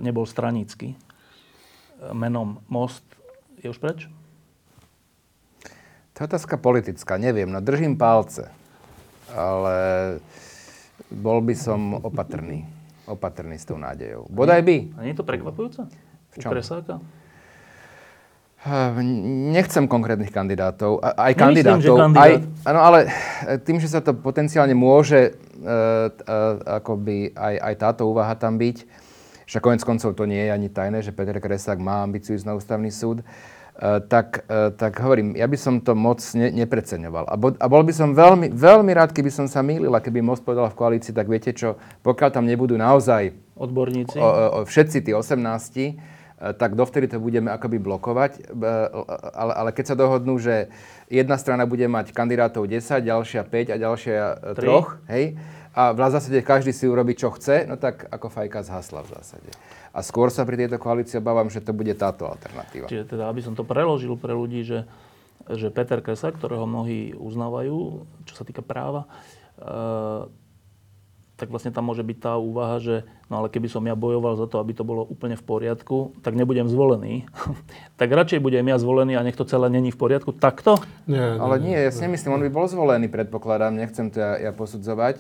nebol 0.04 0.28
stranícky, 0.28 0.92
e, 0.92 0.96
menom 2.12 2.60
Most, 2.68 3.08
je 3.64 3.72
už 3.72 3.80
preč? 3.80 4.04
To 6.14 6.16
je 6.22 6.28
otázka 6.28 6.60
politická, 6.60 7.16
neviem, 7.16 7.48
no 7.48 7.58
držím 7.64 7.96
palce. 7.96 8.52
Ale 9.32 9.74
bol 11.14 11.40
by 11.40 11.54
som 11.54 11.98
opatrný. 12.02 12.66
Opatrný 13.06 13.56
s 13.56 13.64
tou 13.64 13.76
nádejou. 13.78 14.26
Bodaj 14.28 14.60
by. 14.64 14.76
A 14.96 14.98
nie 15.04 15.12
je 15.12 15.18
to 15.20 15.26
prekvapujúce? 15.28 15.86
V 16.32 16.36
čom? 16.40 16.50
Kresáka? 16.50 16.98
Eh, 18.64 18.90
Nechcem 19.52 19.84
konkrétnych 19.84 20.32
kandidátov. 20.32 21.04
Aj 21.04 21.36
Nemyslím, 21.36 21.36
kandidátov. 21.36 21.96
kandidát. 22.00 22.24
Aj, 22.24 22.32
áno, 22.64 22.80
ale 22.80 22.98
eh, 23.06 23.60
tým, 23.60 23.76
že 23.76 23.92
sa 23.92 24.00
to 24.00 24.16
potenciálne 24.16 24.72
môže, 24.72 25.36
t- 26.10 26.24
e, 26.28 26.36
akoby 26.76 27.32
aj, 27.32 27.54
aj 27.56 27.74
táto 27.80 28.02
úvaha 28.04 28.34
tam 28.36 28.60
byť, 28.60 28.76
že 29.44 29.58
konec 29.60 29.80
koncov 29.84 30.12
to 30.16 30.24
nie 30.24 30.48
je 30.48 30.50
ani 30.52 30.68
tajné, 30.68 31.00
že 31.00 31.12
Peter 31.12 31.36
Kresák 31.40 31.80
má 31.80 32.04
ambíciu 32.04 32.36
ísť 32.36 32.46
na 32.48 32.56
ústavný 32.56 32.92
súd, 32.92 33.20
e, 33.20 33.24
tak, 34.06 34.46
e, 34.46 34.70
tak 34.70 35.02
hovorím, 35.02 35.34
ja 35.34 35.50
by 35.50 35.58
som 35.58 35.82
to 35.82 35.98
moc 35.98 36.22
ne, 36.38 36.54
nepreceňoval. 36.54 37.26
A, 37.26 37.34
bo, 37.34 37.58
a 37.58 37.66
bol 37.66 37.82
by 37.82 37.90
som 37.90 38.14
veľmi, 38.14 38.54
veľmi 38.54 38.92
rád, 38.94 39.10
keby 39.10 39.34
som 39.34 39.50
sa 39.50 39.66
mýlil 39.66 39.90
a 39.90 39.98
keby 39.98 40.22
Most 40.22 40.46
povedal 40.46 40.70
v 40.70 40.78
koalícii, 40.78 41.10
tak 41.10 41.26
viete 41.26 41.50
čo, 41.50 41.74
pokiaľ 42.06 42.30
tam 42.30 42.46
nebudú 42.46 42.78
naozaj 42.78 43.34
Odborníci? 43.58 44.14
o, 44.22 44.22
o, 44.22 44.58
všetci 44.62 45.02
tí 45.02 45.10
18, 45.10 45.42
e, 45.42 45.92
tak 46.54 46.78
dovtedy 46.78 47.10
to 47.10 47.18
budeme 47.18 47.50
akoby 47.50 47.82
blokovať. 47.82 48.54
Ale, 49.34 49.52
ale 49.58 49.70
keď 49.74 49.84
sa 49.90 49.96
dohodnú, 49.98 50.38
že 50.38 50.70
jedna 51.10 51.34
strana 51.34 51.66
bude 51.66 51.90
mať 51.90 52.14
kandidátov 52.14 52.70
10, 52.70 52.78
ďalšia 53.02 53.42
5 53.42 53.74
a 53.74 53.76
ďalšia 53.76 54.18
Tri. 54.54 54.70
3, 54.70 55.10
hej, 55.10 55.24
a 55.74 55.90
v 55.90 55.98
zásade 55.98 56.38
každý 56.46 56.70
si 56.70 56.86
urobí, 56.86 57.18
čo 57.18 57.34
chce, 57.34 57.66
no 57.66 57.74
tak 57.74 58.06
ako 58.06 58.30
fajka 58.30 58.62
zhasla 58.62 59.02
v 59.02 59.18
zásade. 59.18 59.50
A 59.90 60.06
skôr 60.06 60.30
sa 60.30 60.46
pri 60.46 60.54
tejto 60.54 60.78
koalícii 60.78 61.18
obávam, 61.18 61.50
že 61.50 61.58
to 61.58 61.74
bude 61.74 61.90
táto 61.98 62.30
alternatíva. 62.30 62.86
Čiže 62.86 63.10
teda, 63.10 63.26
aby 63.26 63.42
som 63.42 63.58
to 63.58 63.66
preložil 63.66 64.14
pre 64.14 64.30
ľudí, 64.30 64.62
že, 64.62 64.86
že 65.50 65.74
Peter 65.74 65.98
Kresa, 65.98 66.30
ktorého 66.30 66.62
mnohí 66.70 67.10
uznávajú, 67.18 68.06
čo 68.22 68.34
sa 68.38 68.46
týka 68.46 68.62
práva, 68.62 69.10
e, 69.58 70.30
tak 71.34 71.50
vlastne 71.50 71.74
tam 71.74 71.90
môže 71.90 72.06
byť 72.06 72.18
tá 72.22 72.38
úvaha, 72.38 72.78
že 72.78 73.02
no 73.26 73.42
ale 73.42 73.50
keby 73.50 73.66
som 73.66 73.82
ja 73.82 73.98
bojoval 73.98 74.38
za 74.38 74.46
to, 74.46 74.62
aby 74.62 74.78
to 74.78 74.86
bolo 74.86 75.02
úplne 75.02 75.34
v 75.34 75.42
poriadku, 75.42 76.14
tak 76.22 76.38
nebudem 76.38 76.70
zvolený. 76.70 77.26
tak 77.98 78.14
radšej 78.14 78.38
budem 78.38 78.70
ja 78.70 78.78
zvolený 78.78 79.18
a 79.18 79.26
nech 79.26 79.34
to 79.34 79.42
celé 79.42 79.66
není 79.74 79.90
v 79.90 79.98
poriadku. 79.98 80.30
Takto? 80.30 80.78
Nie, 81.10 81.34
Ale 81.34 81.58
nie, 81.58 81.74
ja 81.74 81.90
si 81.90 82.06
nemyslím, 82.06 82.38
on 82.38 82.46
by 82.46 82.50
bol 82.54 82.70
zvolený, 82.70 83.10
predpokladám, 83.10 83.74
nechcem 83.74 84.14
to 84.14 84.22
ja, 84.22 84.38
ja 84.38 84.52
posudzovať. 84.54 85.18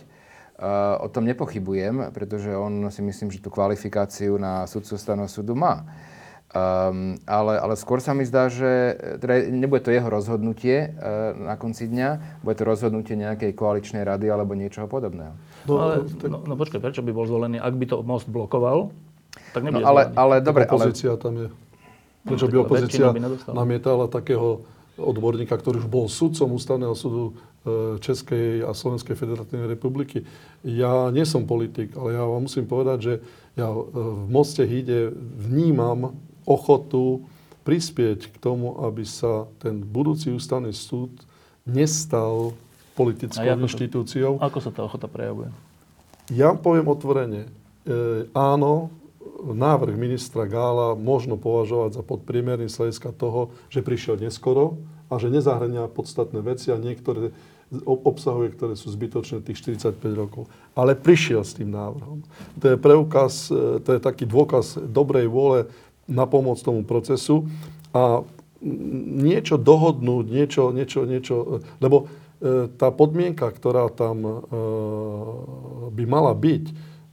Uh, 0.54 1.02
o 1.02 1.10
tom 1.10 1.26
nepochybujem, 1.26 2.14
pretože 2.14 2.46
on 2.54 2.86
si 2.86 3.02
myslím, 3.02 3.26
že 3.34 3.42
tú 3.42 3.50
kvalifikáciu 3.50 4.38
na 4.38 4.70
sudcu 4.70 4.94
ústavného 4.94 5.26
súdu 5.26 5.58
má. 5.58 5.82
Um, 6.54 7.18
ale, 7.26 7.58
ale 7.58 7.74
skôr 7.74 7.98
sa 7.98 8.14
mi 8.14 8.22
zdá, 8.22 8.46
že 8.46 8.94
teda 9.18 9.50
nebude 9.50 9.82
to 9.82 9.90
jeho 9.90 10.06
rozhodnutie 10.06 10.94
uh, 10.94 11.34
na 11.34 11.58
konci 11.58 11.90
dňa, 11.90 12.38
bude 12.46 12.54
to 12.54 12.62
rozhodnutie 12.62 13.18
nejakej 13.18 13.50
koaličnej 13.58 14.06
rady 14.06 14.30
alebo 14.30 14.54
niečoho 14.54 14.86
podobného. 14.86 15.34
No, 15.66 15.74
ale, 15.82 16.06
no, 16.22 16.46
no 16.46 16.54
počkaj, 16.54 16.78
prečo 16.78 17.02
by 17.02 17.10
bol 17.10 17.26
zvolený? 17.26 17.58
Ak 17.58 17.74
by 17.74 17.90
to 17.90 17.96
most 18.06 18.30
blokoval, 18.30 18.94
tak 19.50 19.66
No 19.66 19.74
nebude 19.74 19.82
ale, 19.82 20.02
zvolený. 20.06 20.18
ale 20.22 20.34
dobre, 20.38 20.62
ale 20.62 20.70
opozícia 20.70 21.10
tam 21.18 21.34
je. 21.34 21.48
Prečo 22.22 22.46
tak 22.46 22.52
by 22.54 22.56
ale 22.62 22.66
opozícia 22.70 23.06
by 23.10 23.20
namietala 23.50 24.06
takého 24.06 24.62
odborníka, 24.94 25.58
ktorý 25.58 25.82
už 25.82 25.90
bol 25.90 26.06
sudcom 26.06 26.54
Ústavného 26.54 26.94
súdu 26.94 27.34
Českej 28.00 28.60
a 28.60 28.76
Slovenskej 28.76 29.16
federatívnej 29.16 29.72
republiky. 29.72 30.28
Ja 30.60 31.08
nie 31.08 31.24
som 31.24 31.48
politik, 31.48 31.96
ale 31.96 32.12
ja 32.12 32.24
vám 32.24 32.44
musím 32.44 32.68
povedať, 32.68 32.98
že 33.00 33.14
ja 33.56 33.72
e, 33.72 33.80
v 33.96 34.26
Moste 34.28 34.68
Híde 34.68 35.16
vnímam 35.16 36.12
ochotu 36.44 37.24
prispieť 37.64 38.28
k 38.28 38.36
tomu, 38.36 38.76
aby 38.84 39.08
sa 39.08 39.48
ten 39.56 39.80
budúci 39.80 40.28
ústavný 40.28 40.76
súd 40.76 41.08
nestal 41.64 42.52
politickou 42.92 43.40
ako 43.40 43.56
to- 43.56 43.64
inštitúciou. 43.64 44.32
Ako 44.44 44.58
sa 44.60 44.68
tá 44.68 44.84
ochota 44.84 45.08
prejavuje? 45.08 45.48
Ja 46.28 46.52
poviem 46.52 46.88
otvorene, 46.88 47.48
e, 47.88 48.28
áno, 48.36 48.92
návrh 49.44 49.96
ministra 49.96 50.48
Gála 50.48 50.96
možno 50.96 51.36
považovať 51.36 52.00
za 52.00 52.02
podpriemerný 52.04 52.68
z 52.68 52.76
hľadiska 52.80 53.12
toho, 53.16 53.52
že 53.68 53.84
prišiel 53.84 54.20
neskoro 54.20 54.80
a 55.12 55.20
že 55.20 55.28
nezahrania 55.28 55.88
podstatné 55.88 56.40
veci 56.40 56.72
a 56.72 56.80
niektoré 56.80 57.32
obsahuje, 57.84 58.54
ktoré 58.54 58.74
sú 58.76 58.92
zbytočné 58.92 59.42
tých 59.42 59.60
45 59.80 59.98
rokov. 60.14 60.46
Ale 60.76 60.94
prišiel 60.94 61.42
s 61.42 61.56
tým 61.56 61.72
návrhom. 61.72 62.22
To 62.60 62.66
je 62.74 62.76
preukaz, 62.76 63.48
e, 63.48 63.80
to 63.80 63.96
je 63.96 64.00
taký 64.00 64.28
dôkaz 64.28 64.78
dobrej 64.78 65.26
vôle 65.30 65.70
na 66.04 66.28
pomoc 66.28 66.60
tomu 66.60 66.84
procesu 66.84 67.48
a 67.96 68.22
niečo 69.24 69.56
dohodnúť, 69.60 70.24
niečo, 70.28 70.62
niečo, 70.70 71.00
niečo, 71.08 71.36
e, 71.36 71.46
lebo 71.80 72.04
e, 72.04 72.68
tá 72.76 72.92
podmienka, 72.92 73.48
ktorá 73.48 73.88
tam 73.88 74.44
by 75.94 76.04
mala 76.04 76.34
byť, 76.34 76.64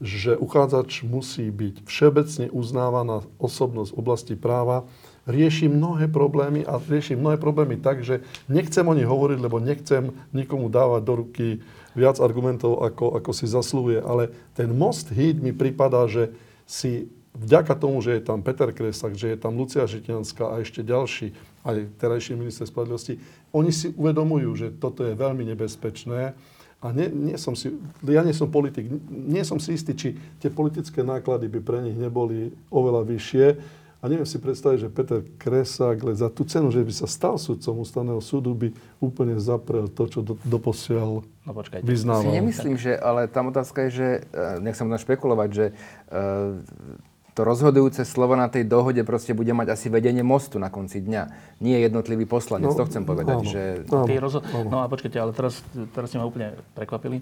že 0.01 0.33
uchádzač 0.33 1.05
musí 1.05 1.45
byť 1.53 1.85
všeobecne 1.85 2.49
uznávaná 2.49 3.21
osobnosť 3.37 3.93
v 3.93 3.99
oblasti 4.01 4.33
práva, 4.33 4.89
rieši 5.29 5.69
mnohé 5.69 6.09
problémy 6.09 6.65
a 6.65 6.81
rieši 6.81 7.13
mnohé 7.13 7.37
problémy 7.37 7.77
tak, 7.77 8.01
že 8.01 8.25
nechcem 8.49 8.85
o 8.85 8.97
nich 8.97 9.05
hovoriť, 9.05 9.39
lebo 9.41 9.61
nechcem 9.61 10.09
nikomu 10.33 10.67
dávať 10.67 11.01
do 11.05 11.13
ruky 11.25 11.47
viac 11.93 12.17
argumentov, 12.17 12.81
ako, 12.81 13.19
ako 13.19 13.31
si 13.35 13.45
zaslúhuje. 13.45 14.01
Ale 14.01 14.33
ten 14.57 14.71
most 14.73 15.13
hit 15.13 15.37
mi 15.37 15.53
prípada, 15.53 16.07
že 16.09 16.33
si 16.65 17.11
vďaka 17.37 17.77
tomu, 17.79 18.01
že 18.03 18.19
je 18.19 18.23
tam 18.23 18.43
Peter 18.43 18.69
Kresak, 18.73 19.15
že 19.15 19.35
je 19.35 19.37
tam 19.39 19.55
Lucia 19.55 19.87
Žitňanská 19.87 20.51
a 20.51 20.59
ešte 20.59 20.83
ďalší, 20.83 21.31
aj 21.63 21.77
terajší 22.01 22.35
minister 22.35 22.67
spravodlivosti, 22.67 23.21
oni 23.55 23.71
si 23.71 23.93
uvedomujú, 23.95 24.49
že 24.57 24.67
toto 24.75 25.05
je 25.05 25.15
veľmi 25.15 25.47
nebezpečné 25.53 26.35
a 26.81 26.87
nie, 26.89 27.07
nie 27.13 27.37
som 27.37 27.53
si, 27.53 27.69
ja 28.01 28.25
nie 28.25 28.33
som 28.33 28.49
politik, 28.49 28.89
nie 29.09 29.45
som 29.45 29.61
si 29.61 29.77
istý, 29.77 29.93
či 29.93 30.17
tie 30.41 30.49
politické 30.49 31.05
náklady 31.05 31.45
by 31.45 31.59
pre 31.61 31.79
nich 31.85 31.93
neboli 31.93 32.49
oveľa 32.73 33.05
vyššie. 33.05 33.45
A 34.01 34.07
neviem 34.07 34.25
si 34.25 34.35
predstaviť, 34.35 34.77
že 34.79 34.89
Peter 34.89 35.21
Kresák 35.37 36.01
za 36.11 36.27
tú 36.27 36.41
cenu, 36.43 36.67
že 36.67 36.81
by 36.81 36.89
sa 36.91 37.05
stal 37.05 37.37
sudcom 37.37 37.77
ústavného 37.77 38.17
súdu, 38.17 38.49
by 38.51 38.69
úplne 38.97 39.37
zaprel 39.37 39.85
to, 39.87 40.03
čo 40.05 40.19
do, 40.19 40.33
doposiaľ 40.41 41.21
No 41.39 41.51
počkajte. 41.51 41.81
si 41.81 41.89
vyznával. 41.91 42.33
nemyslím, 42.33 42.75
že, 42.75 42.93
ale 42.93 43.25
tam 43.25 43.47
otázka 43.47 43.77
je, 43.83 43.91
že, 43.91 44.07
e, 44.25 44.41
nechcem 44.59 44.83
tam 44.83 44.97
špekulovať, 44.97 45.49
že 45.51 45.65
e, 45.67 45.73
to 47.31 47.41
rozhodujúce 47.41 48.01
slovo 48.03 48.33
na 48.33 48.47
tej 48.47 48.65
dohode 48.65 48.99
proste 49.01 49.31
bude 49.31 49.49
mať 49.49 49.71
asi 49.71 49.87
vedenie 49.87 50.19
mostu 50.19 50.57
na 50.57 50.67
konci 50.67 50.99
dňa. 50.99 51.23
Nie 51.59 51.79
jednotlivý 51.79 52.25
poslanec, 52.25 52.67
No, 52.67 52.75
to 52.75 52.83
chcem 52.83 53.05
povedať. 53.05 53.37
áno. 53.37 53.45
Že, 53.45 53.63
Áno, 53.87 54.05
rozho- 54.17 54.43
áno. 54.43 54.67
no 54.67 54.77
a 54.79 54.87
počkajte, 54.87 55.15
ale 55.15 55.31
teraz, 55.31 55.61
teraz 55.89 56.09
ste 56.09 56.17
ma 56.17 56.25
úplne 56.25 56.57
prekvapili. 56.73 57.21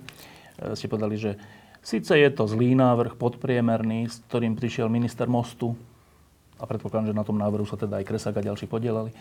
E, 0.56 0.74
Ste 0.74 0.88
povedali, 0.88 1.14
že 1.14 1.36
síce 1.80 2.10
je 2.10 2.30
to 2.30 2.44
zlý 2.46 2.72
návrh, 2.74 3.16
podpriemerný, 3.16 4.08
s 4.08 4.24
ktorým 4.26 4.54
prišiel 4.54 4.88
minister 4.88 5.26
Mostu, 5.26 5.76
a 6.60 6.64
predpokladám, 6.68 7.10
že 7.10 7.18
na 7.18 7.24
tom 7.24 7.40
návrhu 7.40 7.64
sa 7.64 7.80
teda 7.80 8.04
aj 8.04 8.06
Kresák 8.06 8.36
a 8.36 8.46
ďalší 8.52 8.68
podielali, 8.68 9.16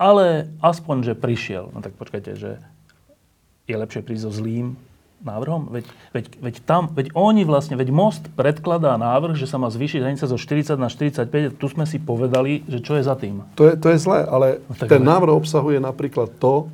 ale 0.00 0.50
aspoň, 0.64 1.12
že 1.12 1.14
prišiel. 1.14 1.70
No 1.70 1.84
tak 1.84 1.94
počkajte, 1.94 2.32
že 2.34 2.58
je 3.68 3.76
lepšie 3.76 4.02
prísť 4.02 4.24
so 4.26 4.32
zlým 4.32 4.74
návrhom? 5.22 5.70
Veď, 5.70 5.86
veď, 6.10 6.24
veď 6.42 6.54
tam, 6.66 6.90
veď 6.90 7.14
oni 7.14 7.46
vlastne, 7.46 7.78
veď 7.78 7.94
Most 7.94 8.26
predkladá 8.34 8.98
návrh, 8.98 9.38
že 9.38 9.46
sa 9.46 9.60
má 9.60 9.70
zvýšiť 9.70 10.02
hranica 10.02 10.26
zo 10.26 10.34
40 10.34 10.74
na 10.80 10.90
45, 10.90 11.54
tu 11.54 11.66
sme 11.70 11.86
si 11.86 12.02
povedali, 12.02 12.66
že 12.66 12.82
čo 12.82 12.98
je 12.98 13.06
za 13.06 13.14
tým. 13.14 13.46
To 13.54 13.70
je, 13.70 13.78
to 13.78 13.94
je 13.94 13.98
zlé, 14.02 14.26
ale 14.26 14.58
No 14.66 14.74
tak 14.74 14.90
ten 14.90 15.04
návrh 15.06 15.30
obsahuje 15.30 15.78
napríklad 15.78 16.34
to, 16.42 16.66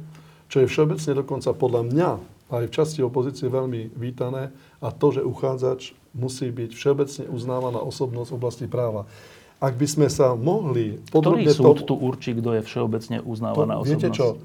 čo 0.48 0.64
je 0.64 0.70
všeobecne 0.70 1.12
dokonca 1.12 1.52
podľa 1.52 1.82
mňa 1.92 2.10
aj 2.48 2.64
v 2.64 2.72
časti 2.72 3.04
opozície 3.04 3.52
veľmi 3.52 3.92
vítané, 3.92 4.48
a 4.80 4.88
to, 4.88 5.12
že 5.12 5.26
uchádzač 5.26 5.92
musí 6.16 6.48
byť 6.48 6.70
všeobecne 6.72 7.24
uznávaná 7.28 7.82
osobnosť 7.84 8.30
v 8.32 8.38
oblasti 8.40 8.66
práva. 8.70 9.04
Ak 9.58 9.74
by 9.74 9.86
sme 9.86 10.06
sa 10.06 10.32
mohli 10.32 10.98
Ktorý 11.00 11.10
podrobne 11.10 11.50
súd 11.50 11.64
tomu- 11.76 11.82
tu 11.84 11.94
určí, 11.96 12.30
kto 12.32 12.54
je 12.54 12.62
všeobecne 12.62 13.16
To, 13.16 13.26
uznávaná 13.26 13.74
osobnosť? 13.76 13.90
viete 13.90 14.08
čo, 14.08 14.38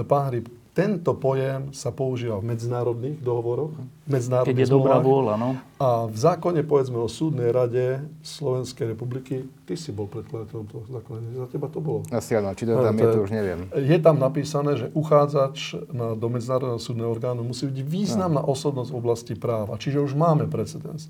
pán 0.00 0.30
Hryb, 0.30 0.46
tento 0.70 1.16
pojem 1.16 1.72
sa 1.72 1.88
používa 1.88 2.36
v 2.36 2.52
medzinárodných 2.52 3.16
dohovoroch, 3.18 3.72
v 3.72 3.80
Keď 3.80 4.12
medzinárodných 4.12 4.60
je 4.60 4.68
dobrá 4.68 5.00
vôľa, 5.00 5.34
no. 5.34 5.56
A 5.78 6.04
v 6.04 6.12
zákone, 6.14 6.60
povedzme, 6.62 7.00
o 7.00 7.08
súdnej 7.08 7.48
rade 7.48 8.04
Slovenskej 8.20 8.92
republiky, 8.92 9.34
ty 9.64 9.72
si 9.72 9.88
bol 9.88 10.04
predkladateľom 10.04 10.64
toho 10.68 10.84
zákona, 10.86 11.18
za 11.34 11.48
teba 11.48 11.66
to 11.66 11.80
bolo. 11.80 12.04
asi 12.12 12.36
áno, 12.36 12.52
či 12.52 12.68
to 12.68 12.76
tam 12.76 12.92
to 12.92 12.92
je, 12.94 13.08
je- 13.08 13.14
to 13.16 13.20
už 13.24 13.32
neviem. 13.32 13.60
Je 13.72 13.98
tam 13.98 14.20
napísané, 14.20 14.76
že 14.76 14.86
uchádzač 14.92 15.56
na, 15.90 16.12
do 16.12 16.28
Medzinárodného 16.28 16.78
súdneho 16.78 17.08
orgánu 17.08 17.40
musí 17.40 17.66
byť 17.66 17.78
významná 17.80 18.44
osobnosť 18.44 18.92
v 18.92 18.96
oblasti 18.96 19.32
práva. 19.34 19.74
Čiže 19.74 19.98
už 19.98 20.12
máme 20.12 20.44
precedens. 20.44 21.08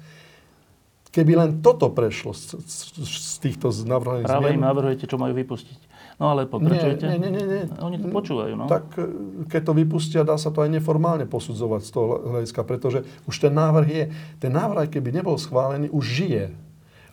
Keby 1.17 1.33
len 1.33 1.51
toto 1.65 1.89
prešlo 1.89 2.37
z, 2.37 2.61
z, 2.61 2.93
z 3.01 3.37
týchto 3.41 3.73
navrhovaných 3.89 4.29
Práve 4.29 4.53
im 4.53 4.61
zmien, 4.61 4.69
navrhujete, 4.69 5.09
čo 5.09 5.17
majú 5.17 5.33
vypustiť. 5.33 5.81
No 6.21 6.37
ale 6.37 6.45
pokračujete. 6.45 7.09
Nie, 7.09 7.17
nie, 7.17 7.33
nie, 7.33 7.45
nie. 7.49 7.63
Oni 7.81 7.97
to 7.97 8.13
počúvajú, 8.13 8.53
no. 8.53 8.69
Tak 8.69 8.85
e, 9.01 9.05
keď 9.49 9.63
to 9.65 9.73
vypustia, 9.73 10.29
dá 10.29 10.37
sa 10.37 10.53
to 10.53 10.61
aj 10.61 10.69
neformálne 10.77 11.25
posudzovať 11.25 11.81
z 11.89 11.91
toho 11.93 12.07
hľadiska, 12.37 12.61
pretože 12.69 13.09
už 13.25 13.33
ten 13.33 13.53
návrh 13.57 13.89
je, 13.89 14.05
ten 14.37 14.53
návrh, 14.53 14.85
aj 14.85 14.91
keby 14.93 15.09
nebol 15.17 15.41
schválený, 15.41 15.89
už 15.89 16.05
žije. 16.05 16.45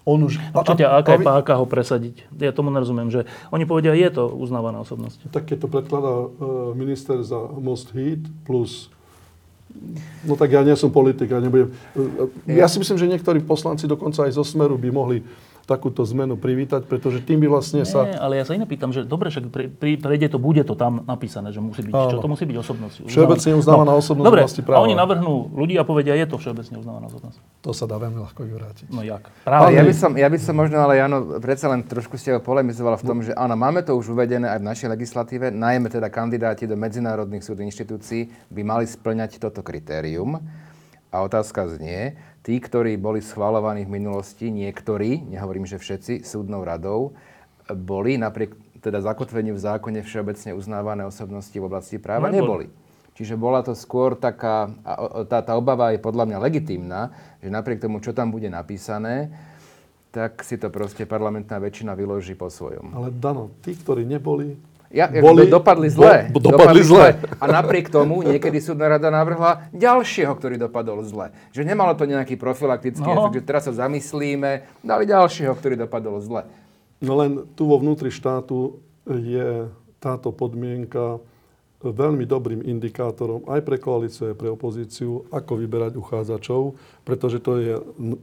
On 0.04 0.20
už... 0.20 0.36
A 0.52 0.68
čo 0.68 0.76
ťa, 0.76 1.00
aká 1.00 1.16
je 1.16 1.24
páka 1.24 1.56
ho 1.56 1.64
presadiť? 1.64 2.28
Ja 2.36 2.52
tomu 2.52 2.76
nerozumiem, 2.76 3.08
že 3.08 3.24
oni 3.56 3.64
povedia, 3.64 3.96
je 3.96 4.12
to 4.12 4.28
uznávaná 4.36 4.84
osobnosť. 4.84 5.32
Tak 5.32 5.48
keď 5.48 5.64
to 5.64 5.68
predkladá 5.72 6.12
e, 6.12 6.28
minister 6.76 7.24
za 7.24 7.40
Most 7.40 7.96
Heat 7.96 8.28
plus 8.44 8.92
No 10.24 10.40
tak 10.40 10.54
ja 10.56 10.64
nie 10.64 10.78
som 10.80 10.94
politik, 10.94 11.34
ja 11.34 11.44
nebudem... 11.44 11.74
Ja 12.48 12.70
si 12.72 12.80
myslím, 12.80 12.98
že 12.98 13.10
niektorí 13.10 13.44
poslanci 13.44 13.90
dokonca 13.90 14.24
aj 14.24 14.38
zo 14.38 14.46
Smeru 14.46 14.80
by 14.80 14.90
mohli 14.94 15.20
takúto 15.64 16.04
zmenu 16.04 16.36
privítať, 16.36 16.84
pretože 16.84 17.24
tým 17.24 17.40
by 17.40 17.48
vlastne 17.48 17.88
sa... 17.88 18.04
Nie, 18.04 18.20
ale 18.20 18.34
ja 18.40 18.44
sa 18.44 18.52
iné 18.52 18.68
pýtam, 18.68 18.92
že 18.92 19.08
dobre, 19.08 19.32
však 19.32 19.48
pri, 19.48 19.66
pri, 19.72 19.96
prejde 19.96 20.36
to, 20.36 20.38
bude 20.40 20.60
to 20.68 20.76
tam 20.76 21.08
napísané, 21.08 21.56
že 21.56 21.64
musí 21.64 21.88
byť. 21.88 21.94
Áno. 21.96 22.12
Čo 22.12 22.20
to 22.20 22.28
musí 22.28 22.44
byť 22.44 22.58
osobnosť? 22.60 22.96
Všeobecne 23.08 23.52
uznávaná 23.56 23.92
osobnosť 23.96 24.28
Dobre, 24.28 24.42
vlasti 24.44 24.62
a 24.62 24.66
práva. 24.68 24.84
oni 24.84 24.96
navrhnú 24.96 25.56
ľudí 25.56 25.80
a 25.80 25.88
povedia, 25.88 26.20
je 26.20 26.28
to 26.28 26.36
všeobecne 26.36 26.76
uznávaná 26.84 27.08
osobnosť. 27.08 27.38
To 27.64 27.72
sa 27.72 27.88
dá 27.88 27.96
veľmi 27.96 28.20
ľahko 28.20 28.44
vyvrátiť. 28.44 28.88
No 28.92 29.08
jak? 29.08 29.24
Ale 29.48 29.72
Práve. 29.72 29.72
ja 29.80 29.84
by, 29.88 29.94
som, 29.96 30.12
ja 30.20 30.28
by 30.28 30.38
som 30.44 30.56
možno, 30.60 30.78
ale 30.84 31.00
Jano, 31.00 31.40
predsa 31.40 31.72
len 31.72 31.80
trošku 31.88 32.20
ste 32.20 32.36
ho 32.36 32.44
polemizoval 32.44 33.00
v 33.00 33.04
tom, 33.08 33.18
že 33.24 33.32
áno, 33.32 33.56
máme 33.56 33.88
to 33.88 33.96
už 33.96 34.12
uvedené 34.12 34.52
aj 34.52 34.60
v 34.60 34.68
našej 34.68 34.88
legislatíve, 34.92 35.48
najmä 35.48 35.88
teda 35.88 36.12
kandidáti 36.12 36.68
do 36.68 36.76
medzinárodných 36.76 37.40
súd 37.40 37.64
inštitúcií 37.64 38.52
by 38.52 38.62
mali 38.68 38.84
splňať 38.84 39.40
toto 39.40 39.64
kritérium. 39.64 40.44
A 41.14 41.22
otázka 41.22 41.70
znie, 41.70 42.18
tí, 42.44 42.60
ktorí 42.60 43.00
boli 43.00 43.24
schvalovaní 43.24 43.88
v 43.88 43.96
minulosti, 43.98 44.52
niektorí, 44.52 45.24
nehovorím, 45.32 45.64
že 45.64 45.80
všetci, 45.80 46.28
súdnou 46.28 46.62
radou, 46.68 47.16
boli 47.72 48.20
napriek 48.20 48.54
teda 48.84 49.00
zakotveniu 49.00 49.56
v 49.56 49.64
zákone 49.64 50.04
všeobecne 50.04 50.52
uznávané 50.52 51.08
osobnosti 51.08 51.56
v 51.56 51.64
oblasti 51.64 51.96
práva? 51.98 52.28
Neboli. 52.28 52.68
Neboli. 52.68 52.68
Čiže 53.14 53.38
bola 53.38 53.62
to 53.62 53.78
skôr 53.78 54.18
taká, 54.18 54.74
tá, 55.30 55.46
tá 55.46 55.54
obava 55.54 55.94
je 55.94 56.02
podľa 56.02 56.34
mňa 56.34 56.38
legitímna, 56.50 57.14
že 57.46 57.54
napriek 57.54 57.80
tomu, 57.86 58.02
čo 58.02 58.10
tam 58.10 58.34
bude 58.34 58.50
napísané, 58.50 59.30
tak 60.10 60.42
si 60.42 60.58
to 60.58 60.74
proste 60.74 61.06
parlamentná 61.06 61.62
väčšina 61.62 61.94
vyloží 61.94 62.34
po 62.34 62.50
svojom. 62.50 62.90
Ale 62.94 63.14
Dano, 63.14 63.54
tí, 63.62 63.78
ktorí 63.78 64.02
neboli, 64.06 64.58
Ja, 64.94 65.10
Boli- 65.10 65.50
do, 65.50 65.58
dopadli 65.58 65.90
zle. 65.90 66.30
do- 66.30 66.38
dopadli 66.40 66.80
zle. 66.80 67.18
A 67.36 67.46
napriek 67.50 67.90
tomu 67.90 68.22
niekedy 68.22 68.62
súdna 68.62 68.88
rada 68.88 69.10
navrhla 69.10 69.66
ďalšieho, 69.72 70.30
ktorý 70.30 70.62
dopadol 70.62 71.02
zle. 71.02 71.34
Že 71.50 71.66
nemalo 71.66 71.92
to 71.92 72.06
nejaký 72.06 72.38
profilaktický 72.38 73.02
No. 73.04 73.26
efekt, 73.26 73.36
že 73.36 73.44
teraz 73.44 73.66
sa 73.66 73.74
zamyslíme, 73.76 74.52
dali 74.80 75.04
ďalšieho, 75.04 75.50
ktorý 75.52 75.76
dopadol 75.80 76.22
zle. 76.22 76.46
no 77.02 77.18
len 77.18 77.44
tu 77.52 77.66
vo 77.66 77.76
vnútri 77.76 78.08
štátu 78.08 78.80
je 79.04 79.68
táto 79.98 80.30
podmienka 80.30 81.20
veľmi 81.82 82.24
dobrým 82.24 82.64
indikátorom 82.64 83.44
aj 83.46 83.60
pre 83.60 83.76
koalíciu, 83.76 84.32
aj 84.32 84.38
pre 84.38 84.48
opozíciu, 84.48 85.12
ako 85.28 85.58
vyberať 85.58 85.98
uchádzačov, 85.98 86.62
pretože 87.02 87.42
to 87.42 87.52
je 87.58 87.76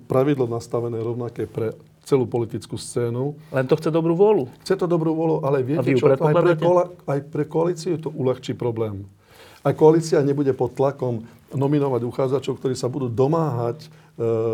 pravidlo 0.07 0.47
nastavené 0.47 0.97
rovnaké 0.97 1.45
pre 1.45 1.77
celú 2.11 2.27
politickú 2.27 2.75
scénu. 2.75 3.39
Len 3.55 3.67
to 3.71 3.79
chce 3.79 3.95
dobrú 3.95 4.19
vôľu. 4.19 4.51
Chce 4.67 4.75
to 4.75 4.87
dobrú 4.91 5.15
volu, 5.15 5.37
ale 5.47 5.63
viete 5.63 5.95
čo, 5.95 6.11
aj 6.11 6.19
pre, 6.19 6.55
kola, 6.59 6.85
aj 7.07 7.21
pre 7.31 7.45
koalíciu 7.47 8.03
to 8.03 8.11
uľahčí 8.11 8.59
problém. 8.59 9.07
Aj 9.63 9.71
koalícia 9.71 10.19
nebude 10.27 10.51
pod 10.57 10.75
tlakom 10.75 11.23
nominovať 11.55 12.03
uchádzačov, 12.03 12.59
ktorí 12.59 12.75
sa 12.75 12.89
budú 12.89 13.07
domáhať 13.07 13.87
e, 13.87 13.89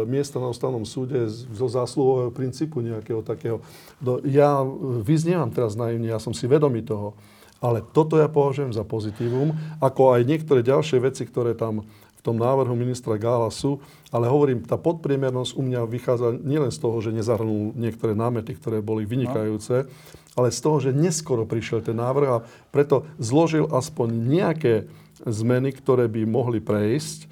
miesta 0.05 0.37
na 0.43 0.51
ústavnom 0.51 0.83
súde 0.85 1.29
zo 1.31 1.67
zásluhového 1.71 2.35
princípu 2.35 2.83
nejakého 2.85 3.23
takého. 3.25 3.63
No, 4.03 4.21
ja 4.27 4.61
vyznievam 5.05 5.49
teraz 5.49 5.79
naivne, 5.79 6.11
ja 6.11 6.21
som 6.21 6.35
si 6.35 6.45
vedomý 6.51 6.83
toho, 6.83 7.15
ale 7.63 7.81
toto 7.81 8.21
ja 8.21 8.29
považujem 8.29 8.73
za 8.75 8.85
pozitívum, 8.85 9.57
ako 9.81 10.17
aj 10.19 10.29
niektoré 10.29 10.61
ďalšie 10.61 11.01
veci, 11.01 11.25
ktoré 11.25 11.57
tam 11.57 11.89
tom 12.27 12.43
návrhu 12.43 12.74
ministra 12.74 13.14
Gála 13.14 13.55
sú, 13.55 13.79
ale 14.11 14.27
hovorím, 14.27 14.66
tá 14.66 14.74
podpriemernosť 14.74 15.55
u 15.55 15.62
mňa 15.62 15.87
vychádza 15.87 16.35
nielen 16.43 16.74
z 16.74 16.83
toho, 16.83 16.99
že 16.99 17.14
nezahrnul 17.14 17.79
niektoré 17.79 18.18
námety, 18.18 18.59
ktoré 18.59 18.83
boli 18.83 19.07
vynikajúce, 19.07 19.87
ale 20.35 20.49
z 20.51 20.59
toho, 20.59 20.83
že 20.83 20.91
neskoro 20.91 21.47
prišiel 21.47 21.87
ten 21.87 21.97
návrh 21.97 22.29
a 22.29 22.45
preto 22.74 23.07
zložil 23.22 23.70
aspoň 23.70 24.09
nejaké 24.11 24.74
zmeny, 25.22 25.70
ktoré 25.72 26.11
by 26.11 26.27
mohli 26.29 26.59
prejsť. 26.59 27.18
E, 27.24 27.27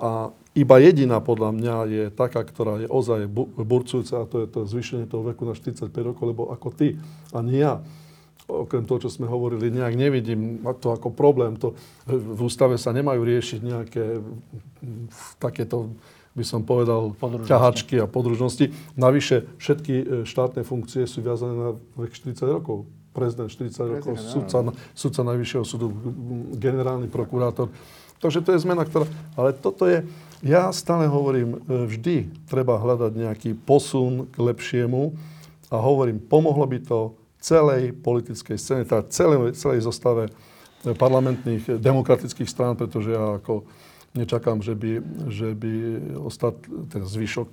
A 0.00 0.30
iba 0.56 0.76
jediná 0.80 1.20
podľa 1.20 1.52
mňa 1.52 1.76
je 1.84 2.04
taká, 2.08 2.40
ktorá 2.40 2.80
je 2.80 2.88
ozaj 2.88 3.28
bu- 3.28 3.52
burcujúca, 3.52 4.24
a 4.24 4.28
to 4.30 4.36
je 4.40 4.48
to 4.48 4.60
zvýšenie 4.64 5.04
toho 5.04 5.28
veku 5.28 5.44
na 5.44 5.52
45 5.52 5.92
rokov, 6.00 6.24
lebo 6.32 6.48
ako 6.48 6.72
ty 6.72 6.96
a 7.36 7.44
nie 7.44 7.60
ja, 7.60 7.84
okrem 8.46 8.86
toho, 8.86 9.02
čo 9.02 9.10
sme 9.10 9.26
hovorili, 9.26 9.74
nejak 9.74 9.94
nevidím 9.98 10.62
to 10.78 10.94
ako 10.94 11.10
problém. 11.10 11.58
To, 11.58 11.74
v 12.06 12.40
ústave 12.46 12.78
sa 12.78 12.94
nemajú 12.94 13.26
riešiť 13.26 13.60
nejaké 13.62 14.04
mm, 14.22 15.38
takéto, 15.42 15.90
by 16.38 16.44
som 16.46 16.62
povedal, 16.62 17.14
ťahačky 17.18 17.98
a 17.98 18.06
podružnosti. 18.06 18.70
Navyše, 18.94 19.58
všetky 19.58 19.94
e, 19.94 20.04
štátne 20.22 20.62
funkcie 20.62 21.04
sú 21.10 21.26
viazané 21.26 21.54
na 21.54 21.70
vek 21.98 22.14
40 22.14 22.46
rokov. 22.46 22.86
Prezident 23.10 23.50
40 23.50 23.98
rokov, 23.98 24.12
Prezident, 24.14 24.30
sudca, 24.30 24.58
sudca 24.94 25.20
Najvyššieho 25.26 25.64
súdu, 25.66 25.90
m, 25.90 26.54
generálny 26.54 27.10
prokurátor. 27.10 27.72
Takže 28.22 28.40
to 28.46 28.54
je 28.54 28.62
zmena, 28.62 28.86
ktorá... 28.86 29.10
Ale 29.34 29.52
toto 29.52 29.84
je... 29.90 30.06
Ja 30.44 30.70
stále 30.70 31.10
hovorím, 31.10 31.58
e, 31.66 31.88
vždy 31.90 32.16
treba 32.46 32.78
hľadať 32.78 33.12
nejaký 33.16 33.50
posun 33.58 34.30
k 34.30 34.36
lepšiemu 34.38 35.16
a 35.72 35.76
hovorím, 35.82 36.22
pomohlo 36.22 36.62
by 36.68 36.78
to 36.84 37.16
celej 37.46 37.94
politickej 37.94 38.58
scéne, 38.58 38.82
teda 38.82 39.06
celej, 39.06 39.54
celej 39.54 39.86
zostave 39.86 40.34
parlamentných 40.82 41.78
demokratických 41.78 42.50
strán, 42.50 42.74
pretože 42.74 43.14
ja 43.14 43.38
ako 43.38 43.62
nečakám, 44.18 44.58
že 44.66 44.74
by, 44.74 44.90
že 45.30 45.54
by 45.54 45.72
ostat, 46.26 46.58
ten 46.90 47.06
zvyšok 47.06 47.50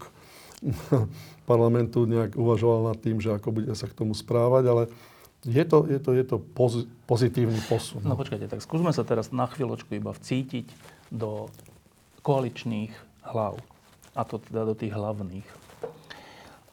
parlamentu 1.49 2.09
nejak 2.09 2.33
uvažoval 2.33 2.89
nad 2.89 2.97
tým, 2.97 3.21
že 3.21 3.37
ako 3.37 3.53
bude 3.53 3.69
sa 3.77 3.85
k 3.85 3.93
tomu 3.93 4.17
správať, 4.17 4.63
ale 4.65 4.83
je 5.45 5.63
to, 5.67 5.85
je 5.85 5.99
to, 5.99 6.11
je 6.15 6.25
to 6.25 6.37
poz, 6.39 6.87
pozitívny 7.05 7.59
posun. 7.67 8.01
No 8.01 8.15
počkajte, 8.15 8.47
tak 8.47 8.63
skúsme 8.63 8.95
sa 8.95 9.03
teraz 9.05 9.29
na 9.29 9.45
chvíľočku 9.45 9.93
iba 9.93 10.15
vcítiť 10.15 10.71
do 11.11 11.51
koaličných 12.23 12.95
hlav. 13.29 13.59
A 14.15 14.23
to 14.23 14.39
teda 14.39 14.63
do 14.63 14.73
tých 14.73 14.95
hlavných. 14.95 15.45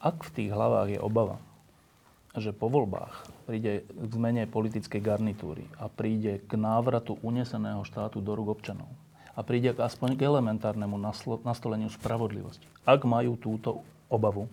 Ak 0.00 0.22
v 0.22 0.30
tých 0.32 0.50
hlavách 0.54 0.96
je 0.96 1.00
obava, 1.02 1.42
že 2.38 2.54
po 2.54 2.70
voľbách 2.70 3.26
príde 3.50 3.82
k 3.82 4.10
zmene 4.14 4.46
politickej 4.46 5.02
garnitúry 5.02 5.66
a 5.82 5.90
príde 5.90 6.38
k 6.46 6.52
návratu 6.54 7.18
uneseného 7.26 7.82
štátu 7.82 8.22
do 8.22 8.38
rúk 8.38 8.60
občanov 8.60 8.86
a 9.34 9.42
príde 9.42 9.74
k 9.74 9.82
aspoň 9.82 10.14
k 10.14 10.30
elementárnemu 10.30 10.94
nastoleniu 11.42 11.90
spravodlivosti. 11.90 12.66
Ak 12.86 13.02
majú 13.02 13.34
túto 13.34 13.82
obavu, 14.06 14.46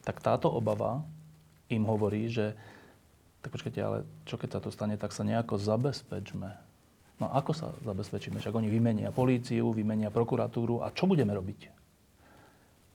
tak 0.00 0.24
táto 0.24 0.48
obava 0.48 1.04
im 1.68 1.84
hovorí, 1.84 2.32
že 2.32 2.56
tak 3.40 3.56
počkajte, 3.56 3.80
ale 3.80 3.98
čo 4.28 4.36
keď 4.36 4.48
sa 4.56 4.60
to 4.60 4.72
stane, 4.72 4.96
tak 5.00 5.12
sa 5.16 5.24
nejako 5.24 5.56
zabezpečme. 5.60 6.48
No 7.20 7.28
ako 7.28 7.52
sa 7.52 7.66
zabezpečíme? 7.84 8.40
Však 8.40 8.56
oni 8.56 8.68
vymenia 8.72 9.12
políciu, 9.12 9.72
vymenia 9.76 10.08
prokuratúru 10.08 10.80
a 10.80 10.92
čo 10.92 11.04
budeme 11.04 11.36
robiť? 11.36 11.60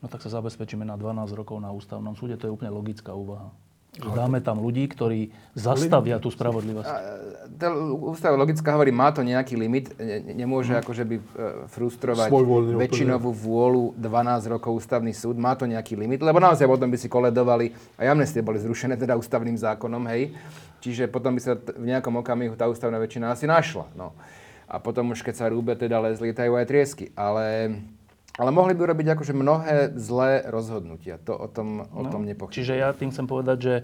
No 0.01 0.09
tak 0.09 0.21
sa 0.21 0.29
zabezpečíme 0.33 0.85
na 0.85 0.97
12 0.97 1.33
rokov 1.33 1.57
na 1.61 1.73
ústavnom 1.73 2.13
súde, 2.13 2.37
to 2.37 2.49
je 2.49 2.53
úplne 2.53 2.73
logická 2.73 3.13
úvaha. 3.13 3.53
Že 3.95 4.11
dáme 4.11 4.43
tam 4.43 4.59
ľudí, 4.59 4.91
ktorí 4.91 5.31
zastavia 5.55 6.19
tú 6.19 6.27
spravodlivosť. 6.27 6.91
Tá 7.55 7.71
ústava 7.95 8.35
logická 8.35 8.75
hovorí, 8.75 8.91
má 8.91 9.07
to 9.15 9.23
nejaký 9.23 9.55
limit, 9.55 9.95
ne- 9.95 10.19
ne- 10.19 10.35
nemôže 10.35 10.75
akože 10.75 11.07
by 11.07 11.15
e, 11.15 11.23
frustrovať 11.71 12.27
Svojvoľne 12.27 12.75
úplne. 12.75 12.83
väčšinovú 12.91 13.31
vôľu 13.31 13.95
12 13.95 14.51
rokov 14.51 14.83
ústavný 14.83 15.15
súd, 15.15 15.39
má 15.39 15.55
to 15.55 15.63
nejaký 15.63 15.95
limit, 15.95 16.19
lebo 16.19 16.43
naozaj 16.43 16.67
potom 16.67 16.91
by 16.91 16.97
si 16.99 17.07
koledovali, 17.07 17.71
aj 17.95 18.11
amnestie 18.11 18.43
boli 18.43 18.59
zrušené 18.59 18.99
teda 18.99 19.15
ústavným 19.15 19.55
zákonom, 19.55 20.03
hej, 20.11 20.35
čiže 20.83 21.07
potom 21.07 21.31
by 21.31 21.39
sa 21.39 21.55
v 21.55 21.85
nejakom 21.87 22.19
okamihu 22.19 22.59
tá 22.59 22.67
ústavná 22.67 22.99
väčšina 22.99 23.31
asi 23.31 23.47
našla, 23.47 23.87
no. 23.95 24.11
A 24.67 24.75
potom 24.81 25.15
už 25.15 25.23
keď 25.23 25.35
sa 25.39 25.45
rúbe, 25.47 25.71
teda 25.79 26.03
les 26.03 26.19
lietajú 26.19 26.51
aj 26.51 26.67
triesky, 26.67 27.05
ale... 27.15 27.79
Ale 28.35 28.51
mohli 28.51 28.75
by 28.75 28.83
robiť 28.91 29.07
akože 29.15 29.31
mnohé 29.31 29.95
zlé 29.95 30.43
rozhodnutia. 30.51 31.15
To 31.23 31.39
o 31.39 31.47
tom, 31.47 31.87
o 31.87 32.03
tom 32.11 32.27
nepochybujem. 32.27 32.55
Čiže 32.55 32.73
ja 32.75 32.91
tým 32.91 33.15
chcem 33.15 33.23
povedať, 33.23 33.57
že 33.63 33.73
e, 33.79 33.83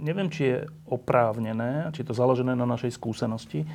neviem, 0.00 0.32
či 0.32 0.42
je 0.48 0.58
oprávnené, 0.88 1.92
či 1.92 2.00
je 2.00 2.08
to 2.08 2.16
založené 2.16 2.56
na 2.56 2.64
našej 2.64 2.96
skúsenosti, 2.96 3.64
e, 3.64 3.66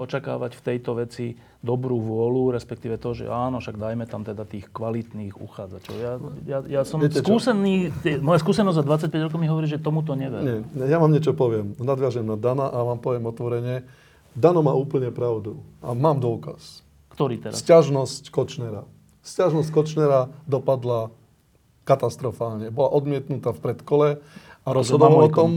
očakávať 0.00 0.56
v 0.56 0.64
tejto 0.64 0.96
veci 0.96 1.36
dobrú 1.60 2.00
vôľu, 2.00 2.56
respektíve 2.56 2.96
to, 2.96 3.12
že 3.12 3.28
áno, 3.28 3.60
však 3.60 3.76
dajme 3.76 4.08
tam 4.08 4.24
teda 4.24 4.48
tých 4.48 4.72
kvalitných 4.72 5.36
uchádzačov. 5.36 5.94
Ja, 6.00 6.12
ja, 6.48 6.58
ja 6.64 6.82
som 6.88 7.04
Viete 7.04 7.20
skúsený, 7.20 7.92
tie- 8.00 8.16
moja 8.16 8.40
skúsenosť 8.40 8.76
za 8.80 8.84
25 9.12 9.28
rokov 9.28 9.36
mi 9.36 9.48
hovorí, 9.52 9.68
že 9.68 9.76
tomuto 9.76 10.16
neverím. 10.16 10.64
Nie, 10.72 10.88
ja 10.88 10.96
vám 10.96 11.12
niečo 11.12 11.36
poviem. 11.36 11.76
Nadviažem 11.76 12.24
na 12.24 12.40
Dana 12.40 12.72
a 12.72 12.80
vám 12.80 12.96
poviem 12.96 13.28
otvorene. 13.28 13.84
Dano 14.32 14.64
má 14.64 14.72
úplne 14.72 15.12
pravdu. 15.12 15.60
A 15.84 15.92
mám 15.92 16.16
dôkaz. 16.16 16.85
Ktorý 17.16 17.40
teraz? 17.40 17.64
Sťažnosť 17.64 18.28
Kočnera. 18.28 18.84
Sťažnosť 19.24 19.68
Kočnera 19.72 20.28
dopadla 20.44 21.08
katastrofálne. 21.88 22.68
Bola 22.68 22.92
odmietnutá 22.92 23.56
v 23.56 23.60
predkole 23.62 24.08
A 24.66 24.68
rozhodoval 24.74 25.26
o 25.26 25.30
tom 25.32 25.50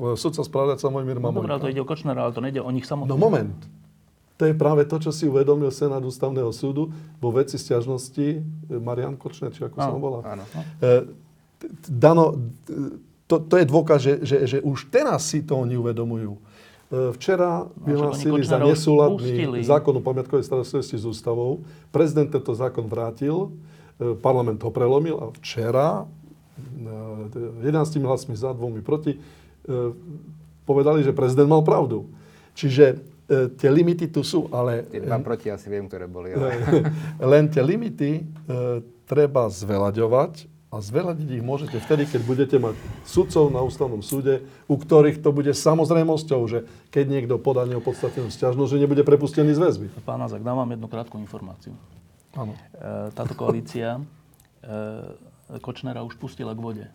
e, 0.00 0.16
sudca 0.16 0.40
spravodajca 0.40 0.88
Mojmír 0.88 1.20
No 1.20 1.34
dobré, 1.34 1.52
ale 1.52 1.60
to 1.60 1.68
ide 1.68 1.82
o 1.82 1.86
Kočnera, 1.86 2.24
ale 2.24 2.32
to 2.32 2.40
nejde 2.40 2.64
o 2.64 2.70
nich 2.72 2.88
samotných. 2.88 3.12
No 3.12 3.20
moment. 3.20 3.58
To 4.34 4.50
je 4.50 4.54
práve 4.56 4.82
to, 4.88 4.98
čo 4.98 5.14
si 5.14 5.30
uvedomil 5.30 5.70
Senát 5.70 6.02
ústavného 6.02 6.50
súdu 6.50 6.90
vo 7.22 7.30
veci 7.30 7.60
stiažnosti 7.60 8.26
e, 8.34 8.38
Marian 8.80 9.20
Kočner, 9.20 9.52
či 9.52 9.68
ako 9.68 9.76
Áno, 9.76 10.00
volá. 10.00 10.20
áno. 10.24 10.44
E, 10.80 11.22
Dano, 11.88 12.36
to, 13.24 13.40
to 13.40 13.54
je 13.56 13.64
dôkaz, 13.64 13.98
že, 14.04 14.14
že, 14.20 14.36
že 14.44 14.58
už 14.60 14.92
teraz 14.92 15.24
si 15.32 15.40
to 15.40 15.56
oni 15.56 15.80
uvedomujú. 15.80 16.36
Včera 17.14 17.66
vyhlásili 17.80 18.44
za 18.44 18.60
nesúladný 18.60 19.18
pustili. 19.18 19.58
zákon 19.64 19.94
o 19.98 20.02
pamiatkovej 20.04 20.44
starostlivosti 20.44 20.96
s 21.00 21.04
ústavou. 21.08 21.64
Prezident 21.88 22.28
tento 22.28 22.52
zákon 22.52 22.84
vrátil, 22.84 23.50
e, 23.98 24.14
parlament 24.20 24.60
ho 24.60 24.70
prelomil 24.70 25.16
a 25.16 25.32
včera 25.34 26.04
e, 27.64 27.66
11 27.66 28.04
hlasmi 28.04 28.36
za, 28.36 28.52
dvomi 28.52 28.84
proti, 28.84 29.16
e, 29.16 29.20
povedali, 30.68 31.02
že 31.02 31.16
prezident 31.16 31.50
mal 31.50 31.64
pravdu. 31.64 32.06
Čiže 32.54 33.12
tie 33.56 33.72
limity 33.72 34.12
tu 34.12 34.20
sú, 34.20 34.52
ale 34.52 34.84
Tie 34.84 35.00
dva 35.00 35.16
proti 35.24 35.48
asi 35.48 35.72
viem, 35.72 35.88
ktoré 35.88 36.04
boli. 36.04 36.36
Ale... 36.36 36.60
len 37.32 37.48
tie 37.48 37.64
limity 37.64 38.20
treba 39.08 39.48
zveľaďovať 39.48 40.53
a 40.74 40.82
zveľadiť 40.82 41.28
ich 41.38 41.44
môžete 41.46 41.78
vtedy, 41.78 42.10
keď 42.10 42.20
budete 42.26 42.56
mať 42.58 42.74
sudcov 43.06 43.46
na 43.54 43.62
ústavnom 43.62 44.02
súde, 44.02 44.42
u 44.66 44.74
ktorých 44.74 45.22
to 45.22 45.30
bude 45.30 45.54
samozrejmosťou, 45.54 46.40
že 46.50 46.66
keď 46.90 47.04
niekto 47.06 47.34
podá 47.38 47.62
neopodstatnenú 47.62 48.34
sťažnosť, 48.34 48.70
že 48.74 48.82
nebude 48.82 49.06
prepustený 49.06 49.54
z 49.54 49.60
väzby. 49.62 49.86
Pán 50.02 50.18
Nazak, 50.18 50.42
dám 50.42 50.58
vám 50.58 50.74
jednu 50.74 50.90
krátku 50.90 51.14
informáciu. 51.22 51.78
Áno. 52.34 52.58
E, 52.74 53.14
táto 53.14 53.38
koalícia 53.38 54.02
e, 54.66 55.58
Kočnera 55.62 56.02
už 56.02 56.18
pustila 56.18 56.50
k 56.50 56.58
vode. 56.58 56.86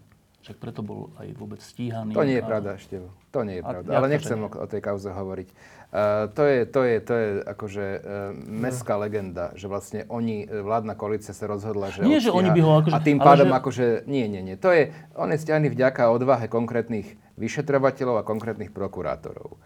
Však 0.44 0.56
preto 0.60 0.84
bol 0.84 1.12
aj 1.20 1.36
vôbec 1.36 1.60
stíhaný. 1.64 2.16
To 2.16 2.24
nie 2.28 2.40
je 2.40 2.44
A- 2.44 2.48
pravda, 2.48 2.76
Števo. 2.76 3.08
To 3.32 3.44
nie 3.48 3.60
je 3.60 3.64
A 3.64 3.70
pravda. 3.72 3.90
jak 3.92 4.00
Ale 4.00 4.08
nechcem 4.12 4.40
o, 4.40 4.50
o 4.52 4.68
tej 4.68 4.82
kauze 4.84 5.08
hovoriť. 5.12 5.48
Uh, 5.90 6.30
to, 6.38 6.46
je, 6.46 6.70
to, 6.70 6.86
je, 6.86 6.96
to 7.02 7.14
je 7.18 7.28
akože 7.50 7.86
uh, 7.98 8.30
mestská 8.46 8.94
legenda, 9.02 9.50
že 9.58 9.66
vlastne 9.66 10.06
oni, 10.06 10.46
e, 10.46 10.62
vládna 10.62 10.94
koalícia 10.94 11.34
sa 11.34 11.50
rozhodla, 11.50 11.90
že 11.90 12.06
Nie, 12.06 12.22
že 12.22 12.30
oni 12.30 12.54
by 12.54 12.62
ho 12.62 12.72
akože- 12.78 12.94
A 12.94 13.02
tým 13.02 13.18
pádom 13.18 13.50
že- 13.50 13.58
akože... 13.58 13.86
Nie, 14.06 14.30
nie, 14.30 14.46
nie. 14.46 14.54
To 14.62 14.70
je... 14.70 14.94
On 15.18 15.26
je 15.34 15.42
stiahný 15.42 15.74
vďaka 15.74 16.14
odvahe 16.14 16.46
konkrétnych 16.46 17.18
vyšetrovateľov 17.42 18.22
a 18.22 18.24
konkrétnych 18.24 18.70
prokurátorov. 18.70 19.58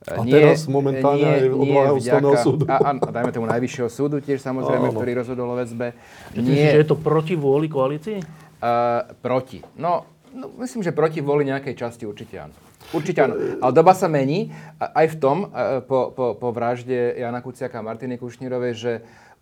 E, 0.00 0.16
A 0.16 0.24
teraz 0.24 0.64
momentálne 0.64 1.28
aj 1.28 1.44
odvaha 1.52 1.90
Ústavného 1.92 2.36
súdu. 2.40 2.64
A, 2.72 2.76
a, 2.80 2.90
a 2.96 3.08
dajme 3.12 3.32
tomu 3.36 3.44
najvyššieho 3.44 3.92
súdu 3.92 4.16
tiež 4.24 4.40
samozrejme, 4.40 4.88
Áno. 4.88 4.96
ktorý 4.96 5.12
rozhodol 5.12 5.52
o 5.52 5.60
väzbe. 5.60 5.92
Myslíš, 6.32 6.72
že 6.72 6.78
je 6.80 6.88
to 6.88 6.96
proti 6.96 7.36
vôli 7.36 7.68
koalícii? 7.68 8.24
Uh, 8.64 9.12
proti. 9.20 9.60
No, 9.76 10.08
no, 10.32 10.56
myslím, 10.56 10.80
že 10.80 10.96
proti 10.96 11.20
voli 11.20 11.44
nejakej 11.44 11.76
časti 11.76 12.08
určite 12.08 12.48
áno. 12.48 12.56
Určite 12.90 13.18
áno. 13.20 13.34
Ale 13.58 13.72
doba 13.72 13.92
sa 13.92 14.06
mení 14.06 14.50
a- 14.76 15.02
aj 15.02 15.06
v 15.08 15.16
tom, 15.16 15.36
po, 15.84 16.10
po, 16.10 16.34
po 16.34 16.48
vražde 16.50 17.14
Jana 17.14 17.40
Kuciaka 17.40 17.78
a 17.78 17.84
Martiny 17.84 18.14
Kušnírovej, 18.14 18.72
že 18.74 18.92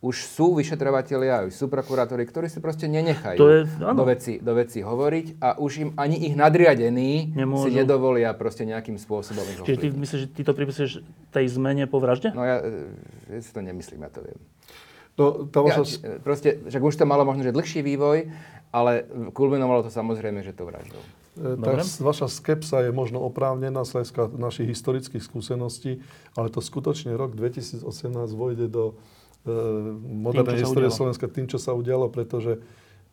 už 0.00 0.20
sú 0.20 0.52
vyšetrovatelia, 0.52 1.48
už 1.48 1.54
sú 1.54 1.64
prokurátori, 1.64 2.22
ktorí 2.22 2.44
si 2.46 2.60
proste 2.60 2.84
nenechajú 2.84 3.40
To 3.40 3.48
je- 3.48 3.64
áno. 3.80 3.96
do, 3.96 4.04
veci, 4.04 4.36
do 4.36 4.52
veci 4.52 4.84
hovoriť 4.84 5.40
a 5.40 5.56
už 5.56 5.72
im 5.78 5.90
ani 5.96 6.28
ich 6.28 6.36
nadriadení 6.36 7.32
Nemôžu. 7.32 7.68
si 7.68 7.70
nedovolia 7.72 8.36
proste 8.36 8.68
nejakým 8.68 9.00
spôsobom 9.00 9.40
ich 9.42 9.64
Čiže 9.64 9.80
ty 9.80 9.88
myslíš, 9.88 10.20
že 10.20 10.28
ty 10.28 10.42
to 10.44 10.52
pripisuješ 10.52 11.00
tej 11.32 11.46
zmene 11.48 11.88
po 11.88 12.04
vražde? 12.04 12.36
No 12.36 12.44
ja, 12.44 12.60
ja 13.26 13.40
si 13.40 13.48
to 13.48 13.64
nemyslím, 13.64 14.04
ja 14.04 14.12
to 14.12 14.20
viem. 14.20 14.36
No, 15.16 15.46
tá 15.46 15.62
Ja, 15.62 15.80
e, 15.80 16.18
proste, 16.20 16.60
však 16.60 16.82
už 16.82 16.94
to 16.96 17.06
malo 17.06 17.24
možno, 17.24 17.40
že 17.40 17.54
dlhší 17.54 17.80
vývoj, 17.80 18.28
ale 18.74 19.06
kulminovalo 19.32 19.86
to 19.86 19.90
samozrejme, 19.90 20.44
že 20.44 20.52
to 20.52 20.66
vraždou. 20.66 21.00
E, 21.34 21.58
Tá 21.58 21.74
Dobre. 21.74 21.82
vaša 21.82 22.30
skepsa 22.30 22.86
je 22.86 22.92
možno 22.94 23.18
oprávnená 23.18 23.82
z 23.82 23.90
hľadiska 23.98 24.22
našich 24.38 24.70
historických 24.70 25.22
skúseností, 25.22 25.98
ale 26.38 26.46
to 26.50 26.62
skutočne 26.62 27.18
rok 27.18 27.34
2018 27.34 27.82
vojde 28.30 28.70
do 28.70 28.94
e, 29.42 29.52
modernej 29.98 30.62
histórie. 30.62 30.94
Slovenska 30.94 31.26
tým, 31.26 31.50
čo 31.50 31.58
sa 31.58 31.74
udialo, 31.74 32.06
pretože 32.06 32.62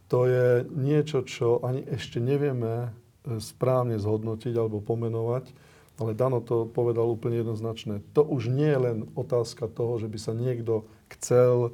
to 0.06 0.28
je 0.28 0.68
niečo, 0.70 1.26
čo 1.26 1.64
ani 1.66 1.82
ešte 1.88 2.22
nevieme 2.22 2.94
e, 3.26 3.40
správne 3.42 3.98
zhodnotiť 3.98 4.54
alebo 4.54 4.86
pomenovať, 4.86 5.50
ale 5.98 6.14
Dano 6.14 6.46
to 6.46 6.70
povedal 6.70 7.10
úplne 7.10 7.42
jednoznačné. 7.42 8.06
To 8.14 8.22
už 8.22 8.54
nie 8.54 8.70
je 8.70 8.80
len 8.82 8.98
otázka 9.18 9.66
toho, 9.66 9.98
že 9.98 10.06
by 10.06 10.18
sa 10.22 10.34
niekto 10.38 10.86
chcel 11.18 11.74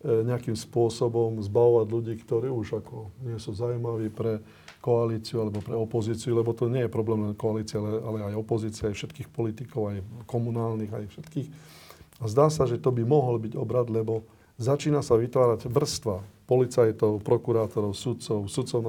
nejakým 0.00 0.56
spôsobom 0.56 1.36
zbavovať 1.44 1.86
ľudí, 1.92 2.14
ktorí 2.24 2.48
už 2.48 2.80
ako 2.80 3.12
nie 3.20 3.36
sú 3.36 3.52
zaujímaví 3.52 4.08
pre 4.08 4.40
koalíciu 4.80 5.44
alebo 5.44 5.60
pre 5.60 5.76
opozíciu, 5.76 6.32
lebo 6.32 6.56
to 6.56 6.72
nie 6.72 6.88
je 6.88 6.90
problém 6.90 7.20
len 7.28 7.36
koalície, 7.36 7.76
ale, 7.76 8.00
ale 8.00 8.18
aj 8.32 8.34
opozícia, 8.40 8.88
aj 8.88 8.96
všetkých 8.96 9.28
politikov, 9.28 9.92
aj 9.92 9.98
komunálnych, 10.24 10.88
aj 10.88 11.04
všetkých. 11.12 11.48
A 12.20 12.24
zdá 12.32 12.48
sa, 12.48 12.64
že 12.64 12.80
to 12.80 12.88
by 12.88 13.04
mohol 13.04 13.36
byť 13.36 13.52
obrad, 13.60 13.92
lebo 13.92 14.24
začína 14.56 15.04
sa 15.04 15.20
vytvárať 15.20 15.68
vrstva 15.68 16.24
policajtov, 16.48 17.20
prokurátorov, 17.20 17.92
sudcov, 17.92 18.48
sudcov 18.48 18.80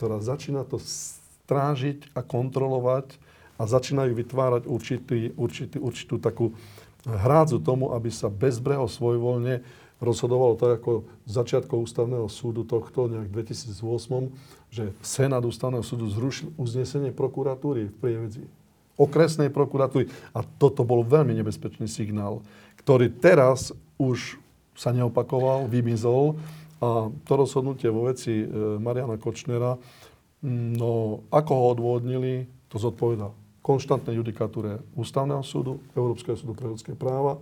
ktorá 0.00 0.16
začína 0.24 0.64
to 0.64 0.80
strážiť 0.80 2.12
a 2.16 2.24
kontrolovať 2.24 3.20
a 3.60 3.66
začínajú 3.68 4.16
vytvárať 4.16 4.62
určitý, 4.64 5.34
určitý, 5.36 5.76
určitú 5.76 6.16
takú 6.16 6.56
hrádzu 7.04 7.60
tomu, 7.60 7.90
aby 7.92 8.08
sa 8.08 8.30
bezbreho 8.30 8.86
svojvoľne 8.86 9.60
rozhodovalo 9.98 10.54
tak 10.54 10.82
ako 10.82 11.06
začiatkom 11.26 11.82
ústavného 11.82 12.26
súdu 12.30 12.62
tohto 12.62 13.10
nejak 13.10 13.30
v 13.30 13.34
2008, 13.42 14.30
že 14.70 14.84
Senát 15.02 15.42
ústavného 15.42 15.82
súdu 15.82 16.06
zrušil 16.06 16.54
uznesenie 16.54 17.10
prokuratúry 17.10 17.90
v 17.90 17.94
Prievedzi. 17.98 18.44
Okresnej 18.98 19.50
prokuratúry. 19.50 20.10
A 20.34 20.42
toto 20.42 20.82
bol 20.82 21.06
veľmi 21.06 21.34
nebezpečný 21.38 21.86
signál, 21.86 22.42
ktorý 22.82 23.10
teraz 23.10 23.70
už 23.98 24.38
sa 24.74 24.94
neopakoval, 24.94 25.66
vymizol. 25.66 26.38
A 26.78 27.10
to 27.26 27.32
rozhodnutie 27.34 27.90
vo 27.90 28.06
veci 28.06 28.42
e, 28.42 28.46
Mariana 28.78 29.18
Kočnera, 29.18 29.74
mm, 30.42 30.78
no 30.78 31.22
ako 31.34 31.50
ho 31.50 31.64
odvodnili, 31.74 32.46
to 32.70 32.78
zodpoveda 32.78 33.34
konštantnej 33.68 34.16
judikatúre 34.16 34.80
Ústavného 34.96 35.44
súdu, 35.44 35.84
Európskeho 35.92 36.40
súdu 36.40 36.56
pre 36.56 36.72
ľudské 36.72 36.96
práva, 36.96 37.36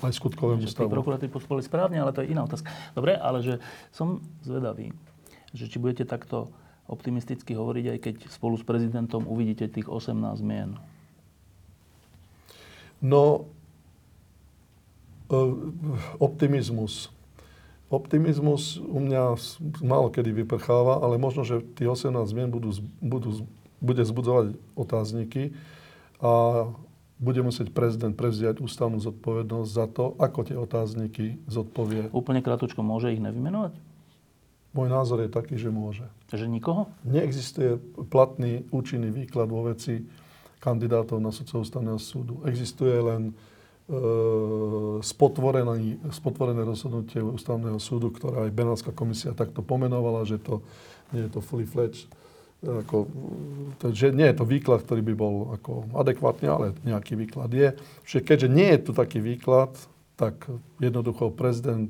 aj 0.00 0.14
skutkovému 0.16 0.64
Že 0.64 0.68
tí 0.68 0.74
stavu. 0.76 0.90
prokurátori 0.90 1.28
postupovali 1.28 1.64
správne, 1.64 2.00
ale 2.00 2.12
to 2.16 2.24
je 2.24 2.32
iná 2.32 2.44
otázka. 2.44 2.72
Dobre, 2.96 3.16
ale 3.16 3.44
že 3.44 3.54
som 3.92 4.24
zvedavý, 4.40 4.96
že 5.52 5.68
či 5.68 5.76
budete 5.76 6.08
takto 6.08 6.48
optimisticky 6.90 7.54
hovoriť, 7.54 7.84
aj 7.86 7.98
keď 8.02 8.14
spolu 8.32 8.58
s 8.58 8.66
prezidentom 8.66 9.28
uvidíte 9.30 9.70
tých 9.70 9.86
18 9.86 10.42
mien. 10.42 10.74
No, 13.00 13.46
e, 15.30 15.38
optimizmus. 16.18 17.14
Optimizmus 17.90 18.78
u 18.78 18.98
mňa 19.02 19.34
málo 19.82 20.14
kedy 20.14 20.30
vyprcháva, 20.44 21.02
ale 21.02 21.18
možno, 21.18 21.42
že 21.42 21.62
tí 21.74 21.86
18 21.86 22.26
zmien 22.26 22.50
budú, 22.50 22.70
budú, 23.02 23.46
bude 23.82 24.02
zbudzovať 24.06 24.54
otázniky 24.78 25.54
a 26.22 26.66
bude 27.20 27.44
musieť 27.44 27.68
prezident 27.68 28.16
prevziať 28.16 28.64
ústavnú 28.64 28.96
zodpovednosť 28.96 29.70
za 29.70 29.86
to, 29.92 30.16
ako 30.16 30.40
tie 30.40 30.56
otázniky 30.56 31.24
zodpovie. 31.44 32.08
Úplne 32.16 32.40
krátko, 32.40 32.80
môže 32.80 33.12
ich 33.12 33.20
nevymenovať? 33.20 33.76
Môj 34.72 34.88
názor 34.88 35.20
je 35.20 35.28
taký, 35.28 35.60
že 35.60 35.68
môže. 35.68 36.08
Že 36.32 36.48
nikoho? 36.48 36.88
Neexistuje 37.04 37.76
platný 38.08 38.64
účinný 38.72 39.12
výklad 39.12 39.50
vo 39.50 39.68
veci 39.68 40.06
kandidátov 40.62 41.20
na 41.20 41.34
sudcov 41.34 41.66
ústavného 41.66 41.98
súdu. 41.98 42.40
Existuje 42.46 42.94
len 42.94 43.22
e, 43.28 43.32
spotvorené, 45.02 45.98
spotvorené 46.14 46.62
rozhodnutie 46.62 47.18
ústavného 47.18 47.82
súdu, 47.82 48.14
ktoré 48.14 48.46
aj 48.46 48.56
Benátska 48.56 48.92
komisia 48.94 49.34
takto 49.34 49.60
pomenovala, 49.60 50.22
že 50.22 50.38
to 50.38 50.62
nie 51.10 51.26
je 51.26 51.30
to 51.34 51.42
fully 51.42 51.66
fledged. 51.66 52.06
Ako, 52.60 53.08
to, 53.80 53.88
že 53.96 54.12
nie 54.12 54.28
je 54.28 54.36
to 54.36 54.44
výklad, 54.44 54.84
ktorý 54.84 55.00
by 55.00 55.14
bol 55.16 55.56
ako 55.56 55.88
adekvátny, 55.96 56.44
ale 56.44 56.76
nejaký 56.84 57.16
výklad 57.16 57.48
je. 57.56 57.72
Že 58.04 58.18
keďže 58.20 58.48
nie 58.52 58.68
je 58.76 58.80
tu 58.84 58.92
taký 58.92 59.24
výklad, 59.24 59.72
tak 60.20 60.44
jednoducho 60.76 61.32
prezident 61.32 61.88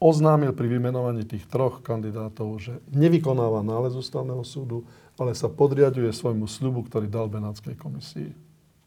oznámil 0.00 0.56
pri 0.56 0.72
vymenovaní 0.72 1.28
tých 1.28 1.44
troch 1.44 1.84
kandidátov, 1.84 2.56
že 2.56 2.80
nevykonáva 2.88 3.60
nález 3.60 3.92
ústavného 3.92 4.40
súdu, 4.40 4.88
ale 5.20 5.36
sa 5.36 5.52
podriaduje 5.52 6.08
svojmu 6.08 6.48
sľubu, 6.48 6.88
ktorý 6.88 7.04
dal 7.04 7.28
Benátskej 7.28 7.76
komisii. 7.76 8.32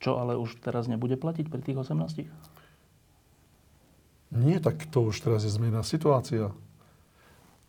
Čo 0.02 0.18
ale 0.18 0.34
už 0.34 0.58
teraz 0.66 0.90
nebude 0.90 1.14
platiť 1.14 1.46
pri 1.54 1.62
tých 1.62 1.78
18? 1.78 2.26
Nie, 4.34 4.58
tak 4.58 4.90
to 4.90 5.06
už 5.06 5.22
teraz 5.22 5.46
je 5.46 5.54
zmená 5.54 5.86
situácia. 5.86 6.50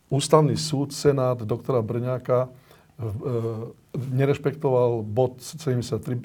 Ústavný 0.09 0.57
súd, 0.57 0.97
Senát 0.97 1.37
doktora 1.45 1.85
Brňáka 1.85 2.49
nerešpektoval 3.95 5.03
bod 5.03 5.43
73 5.43 5.99
e, 5.99 6.19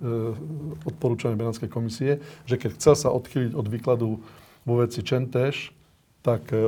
odporúčania 0.87 1.35
Benátskej 1.35 1.66
komisie, 1.66 2.23
že 2.47 2.55
keď 2.55 2.79
chcel 2.79 2.95
sa 2.95 3.09
odchýliť 3.11 3.59
od 3.59 3.66
výkladu 3.66 4.09
vo 4.62 4.75
veci 4.79 5.03
Čentéš, 5.03 5.75
tak 6.23 6.55
e, 6.55 6.62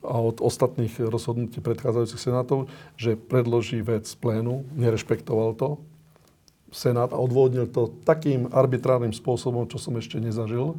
a 0.00 0.16
od 0.16 0.40
ostatných 0.40 0.94
rozhodnutí 1.04 1.60
predchádzajúcich 1.60 2.22
senátov, 2.22 2.72
že 2.96 3.18
predloží 3.18 3.84
vec 3.84 4.08
plénu, 4.16 4.64
nerešpektoval 4.72 5.52
to 5.60 5.68
senát 6.72 7.12
a 7.12 7.18
odvodnil 7.20 7.68
to 7.68 7.92
takým 8.04 8.48
arbitrárnym 8.52 9.12
spôsobom, 9.12 9.68
čo 9.68 9.80
som 9.80 9.96
ešte 9.96 10.20
nezažil. 10.20 10.76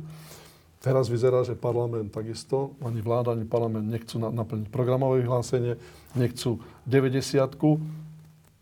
Teraz 0.80 1.12
vyzerá, 1.12 1.44
že 1.44 1.60
parlament 1.60 2.14
takisto, 2.14 2.78
ani 2.80 3.04
vláda, 3.04 3.36
ani 3.36 3.44
parlament 3.44 3.90
nechcú 3.90 4.22
naplniť 4.22 4.72
programové 4.72 5.26
vyhlásenie, 5.26 5.76
nechcú 6.16 6.62
90 6.90 7.38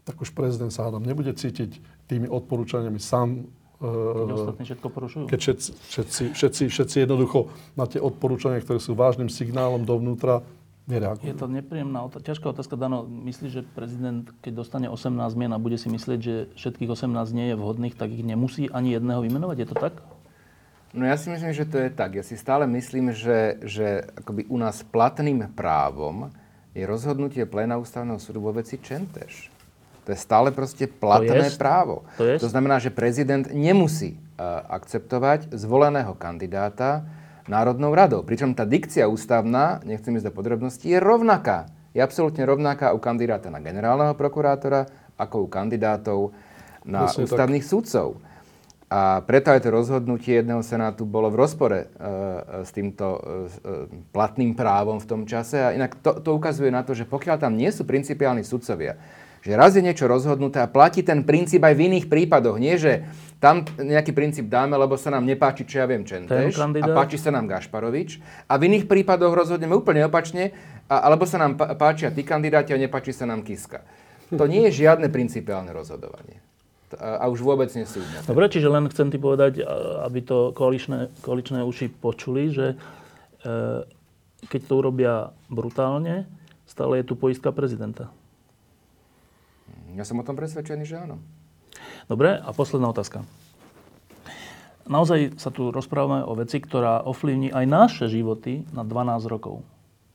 tak 0.07 0.15
už 0.23 0.31
prezident 0.31 0.71
sa 0.71 0.87
hádam 0.87 1.03
nebude 1.03 1.31
cítiť 1.35 1.79
tými 2.07 2.27
odporúčaniami 2.31 2.99
sám 2.99 3.47
keď 3.77 4.31
ostatní 4.33 4.63
všetko 4.65 4.87
porušujú. 4.89 5.23
Keď 5.29 5.39
všetci, 5.39 5.69
všetci, 5.69 6.23
všetci, 6.33 6.63
všetci 6.65 6.95
jednoducho 7.05 7.53
na 7.77 7.85
tie 7.85 8.01
odporúčania, 8.01 8.57
ktoré 8.57 8.81
sú 8.81 8.97
vážnym 8.97 9.29
signálom 9.29 9.85
dovnútra, 9.85 10.41
nereagujú. 10.89 11.29
Je 11.29 11.37
to 11.37 11.45
nepríjemná 11.45 12.01
otázka. 12.07 12.25
Ťažká 12.25 12.45
otázka, 12.57 12.73
Dano. 12.73 13.05
Myslíš, 13.05 13.51
že 13.51 13.61
prezident, 13.61 14.25
keď 14.41 14.65
dostane 14.65 14.87
18 14.89 15.13
mien 15.37 15.51
a 15.53 15.61
bude 15.61 15.77
si 15.77 15.93
myslieť, 15.93 16.19
že 16.23 16.35
všetkých 16.57 16.89
18 16.89 17.37
nie 17.37 17.53
je 17.53 17.55
vhodných, 17.59 17.93
tak 17.93 18.09
ich 18.09 18.25
nemusí 18.25 18.65
ani 18.71 18.97
jedného 18.97 19.21
vymenovať? 19.21 19.57
Je 19.61 19.67
to 19.69 19.77
tak? 19.77 19.93
No 20.95 21.05
ja 21.05 21.19
si 21.19 21.29
myslím, 21.29 21.53
že 21.53 21.69
to 21.69 21.77
je 21.77 21.89
tak. 21.93 22.17
Ja 22.17 22.25
si 22.25 22.39
stále 22.39 22.65
myslím, 22.65 23.13
že, 23.13 23.61
že 23.61 24.09
akoby 24.17 24.49
u 24.49 24.57
nás 24.57 24.81
platným 24.81 25.51
právom 25.53 26.33
je 26.77 26.85
rozhodnutie 26.85 27.41
pléna 27.49 27.81
ústavného 27.81 28.21
súdu 28.21 28.45
vo 28.45 28.53
veci 28.53 28.77
Čenteš. 28.77 29.49
To 30.05 30.13
je 30.13 30.19
stále 30.19 30.53
proste 30.53 30.85
platné 30.85 31.51
to 31.51 31.59
právo. 31.59 32.05
To, 32.21 32.23
to 32.23 32.47
znamená, 32.47 32.77
že 32.79 32.93
prezident 32.93 33.49
nemusí 33.49 34.15
uh, 34.15 34.63
akceptovať 34.71 35.51
zvoleného 35.51 36.13
kandidáta 36.15 37.03
Národnou 37.49 37.91
radou. 37.91 38.23
Pričom 38.23 38.55
tá 38.55 38.63
dikcia 38.63 39.09
ústavná, 39.09 39.83
nechcem 39.83 40.15
ísť 40.15 40.31
do 40.31 40.35
podrobností, 40.37 40.93
je 40.93 40.99
rovnaká. 41.01 41.67
Je 41.91 41.99
absolútne 41.99 42.45
rovnaká 42.45 42.93
u 42.93 43.01
kandidáta 43.01 43.49
na 43.49 43.59
generálneho 43.59 44.13
prokurátora, 44.13 44.85
ako 45.17 45.43
u 45.43 45.47
kandidátov 45.49 46.31
na 46.85 47.09
Myslím 47.09 47.25
ústavných 47.25 47.65
tak. 47.65 47.71
sudcov. 47.73 48.07
A 48.87 49.19
preto 49.19 49.51
aj 49.51 49.67
to 49.67 49.69
rozhodnutie 49.69 50.39
jedného 50.39 50.63
senátu 50.63 51.03
bolo 51.03 51.27
v 51.27 51.43
rozpore 51.43 51.79
uh, 51.91 52.63
s 52.63 52.71
týmto 52.71 53.19
uh, 53.19 53.19
platným 54.15 54.55
právom 54.55 55.03
v 55.03 55.07
tom 55.11 55.21
čase. 55.27 55.59
A 55.59 55.75
inak 55.75 55.99
to, 55.99 56.23
to 56.23 56.31
ukazuje 56.31 56.71
na 56.71 56.87
to, 56.87 56.95
že 56.95 57.03
pokiaľ 57.03 57.35
tam 57.35 57.59
nie 57.59 57.67
sú 57.67 57.83
principiálni 57.83 58.47
sudcovia, 58.47 58.95
že 59.43 59.59
raz 59.59 59.75
je 59.75 59.83
niečo 59.83 60.07
rozhodnuté 60.07 60.63
a 60.63 60.71
platí 60.71 61.03
ten 61.03 61.27
princíp 61.27 61.67
aj 61.67 61.75
v 61.75 61.83
iných 61.91 62.05
prípadoch. 62.07 62.55
Nie, 62.63 62.79
že 62.79 63.03
tam 63.43 63.67
nejaký 63.75 64.15
princíp 64.15 64.47
dáme, 64.47 64.79
lebo 64.79 64.95
sa 64.95 65.11
nám 65.11 65.27
nepáči, 65.27 65.67
čo 65.67 65.83
ja 65.83 65.85
viem, 65.85 66.07
Čenteš 66.07 66.55
a 66.57 66.87
páči 66.95 67.19
sa 67.19 67.29
nám 67.29 67.45
Gašparovič. 67.45 68.23
A 68.47 68.55
v 68.55 68.71
iných 68.71 68.87
prípadoch 68.87 69.35
rozhodneme 69.35 69.75
úplne 69.75 70.07
opačne, 70.07 70.55
a, 70.87 71.03
alebo 71.11 71.27
sa 71.27 71.43
nám 71.43 71.59
páčia 71.75 72.07
tí 72.07 72.23
kandidáti 72.23 72.71
a 72.71 72.79
nepáči 72.79 73.11
sa 73.11 73.27
nám 73.27 73.43
Kiska. 73.43 73.83
To 74.31 74.47
nie 74.47 74.63
je 74.71 74.87
žiadne 74.87 75.11
principiálne 75.11 75.75
rozhodovanie. 75.75 76.39
A, 76.95 77.27
už 77.27 77.43
vôbec 77.43 77.67
nie 77.75 77.83
súdne. 77.83 78.23
Dobre, 78.23 78.47
čiže 78.47 78.71
len 78.71 78.87
chcem 78.87 79.11
ti 79.11 79.19
povedať, 79.19 79.59
aby 80.07 80.19
to 80.23 80.55
koaličné, 80.55 81.11
koaličné 81.19 81.59
uši 81.67 81.91
počuli, 81.91 82.47
že 82.47 82.65
e, 82.73 82.75
keď 84.47 84.61
to 84.63 84.73
urobia 84.79 85.35
brutálne, 85.51 86.23
stále 86.63 87.03
je 87.03 87.11
tu 87.11 87.19
poistka 87.19 87.51
prezidenta. 87.51 88.07
Ja 89.99 90.07
som 90.07 90.21
o 90.21 90.23
tom 90.23 90.39
presvedčený, 90.39 90.87
že 90.87 90.95
áno. 90.95 91.19
Dobre, 92.07 92.39
a 92.39 92.49
posledná 92.55 92.87
otázka. 92.87 93.27
Naozaj 94.87 95.35
sa 95.35 95.51
tu 95.51 95.75
rozprávame 95.75 96.23
o 96.23 96.31
veci, 96.39 96.63
ktorá 96.63 97.03
ovplyvní 97.03 97.51
aj 97.51 97.65
naše 97.67 98.05
životy 98.07 98.63
na 98.71 98.87
12 98.87 99.27
rokov. 99.27 99.59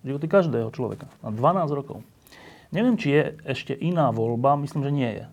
Životy 0.00 0.24
každého 0.24 0.72
človeka 0.72 1.12
na 1.20 1.28
12 1.28 1.68
rokov. 1.76 2.00
Neviem, 2.72 2.96
či 2.96 3.12
je 3.12 3.22
ešte 3.44 3.76
iná 3.76 4.08
voľba, 4.08 4.56
myslím, 4.56 4.80
že 4.88 4.92
nie 4.96 5.10
je, 5.12 5.24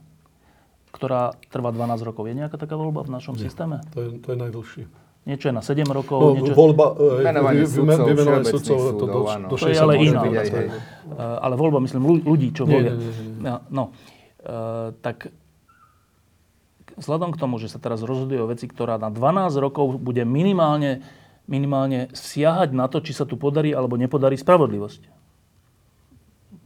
ktorá 0.90 1.38
trvá 1.54 1.70
12 1.70 2.08
rokov. 2.08 2.26
Je 2.30 2.36
nejaká 2.38 2.58
taká 2.58 2.76
voľba 2.76 3.06
v 3.06 3.14
našom 3.14 3.38
nie. 3.38 3.46
systéme? 3.46 3.82
To 3.94 4.00
je, 4.02 4.08
to 4.22 4.28
je 4.34 4.38
najdlhšie. 4.38 4.84
Niečo 5.28 5.46
je 5.52 5.54
na 5.54 5.62
7 5.62 5.86
rokov. 5.86 6.18
No, 6.18 6.30
niečo... 6.34 6.56
Voľba, 6.58 6.86
sudcov, 7.68 8.08
vymenovanie 8.08 8.46
sudcov, 8.50 8.78
to, 8.98 9.06
do, 9.06 9.20
do, 9.52 9.56
to 9.60 9.68
je 9.70 9.78
ale 9.78 9.94
iná. 10.02 10.22
Ale 11.18 11.54
voľba, 11.54 11.84
myslím, 11.84 12.24
ľudí, 12.26 12.50
čo 12.56 12.66
volia. 12.66 12.98
No, 13.70 13.94
Eh, 14.40 14.90
tak 15.04 15.36
vzhľadom 16.96 17.36
k 17.36 17.40
tomu, 17.44 17.60
že 17.60 17.68
sa 17.68 17.76
teraz 17.76 18.00
rozhoduje 18.00 18.40
o 18.40 18.48
veci, 18.48 18.72
ktorá 18.72 18.96
na 18.96 19.12
12 19.12 19.60
rokov 19.60 20.00
bude 20.00 20.24
minimálne, 20.24 21.04
minimálne 21.44 22.08
siahať 22.16 22.72
na 22.72 22.88
to, 22.88 23.04
či 23.04 23.12
sa 23.12 23.28
tu 23.28 23.36
podarí 23.36 23.76
alebo 23.76 24.00
nepodarí 24.00 24.40
spravodlivosť. 24.40 25.12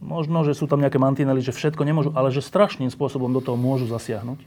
Možno, 0.04 0.44
že 0.44 0.52
sú 0.52 0.68
tam 0.68 0.84
nejaké 0.84 1.00
mantinely, 1.00 1.40
že 1.40 1.56
všetko 1.56 1.80
nemôžu, 1.80 2.10
ale 2.12 2.28
že 2.28 2.44
strašným 2.44 2.92
spôsobom 2.92 3.32
do 3.32 3.40
toho 3.40 3.56
môžu 3.56 3.88
zasiahnuť. 3.88 4.36
E, 4.36 4.46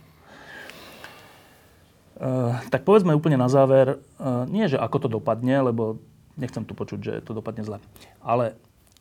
tak 2.70 2.86
povedzme 2.86 3.18
úplne 3.18 3.42
na 3.42 3.50
záver, 3.50 3.98
e, 4.22 4.26
nie 4.54 4.70
že 4.70 4.78
ako 4.78 4.98
to 5.02 5.08
dopadne, 5.18 5.66
lebo 5.66 5.98
nechcem 6.38 6.62
tu 6.62 6.78
počuť, 6.78 7.00
že 7.02 7.14
to 7.26 7.34
dopadne 7.34 7.66
zle, 7.66 7.82
ale 8.22 8.54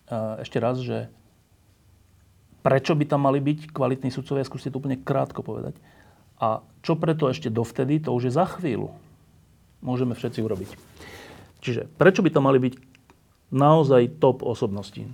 e, 0.09 0.41
ešte 0.41 0.57
raz, 0.57 0.81
že 0.81 1.13
Prečo 2.67 2.99
by 2.99 3.07
tam 3.07 3.31
mali 3.31 3.39
byť 3.39 3.71
kvalitní 3.71 4.11
sudcovia? 4.11 4.43
Skúste 4.43 4.75
to 4.75 4.83
úplne 4.83 4.99
krátko 4.99 5.47
povedať. 5.47 5.79
A 6.43 6.67
čo 6.83 6.99
preto 6.99 7.31
ešte 7.31 7.47
dovtedy, 7.47 8.03
to 8.03 8.11
už 8.11 8.27
je 8.27 8.33
za 8.35 8.43
chvíľu. 8.59 8.91
Môžeme 9.87 10.19
všetci 10.19 10.43
urobiť. 10.43 10.71
Čiže 11.63 11.87
prečo 11.95 12.27
by 12.27 12.31
tam 12.35 12.51
mali 12.51 12.59
byť 12.59 12.75
naozaj 13.55 14.19
top 14.19 14.43
osobnosti? 14.43 15.07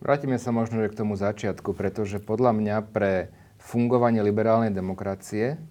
Vrátime 0.00 0.40
sa 0.40 0.48
možno 0.48 0.80
k 0.88 0.96
tomu 0.96 1.12
začiatku, 1.12 1.76
pretože 1.76 2.24
podľa 2.24 2.56
mňa 2.56 2.76
pre 2.88 3.28
fungovanie 3.60 4.24
liberálnej 4.24 4.72
demokracie, 4.72 5.54
eh, 5.54 5.68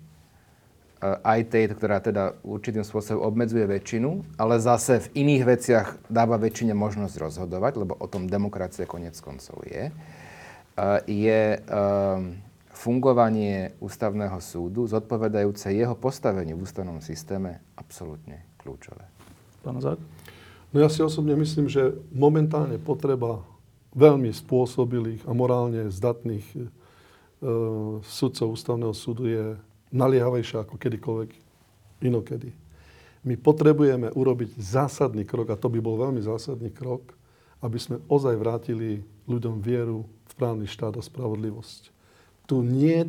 aj 1.02 1.50
tej, 1.50 1.74
ktorá 1.74 1.98
teda 1.98 2.38
určitým 2.46 2.86
spôsobom 2.86 3.26
obmedzuje 3.26 3.66
väčšinu, 3.66 4.38
ale 4.38 4.62
zase 4.62 5.10
v 5.10 5.26
iných 5.26 5.44
veciach 5.44 5.88
dáva 6.14 6.38
väčšine 6.38 6.78
možnosť 6.78 7.16
rozhodovať, 7.18 7.74
lebo 7.82 7.98
o 7.98 8.06
tom 8.06 8.30
demokracia 8.30 8.86
konec 8.86 9.18
koncov 9.18 9.66
je, 9.66 9.90
je 11.10 11.42
ehm, 11.60 12.40
fungovanie 12.72 13.76
ústavného 13.84 14.40
súdu 14.40 14.88
zodpovedajúce 14.88 15.76
jeho 15.76 15.96
postaveniu 16.00 16.56
v 16.56 16.64
ústavnom 16.64 17.04
systéme 17.04 17.60
absolútne 17.76 18.48
kľúčové. 18.64 19.04
Pán 19.60 19.84
Zák? 19.84 20.00
No 20.72 20.78
ja 20.80 20.88
si 20.88 21.04
osobne 21.04 21.36
myslím, 21.36 21.68
že 21.68 21.98
momentálne 22.14 22.80
potreba 22.80 23.44
veľmi 23.94 24.30
spôsobilých 24.30 25.26
a 25.26 25.34
morálne 25.34 25.90
zdatných 25.90 26.46
e, 26.54 26.60
sudcov 28.06 28.54
ústavného 28.54 28.94
súdu 28.94 29.26
je 29.26 29.46
naliehavejšia 29.90 30.66
ako 30.66 30.78
kedykoľvek 30.78 31.32
inokedy. 32.06 32.54
My 33.26 33.36
potrebujeme 33.36 34.14
urobiť 34.16 34.56
zásadný 34.56 35.28
krok, 35.28 35.52
a 35.52 35.60
to 35.60 35.68
by 35.68 35.80
bol 35.84 36.00
veľmi 36.00 36.24
zásadný 36.24 36.72
krok, 36.72 37.12
aby 37.60 37.76
sme 37.76 38.00
ozaj 38.08 38.40
vrátili 38.40 39.04
ľuďom 39.28 39.60
vieru 39.60 40.08
v 40.32 40.34
právny 40.40 40.70
štát 40.70 40.96
a 40.96 41.04
spravodlivosť. 41.04 41.92
Tu 42.48 42.64
nie 42.64 43.04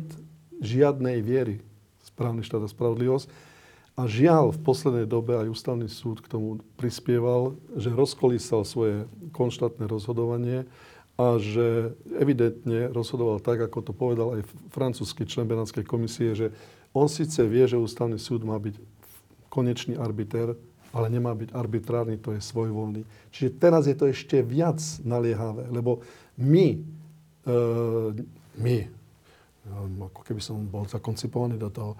žiadnej 0.59 1.23
viery 1.23 1.63
v 2.03 2.09
právny 2.13 2.43
štát 2.43 2.67
a 2.67 2.69
spravodlivosť. 2.69 3.31
A 4.01 4.09
žiaľ, 4.09 4.49
v 4.49 4.65
poslednej 4.65 5.05
dobe 5.05 5.37
aj 5.37 5.53
ústavný 5.53 5.85
súd 5.85 6.25
k 6.25 6.31
tomu 6.33 6.57
prispieval, 6.73 7.53
že 7.77 7.93
rozkolísal 7.93 8.65
svoje 8.65 9.05
konštantné 9.29 9.85
rozhodovanie 9.85 10.65
a 11.21 11.37
že 11.37 11.93
evidentne 12.17 12.89
rozhodoval 12.89 13.37
tak, 13.37 13.61
ako 13.61 13.85
to 13.85 13.93
povedal 13.93 14.41
aj 14.41 14.49
francúzsky 14.73 15.29
člen 15.29 15.45
Benátskej 15.45 15.85
komisie, 15.85 16.33
že 16.33 16.49
on 16.97 17.05
síce 17.05 17.45
vie, 17.45 17.61
že 17.69 17.77
ústavný 17.77 18.17
súd 18.17 18.41
má 18.41 18.57
byť 18.57 18.81
konečný 19.53 19.93
arbiter, 20.01 20.57
ale 20.97 21.05
nemá 21.13 21.37
byť 21.37 21.53
arbitrárny, 21.53 22.17
to 22.17 22.33
je 22.33 22.41
svojvoľný. 22.41 23.05
Čiže 23.29 23.61
teraz 23.61 23.85
je 23.85 23.93
to 23.93 24.09
ešte 24.09 24.41
viac 24.41 24.81
naliehavé, 25.05 25.69
lebo 25.69 26.01
my, 26.41 26.73
e, 27.45 27.57
my, 28.57 28.75
ako 30.09 30.25
keby 30.25 30.41
som 30.41 30.57
bol 30.65 30.89
zakoncipovaný 30.89 31.61
do 31.61 31.69
toho, 31.69 31.93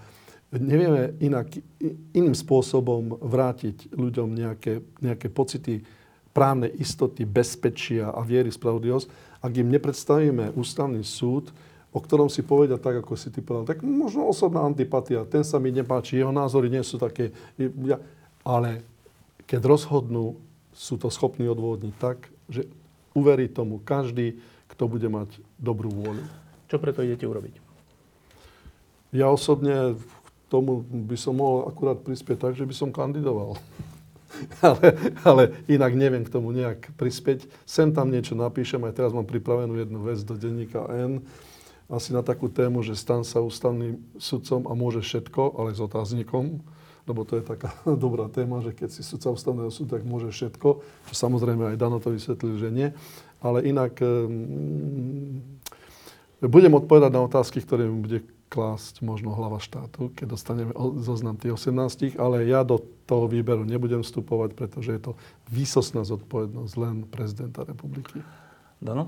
nevieme 0.52 1.16
inak, 1.24 1.48
iným 2.12 2.36
spôsobom 2.36 3.16
vrátiť 3.24 3.96
ľuďom 3.96 4.36
nejaké, 4.36 4.84
nejaké 5.00 5.28
pocity 5.32 5.84
právnej 6.32 6.72
istoty, 6.80 7.24
bezpečia 7.28 8.12
a 8.12 8.20
viery 8.24 8.52
spravodlivosť, 8.52 9.08
ak 9.44 9.52
im 9.58 9.72
nepredstavíme 9.72 10.56
ústavný 10.56 11.04
súd, 11.04 11.52
o 11.92 12.00
ktorom 12.00 12.32
si 12.32 12.40
povedia 12.40 12.80
tak, 12.80 13.04
ako 13.04 13.20
si 13.20 13.28
ty 13.28 13.44
povedal, 13.44 13.76
tak 13.76 13.84
možno 13.84 14.24
osobná 14.24 14.64
antipatia, 14.64 15.28
ten 15.28 15.44
sa 15.44 15.60
mi 15.60 15.76
nepáči, 15.76 16.20
jeho 16.20 16.32
názory 16.32 16.72
nie 16.72 16.84
sú 16.88 16.96
také... 16.96 17.36
Ja, 17.60 18.00
ale 18.48 18.88
keď 19.44 19.68
rozhodnú, 19.68 20.40
sú 20.72 20.96
to 20.96 21.12
schopní 21.12 21.52
odvodniť 21.52 21.94
tak, 22.00 22.32
že 22.48 22.64
uverí 23.12 23.52
tomu 23.52 23.84
každý, 23.84 24.40
kto 24.72 24.88
bude 24.88 25.12
mať 25.12 25.36
dobrú 25.60 25.92
vôľu. 25.92 26.24
Čo 26.72 26.80
preto 26.80 27.04
idete 27.04 27.28
urobiť? 27.28 27.60
Ja 29.12 29.28
osobne 29.28 30.00
tomu 30.52 30.84
by 30.84 31.16
som 31.16 31.40
mohol 31.40 31.72
akurát 31.72 32.04
prispieť 32.04 32.38
tak, 32.44 32.54
že 32.60 32.68
by 32.68 32.76
som 32.76 32.92
kandidoval. 32.92 33.56
ale, 34.68 34.88
ale 35.24 35.44
inak 35.72 35.96
neviem 35.96 36.28
k 36.28 36.34
tomu 36.34 36.52
nejak 36.52 36.92
prispieť. 37.00 37.48
Sem 37.64 37.96
tam 37.96 38.12
niečo 38.12 38.36
napíšem, 38.36 38.84
aj 38.84 39.00
teraz 39.00 39.12
mám 39.16 39.24
pripravenú 39.24 39.80
jednu 39.80 40.04
vec 40.04 40.20
do 40.28 40.36
denníka 40.36 40.84
N, 40.92 41.24
asi 41.92 42.16
na 42.16 42.24
takú 42.24 42.48
tému, 42.48 42.80
že 42.88 42.96
stan 42.96 43.28
sa 43.28 43.44
ústavným 43.44 44.00
sudcom 44.16 44.64
a 44.68 44.74
môže 44.76 45.04
všetko, 45.04 45.60
ale 45.60 45.76
s 45.76 45.84
otáznikom, 45.84 46.64
lebo 47.04 47.28
to 47.28 47.40
je 47.40 47.44
taká 47.44 47.76
dobrá 48.04 48.32
téma, 48.32 48.64
že 48.64 48.72
keď 48.72 48.90
si 48.92 49.02
sudca 49.04 49.32
ústavného 49.32 49.72
súdu, 49.72 50.00
tak 50.00 50.08
môže 50.08 50.32
všetko, 50.32 50.68
čo 50.84 51.14
samozrejme 51.14 51.76
aj 51.76 51.80
Dano 51.80 52.00
to 52.00 52.16
vysvetlil, 52.16 52.56
že 52.60 52.70
nie. 52.72 52.90
Ale 53.44 53.66
inak 53.68 54.00
um, 54.00 55.44
budem 56.40 56.72
odpovedať 56.78 57.12
na 57.12 57.22
otázky, 57.28 57.60
ktoré 57.60 57.90
mi 57.90 58.00
bude 58.00 58.20
klásť 58.52 59.00
možno 59.00 59.32
hlava 59.32 59.64
štátu, 59.64 60.12
keď 60.12 60.36
dostaneme 60.36 60.76
zoznam 61.00 61.40
tých 61.40 61.56
18, 61.56 62.20
ale 62.20 62.44
ja 62.44 62.68
do 62.68 62.84
toho 63.08 63.32
výberu 63.32 63.64
nebudem 63.64 64.04
vstupovať, 64.04 64.60
pretože 64.60 64.92
je 64.92 65.02
to 65.02 65.12
výsosná 65.48 66.04
zodpovednosť 66.04 66.74
len 66.76 67.08
prezidenta 67.08 67.64
republiky. 67.64 68.20
Dano? 68.84 69.08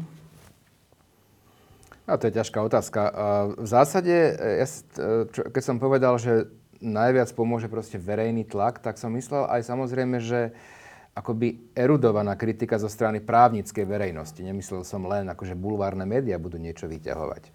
A 2.08 2.16
to 2.16 2.32
je 2.32 2.36
ťažká 2.39 2.64
otázka. 2.64 3.00
V 3.60 3.68
zásade, 3.68 4.16
ja, 4.39 4.68
keď 5.52 5.64
som 5.64 5.76
povedal, 5.76 6.16
že 6.20 6.48
najviac 6.84 7.32
pomôže 7.36 7.72
proste 7.72 8.00
verejný 8.00 8.48
tlak, 8.48 8.80
tak 8.80 9.00
som 9.00 9.12
myslel 9.16 9.48
aj 9.48 9.64
samozrejme, 9.68 10.20
že 10.24 10.52
akoby 11.14 11.72
erudovaná 11.78 12.34
kritika 12.34 12.76
zo 12.82 12.89
strany 12.89 13.22
právnickej 13.22 13.86
verejnosti. 13.86 14.41
Nemyslel 14.41 14.82
som 14.82 15.06
len, 15.06 15.30
akože 15.30 15.54
bulvárne 15.54 16.10
médiá 16.10 16.41
budú 16.41 16.58
niečo 16.58 16.89
vyťahovať. 16.89 17.54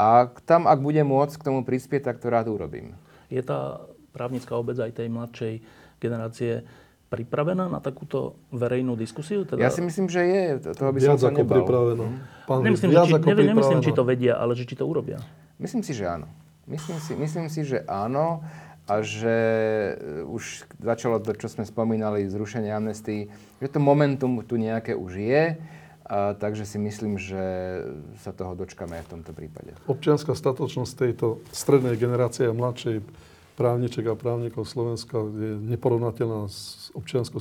A 0.00 0.32
tam, 0.48 0.64
ak 0.64 0.80
budem 0.80 1.04
môcť 1.04 1.36
k 1.36 1.44
tomu 1.44 1.60
prispieť, 1.60 2.08
tak 2.08 2.24
to 2.24 2.32
rád 2.32 2.48
urobím. 2.48 2.96
Je 3.28 3.44
tá 3.44 3.84
právnická 4.16 4.56
obec 4.56 4.80
aj 4.80 4.96
tej 4.96 5.12
mladšej 5.12 5.54
generácie 6.00 6.64
pripravená 7.12 7.68
na 7.68 7.84
takúto 7.84 8.40
verejnú 8.48 8.96
diskusiu? 8.96 9.44
Teda... 9.44 9.60
Ja 9.60 9.68
si 9.68 9.84
myslím, 9.84 10.08
že 10.08 10.24
je. 10.24 10.72
Toho 10.72 10.94
by 10.94 10.98
viac 10.98 11.20
som 11.20 11.34
ako 11.34 11.42
nebal. 11.44 11.56
pripravená. 11.60 12.06
Pán 12.48 12.64
nemyslím, 12.64 12.90
viac 12.96 13.06
či, 13.10 13.14
ako 13.18 13.28
neviem, 13.28 13.48
nemyslím, 13.52 13.80
či 13.84 13.92
to 13.92 14.02
vedia, 14.06 14.40
ale 14.40 14.56
že 14.56 14.64
či 14.64 14.78
to 14.78 14.88
urobia. 14.88 15.20
Myslím 15.60 15.84
si, 15.84 15.92
že 15.92 16.08
áno. 16.08 16.30
Myslím 16.64 16.98
si, 17.02 17.12
myslím 17.18 17.46
si, 17.50 17.60
že 17.66 17.84
áno 17.84 18.40
a 18.86 18.94
že 19.02 19.36
e, 19.98 20.22
už 20.22 20.70
začalo 20.78 21.18
to, 21.18 21.34
čo 21.34 21.50
sme 21.50 21.66
spomínali, 21.66 22.30
zrušenie 22.30 22.70
amnestii, 22.70 23.26
že 23.58 23.68
to 23.68 23.82
momentum 23.82 24.38
tu 24.46 24.54
nejaké 24.54 24.94
už 24.94 25.18
je, 25.18 25.44
a, 26.10 26.34
takže 26.34 26.66
si 26.66 26.74
myslím, 26.82 27.22
že 27.22 27.38
sa 28.18 28.34
toho 28.34 28.58
dočkame 28.58 28.98
aj 28.98 29.06
v 29.06 29.12
tomto 29.14 29.30
prípade. 29.30 29.78
Občianská 29.86 30.34
statočnosť 30.34 30.92
tejto 30.98 31.38
strednej 31.54 31.94
generácie 31.94 32.50
a 32.50 32.56
mladšej 32.56 33.06
právniček 33.54 34.10
a 34.10 34.18
právnikov 34.18 34.66
Slovenska 34.66 35.22
je 35.22 35.54
neporovnateľná 35.70 36.50
s 36.50 36.90
občianskou 36.98 37.38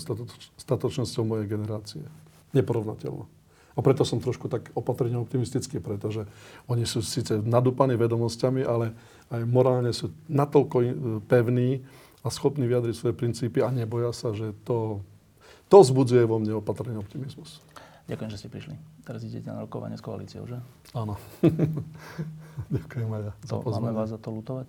statočnosťou 0.61 1.24
mojej 1.26 1.49
generácie. 1.49 2.05
Neporovnateľná. 2.53 3.26
A 3.74 3.80
preto 3.80 4.03
som 4.03 4.20
trošku 4.20 4.51
tak 4.51 4.70
opatrne 4.76 5.15
optimistický, 5.17 5.80
pretože 5.80 6.28
oni 6.67 6.84
sú 6.84 6.99
síce 6.99 7.39
nadúpaní 7.39 7.95
vedomosťami, 7.95 8.67
ale 8.67 8.91
aj 9.32 9.41
morálne 9.47 9.95
sú 9.95 10.11
natoľko 10.28 10.78
pevní 11.26 11.82
a 12.20 12.28
schopní 12.28 12.67
vyjadriť 12.67 12.95
svoje 12.99 13.15
princípy 13.15 13.63
a 13.63 13.72
neboja 13.72 14.11
sa, 14.11 14.36
že 14.36 14.51
to, 14.67 14.99
to 15.72 15.80
zbudzuje 15.80 16.28
vo 16.28 16.43
mne 16.43 16.59
opatrný 16.59 16.99
optimizmus. 16.99 17.63
Ďakujem, 18.10 18.30
že 18.34 18.38
ste 18.41 18.49
prišli. 18.49 18.76
Teraz 19.05 19.22
idete 19.22 19.45
na 19.45 19.62
rokovanie 19.62 19.93
s 19.93 20.01
koalíciou, 20.01 20.49
že? 20.49 20.57
Áno. 20.97 21.14
Ďakujem 22.82 23.05
aj 23.05 23.22
ja 23.22 23.34
to, 23.45 23.62
Máme 23.70 23.93
vás 23.93 24.10
za 24.10 24.18
to 24.18 24.34
lutovať? 24.34 24.66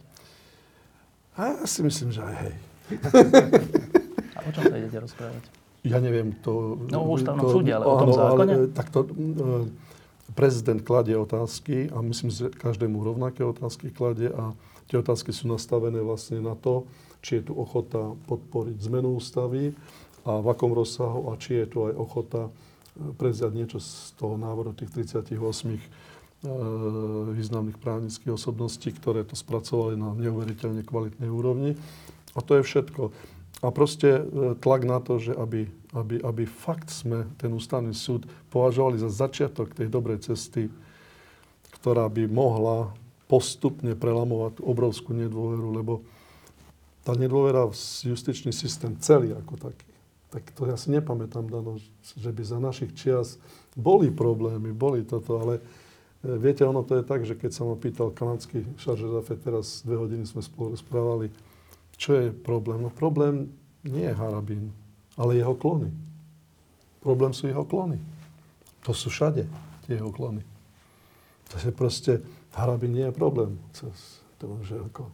A 1.40 1.56
ja 1.56 1.64
si 1.64 1.80
myslím, 1.80 2.12
že 2.12 2.20
aj 2.20 2.34
hej. 2.36 2.54
A 4.36 4.38
o 4.44 4.50
čom 4.52 4.62
sa 4.68 4.76
idete 4.76 4.98
rozprávať? 5.00 5.44
Ja 5.88 5.96
neviem, 6.04 6.36
to... 6.44 6.84
No 6.92 7.08
o 7.08 7.16
ústavnom 7.16 7.48
to, 7.48 7.56
súde, 7.56 7.72
ale 7.72 7.84
áno, 7.88 7.92
o 7.96 8.00
tom 8.04 8.10
zákone? 8.12 8.52
Ale, 8.52 8.66
tak 8.76 8.92
to, 8.92 9.08
e, 9.08 9.12
prezident 10.36 10.80
kladie 10.84 11.16
otázky 11.16 11.88
a 11.88 12.04
myslím, 12.04 12.28
že 12.28 12.52
každému 12.52 13.00
rovnaké 13.00 13.40
otázky 13.40 13.88
kladie 13.88 14.28
a 14.28 14.52
tie 14.92 15.00
otázky 15.00 15.32
sú 15.32 15.48
nastavené 15.48 16.04
vlastne 16.04 16.44
na 16.44 16.52
to, 16.52 16.84
či 17.24 17.40
je 17.40 17.48
tu 17.48 17.52
ochota 17.56 18.12
podporiť 18.28 18.76
zmenu 18.84 19.16
ústavy 19.16 19.72
a 20.28 20.44
v 20.44 20.46
akom 20.52 20.76
rozsahu 20.76 21.32
a 21.32 21.40
či 21.40 21.64
je 21.64 21.66
tu 21.72 21.88
aj 21.88 21.96
ochota 21.96 22.52
prevziať 23.16 23.52
niečo 23.56 23.78
z 23.80 24.12
toho 24.20 24.36
návrhu 24.36 24.76
tých 24.76 24.92
38 24.92 25.40
E, 26.40 26.48
významných 27.36 27.76
právnických 27.76 28.32
osobností, 28.32 28.96
ktoré 28.96 29.28
to 29.28 29.36
spracovali 29.36 29.92
na 29.92 30.16
neuveriteľne 30.16 30.80
kvalitnej 30.88 31.28
úrovni. 31.28 31.76
A 32.32 32.40
to 32.40 32.56
je 32.56 32.64
všetko. 32.64 33.12
A 33.60 33.68
proste 33.68 34.24
e, 34.24 34.56
tlak 34.56 34.88
na 34.88 35.04
to, 35.04 35.20
že 35.20 35.36
aby, 35.36 35.68
aby, 35.92 36.16
aby 36.24 36.48
fakt 36.48 36.88
sme 36.88 37.28
ten 37.36 37.52
ústavný 37.52 37.92
súd 37.92 38.24
považovali 38.48 38.96
za 38.96 39.12
začiatok 39.12 39.76
tej 39.76 39.92
dobrej 39.92 40.32
cesty, 40.32 40.72
ktorá 41.76 42.08
by 42.08 42.24
mohla 42.24 42.88
postupne 43.28 43.92
prelamovať 43.92 44.64
obrovskú 44.64 45.12
nedôveru, 45.12 45.76
lebo 45.76 46.00
tá 47.04 47.12
nedôvera 47.20 47.68
v 47.68 47.76
justičný 48.16 48.56
systém 48.56 48.96
celý 48.96 49.36
ako 49.36 49.60
taký, 49.60 49.89
tak 50.30 50.46
to 50.54 50.70
ja 50.70 50.78
si 50.78 50.94
nepamätám, 50.94 51.50
Dano, 51.50 51.76
že 52.02 52.30
by 52.30 52.42
za 52.46 52.58
našich 52.62 52.94
čias 52.94 53.36
boli 53.74 54.14
problémy, 54.14 54.70
boli 54.70 55.02
toto, 55.02 55.42
ale 55.42 55.58
E, 56.20 56.36
viete, 56.36 56.64
ono 56.64 56.84
to 56.84 57.00
je 57.00 57.04
tak, 57.04 57.24
že 57.24 57.34
keď 57.34 57.50
sa 57.52 57.64
ma 57.64 57.76
pýtal 57.76 58.12
kanadský 58.12 58.64
šarže 58.76 59.08
Zafet, 59.08 59.40
teraz 59.40 59.80
dve 59.80 59.96
hodiny 59.96 60.28
sme 60.28 60.44
spolu 60.44 60.76
rozprávali, 60.76 61.32
čo 61.96 62.16
je 62.16 62.28
problém? 62.32 62.84
No 62.84 62.92
problém 62.92 63.48
nie 63.84 64.04
je 64.04 64.16
Harabín, 64.16 64.72
ale 65.16 65.40
jeho 65.40 65.56
klony. 65.56 65.88
Problém 67.00 67.32
sú 67.32 67.48
jeho 67.48 67.64
klony. 67.64 67.96
To 68.84 68.92
sú 68.92 69.08
všade 69.08 69.48
tie 69.88 69.96
jeho 69.96 70.12
klony. 70.12 70.44
To 71.52 71.56
je 71.56 71.72
proste, 71.72 72.20
Harabín 72.52 72.92
nie 72.92 73.08
je 73.08 73.14
problém. 73.16 73.56
To, 74.40 74.60
že 74.60 74.76
ako, 74.76 75.08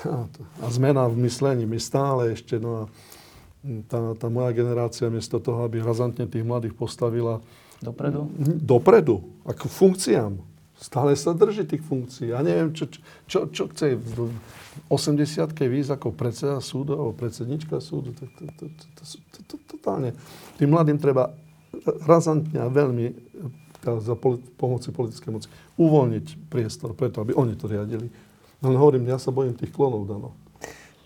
a 0.64 0.66
zmena 0.72 1.12
v 1.12 1.28
myslení. 1.28 1.68
My 1.68 1.76
stále 1.76 2.32
ešte, 2.32 2.56
no 2.56 2.84
a 2.84 2.92
tá, 3.88 4.16
tá 4.16 4.26
moja 4.32 4.50
generácia, 4.56 5.12
miesto 5.12 5.36
toho, 5.36 5.64
aby 5.68 5.84
razantne 5.84 6.24
tých 6.24 6.44
mladých 6.44 6.74
postavila 6.76 7.44
Dopredu? 7.80 8.28
Dopredu, 8.60 9.16
ako 9.48 9.66
funkciám. 9.72 10.36
Stále 10.80 11.12
sa 11.16 11.32
drží 11.36 11.64
tých 11.64 11.84
funkcií. 11.84 12.32
Ja 12.32 12.40
neviem, 12.44 12.72
čo, 12.72 12.88
čo, 13.24 13.48
čo 13.52 13.68
chce 13.72 13.96
v 13.96 14.32
80 14.88 15.52
výjsť 15.52 15.92
ako 15.92 16.08
predseda 16.12 16.56
súdu 16.60 16.96
alebo 16.96 17.12
predsednička 17.16 17.80
súdu. 17.80 18.16
To, 18.16 18.24
to, 18.32 18.44
to, 18.56 18.64
to, 18.68 18.84
to, 18.96 19.02
to, 19.04 19.40
to, 19.44 19.56
totálne. 19.76 20.12
Tým 20.56 20.72
mladým 20.72 21.00
treba 21.00 21.32
razantne 22.04 22.60
a 22.60 22.68
veľmi 22.68 23.12
za 23.80 24.12
politi- 24.12 24.48
pomoci 24.60 24.92
politickej 24.92 25.32
moci 25.32 25.48
uvoľniť 25.80 26.52
priestor 26.52 26.92
preto, 26.92 27.24
aby 27.24 27.32
oni 27.32 27.56
to 27.56 27.64
riadili. 27.64 28.12
Len 28.60 28.74
hovorím, 28.76 29.08
ja 29.08 29.16
sa 29.16 29.32
bojím 29.32 29.56
tých 29.56 29.72
klonov, 29.72 30.04
Dano. 30.04 30.36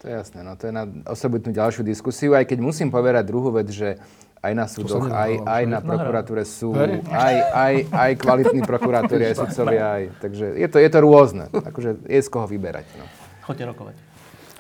To 0.05 0.13
je 0.13 0.21
jasné, 0.21 0.45
no 0.45 0.53
to 0.53 0.69
je 0.69 0.73
na 0.77 0.85
osobitnú 1.09 1.49
ďalšiu 1.49 1.81
diskusiu, 1.81 2.37
aj 2.37 2.45
keď 2.45 2.61
musím 2.61 2.93
povedať 2.93 3.25
druhú 3.25 3.49
vec, 3.57 3.73
že 3.73 3.97
aj 4.45 4.53
na 4.53 4.69
súdoch, 4.69 5.09
aj, 5.09 5.33
aj 5.49 5.63
na 5.65 5.81
prokuratúre 5.81 6.45
sú, 6.45 6.77
aj, 7.09 7.35
aj, 7.57 7.75
aj 7.89 8.11
kvalitní 8.21 8.61
prokurátori, 8.69 9.33
aj 9.33 9.41
sudcovia, 9.41 9.97
aj, 9.97 10.03
takže 10.21 10.61
je 10.61 10.69
to, 10.69 10.77
je 10.77 10.91
to 10.93 10.99
rôzne, 11.01 11.49
akože 11.49 12.05
je 12.05 12.21
z 12.21 12.29
koho 12.29 12.45
vyberať. 12.45 12.85
No. 13.01 13.09
Choďte 13.49 13.65
rokovať. 13.73 13.97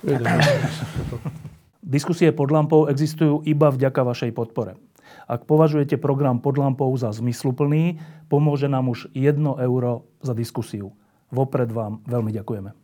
Diskusie 1.84 2.32
pod 2.32 2.49
lampou 2.49 2.88
existujú 2.88 3.45
iba 3.45 3.68
vďaka 3.68 4.01
vašej 4.01 4.32
podpore. 4.32 4.80
Ak 5.28 5.45
považujete 5.45 6.01
program 6.01 6.40
pod 6.40 6.57
lampou 6.57 6.88
za 6.97 7.12
zmysluplný, 7.12 8.01
pomôže 8.32 8.64
nám 8.64 8.88
už 8.88 9.12
1 9.12 9.36
euro 9.61 10.09
za 10.24 10.32
diskusiu. 10.32 10.97
Vopred 11.28 11.68
vám 11.68 12.01
veľmi 12.09 12.32
ďakujeme. 12.32 12.84